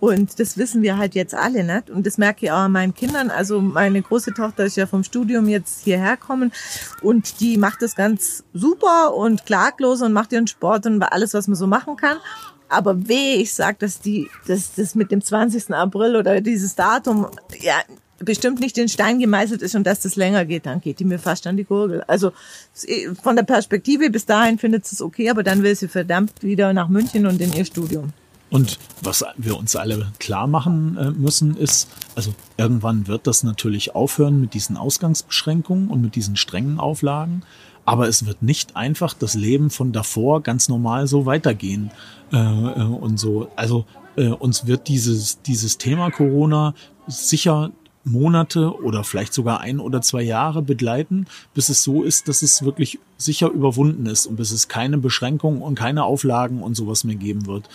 Und 0.00 0.38
das 0.38 0.58
wissen 0.58 0.82
wir 0.82 0.98
halt 0.98 1.14
jetzt 1.14 1.34
alle 1.34 1.64
nicht. 1.64 1.88
Und 1.88 2.06
das 2.06 2.18
merke 2.18 2.44
ich 2.44 2.52
auch 2.52 2.58
an 2.58 2.72
meinen 2.72 2.94
Kindern. 2.94 3.30
Also 3.30 3.62
meine 3.62 4.02
große 4.02 4.34
Tochter 4.34 4.66
ist 4.66 4.76
ja 4.76 4.86
vom 4.86 5.02
Studium 5.02 5.48
jetzt 5.48 5.84
hierher 5.84 6.18
kommen 6.18 6.52
und 7.00 7.40
die 7.40 7.56
macht 7.56 7.80
das 7.80 7.96
ganz 7.96 8.44
super 8.52 9.14
und 9.14 9.46
klaglos 9.46 10.02
und 10.02 10.12
macht 10.12 10.32
ihren 10.32 10.46
Sport 10.46 10.84
und 10.84 11.02
alles, 11.02 11.32
was 11.32 11.48
man 11.48 11.56
so 11.56 11.66
machen 11.66 11.96
kann. 11.96 12.18
Aber 12.68 13.08
weh, 13.08 13.36
ich 13.36 13.54
sag, 13.54 13.78
dass 13.78 14.00
die, 14.00 14.28
dass 14.46 14.74
das 14.74 14.94
mit 14.94 15.10
dem 15.10 15.22
20. 15.22 15.72
April 15.72 16.16
oder 16.16 16.42
dieses 16.42 16.74
Datum, 16.74 17.28
ja, 17.60 17.76
bestimmt 18.18 18.60
nicht 18.60 18.78
in 18.78 18.88
Stein 18.88 19.18
gemeißelt 19.18 19.62
ist 19.62 19.74
und 19.74 19.86
dass 19.86 20.00
das 20.00 20.16
länger 20.16 20.44
geht, 20.44 20.66
dann 20.66 20.80
geht 20.80 20.98
die 21.00 21.04
mir 21.04 21.18
fast 21.18 21.46
an 21.46 21.56
die 21.56 21.64
Gurgel. 21.64 22.02
Also 22.06 22.32
von 23.22 23.36
der 23.36 23.42
Perspektive 23.42 24.10
bis 24.10 24.26
dahin 24.26 24.58
findet 24.58 24.84
es 24.86 25.02
okay, 25.02 25.30
aber 25.30 25.42
dann 25.42 25.62
will 25.62 25.74
sie 25.74 25.88
verdammt 25.88 26.42
wieder 26.42 26.72
nach 26.72 26.88
München 26.88 27.26
und 27.26 27.40
in 27.40 27.52
ihr 27.52 27.64
Studium. 27.64 28.12
Und 28.48 28.78
was 29.02 29.24
wir 29.36 29.56
uns 29.56 29.74
alle 29.74 30.12
klar 30.18 30.46
machen 30.46 30.96
äh, 30.96 31.10
müssen, 31.10 31.56
ist, 31.56 31.88
also 32.14 32.32
irgendwann 32.56 33.08
wird 33.08 33.26
das 33.26 33.42
natürlich 33.42 33.94
aufhören 33.94 34.40
mit 34.40 34.54
diesen 34.54 34.76
Ausgangsbeschränkungen 34.76 35.88
und 35.88 36.00
mit 36.00 36.14
diesen 36.14 36.36
strengen 36.36 36.78
Auflagen. 36.78 37.42
Aber 37.84 38.08
es 38.08 38.24
wird 38.24 38.42
nicht 38.42 38.76
einfach 38.76 39.14
das 39.14 39.34
Leben 39.34 39.70
von 39.70 39.92
davor 39.92 40.42
ganz 40.42 40.68
normal 40.68 41.06
so 41.06 41.26
weitergehen 41.26 41.90
äh, 42.32 42.36
äh 42.36 42.82
und 42.82 43.18
so. 43.18 43.48
Also 43.56 43.84
äh, 44.16 44.28
uns 44.28 44.66
wird 44.66 44.88
dieses 44.88 45.42
dieses 45.42 45.78
Thema 45.78 46.10
Corona 46.10 46.74
sicher 47.08 47.72
Monate 48.06 48.72
oder 48.82 49.04
vielleicht 49.04 49.34
sogar 49.34 49.60
ein 49.60 49.80
oder 49.80 50.00
zwei 50.00 50.22
Jahre 50.22 50.62
begleiten, 50.62 51.26
bis 51.54 51.68
es 51.68 51.82
so 51.82 52.02
ist, 52.04 52.28
dass 52.28 52.42
es 52.42 52.64
wirklich 52.64 53.00
sicher 53.16 53.48
überwunden 53.48 54.06
ist 54.06 54.26
und 54.26 54.36
bis 54.36 54.52
es 54.52 54.68
keine 54.68 54.96
Beschränkungen 54.98 55.60
und 55.60 55.74
keine 55.74 56.04
Auflagen 56.04 56.62
und 56.62 56.76
sowas 56.76 57.04
mehr 57.04 57.16
geben 57.16 57.46
wird. 57.46 57.68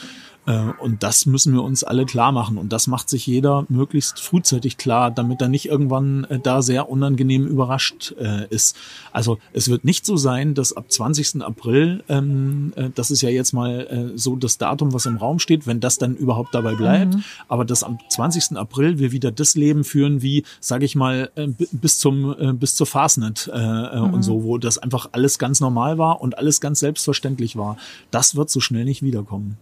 Äh, 0.52 0.74
und 0.80 1.04
das 1.04 1.26
müssen 1.26 1.54
wir 1.54 1.64
uns 1.64 1.84
alle 1.84 2.06
klar 2.06 2.32
machen. 2.32 2.58
Und 2.58 2.74
das 2.74 2.88
macht 2.88 3.10
sich 3.10 3.26
jeder 3.28 3.66
möglichst 3.70 4.20
frühzeitig 4.20 4.78
klar, 4.78 5.12
damit 5.12 5.42
er 5.42 5.48
nicht 5.48 5.68
irgendwann 5.68 6.26
äh, 6.26 6.40
da 6.40 6.62
sehr 6.62 6.90
unangenehm 6.90 7.48
überrascht 7.48 8.14
äh, 8.20 8.48
ist. 8.50 8.76
Also 9.12 9.38
es 9.54 9.70
wird 9.70 9.86
nicht 9.86 10.06
so 10.06 10.18
sein, 10.18 10.54
dass 10.54 10.74
ab 10.74 10.92
20. 10.92 11.42
April, 11.42 12.04
ähm, 12.10 12.74
das 12.96 13.12
ist 13.12 13.22
ja 13.22 13.30
jetzt 13.30 13.54
mal 13.54 14.12
so 14.16 14.36
das 14.36 14.58
Datum, 14.58 14.94
was 14.94 15.06
im 15.06 15.18
Raum 15.18 15.40
steht, 15.40 15.68
wenn 15.68 15.80
das 15.80 15.98
dann 15.98 16.16
überhaupt 16.16 16.54
dabei 16.54 16.76
bleibt, 16.76 17.16
mhm. 17.16 17.24
aber 17.48 17.66
dass 17.66 17.84
am 17.84 18.00
20. 18.10 18.58
April 18.58 19.00
wir 19.00 19.12
wieder 19.12 19.32
das 19.32 19.56
Leben 19.56 19.84
führen, 19.84 20.22
wie, 20.22 20.44
sage 20.60 20.86
ich 20.86 20.96
mal, 20.96 21.32
bis 21.72 22.00
zum 22.00 22.36
bis 22.60 22.76
zur 22.76 22.88
Fastnet 22.88 23.50
mhm. 23.54 24.14
und 24.14 24.24
so, 24.24 24.44
wo 24.44 24.58
das 24.58 24.78
einfach 24.78 25.10
alles 25.12 25.40
ganz 25.40 25.60
normal 25.60 25.98
war 25.98 26.22
und 26.22 26.38
alles 26.38 26.62
ganz 26.62 26.80
selbstverständlich 26.80 27.56
war. 27.56 27.78
Das 28.12 28.36
wird 28.36 28.50
so 28.50 28.60
schnell 28.60 28.86
nicht 28.86 29.02
wiederkommen. 29.02 29.58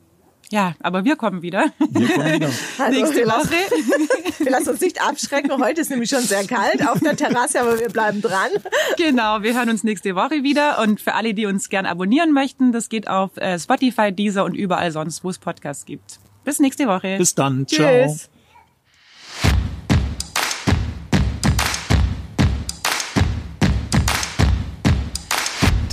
Ja, 0.52 0.74
aber 0.80 1.06
wir 1.06 1.16
kommen 1.16 1.44
wieder. 1.44 1.72
Wir 1.78 2.08
kommen 2.08 2.34
wieder. 2.34 2.50
Also, 2.80 3.00
Nächste 3.00 3.26
Woche. 3.28 4.40
wir 4.40 4.52
lassen 4.52 4.70
uns 4.70 4.82
nicht 4.82 5.00
abschrecken. 5.00 5.52
Heute 5.64 5.82
ist 5.82 5.92
nämlich 5.92 6.10
schon 6.10 6.22
sehr 6.22 6.44
kalt 6.46 6.88
auf 6.88 7.00
der 7.00 7.16
Terrasse, 7.16 7.62
aber 7.62 7.80
wir 7.80 7.90
bleiben 7.90 8.22
dran. 8.22 8.50
Genau, 8.98 9.44
wir 9.44 9.54
hören 9.54 9.70
uns 9.70 9.84
nächste 9.84 10.16
Woche 10.16 10.42
wieder. 10.42 10.80
Und 10.82 11.02
für 11.02 11.14
alle, 11.14 11.36
die 11.36 11.46
uns 11.46 11.70
gern 11.70 11.86
abonnieren 11.86 12.34
möchten, 12.34 12.72
das 12.72 12.90
geht 12.90 13.08
auf 13.08 13.38
äh, 13.38 13.60
Spotify, 13.60 14.12
Deezer 14.12 14.44
und 14.44 14.56
überall 14.56 14.92
sonst, 14.92 15.24
wo 15.24 15.30
es 15.30 15.38
Podcasts 15.38 15.86
gibt. 15.86 16.20
Bis 16.44 16.60
nächste 16.60 16.88
Woche. 16.88 17.18
Bis 17.20 17.36
dann. 17.36 17.68
Ciao. 17.68 18.08
Tschüss. 18.08 18.30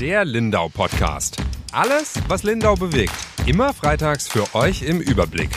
Der 0.00 0.24
Lindau 0.24 0.70
Podcast. 0.70 1.36
Alles, 1.72 2.14
was 2.28 2.42
Lindau 2.42 2.74
bewegt. 2.74 3.36
Immer 3.46 3.72
freitags 3.72 4.26
für 4.26 4.56
euch 4.56 4.82
im 4.82 5.00
Überblick. 5.00 5.50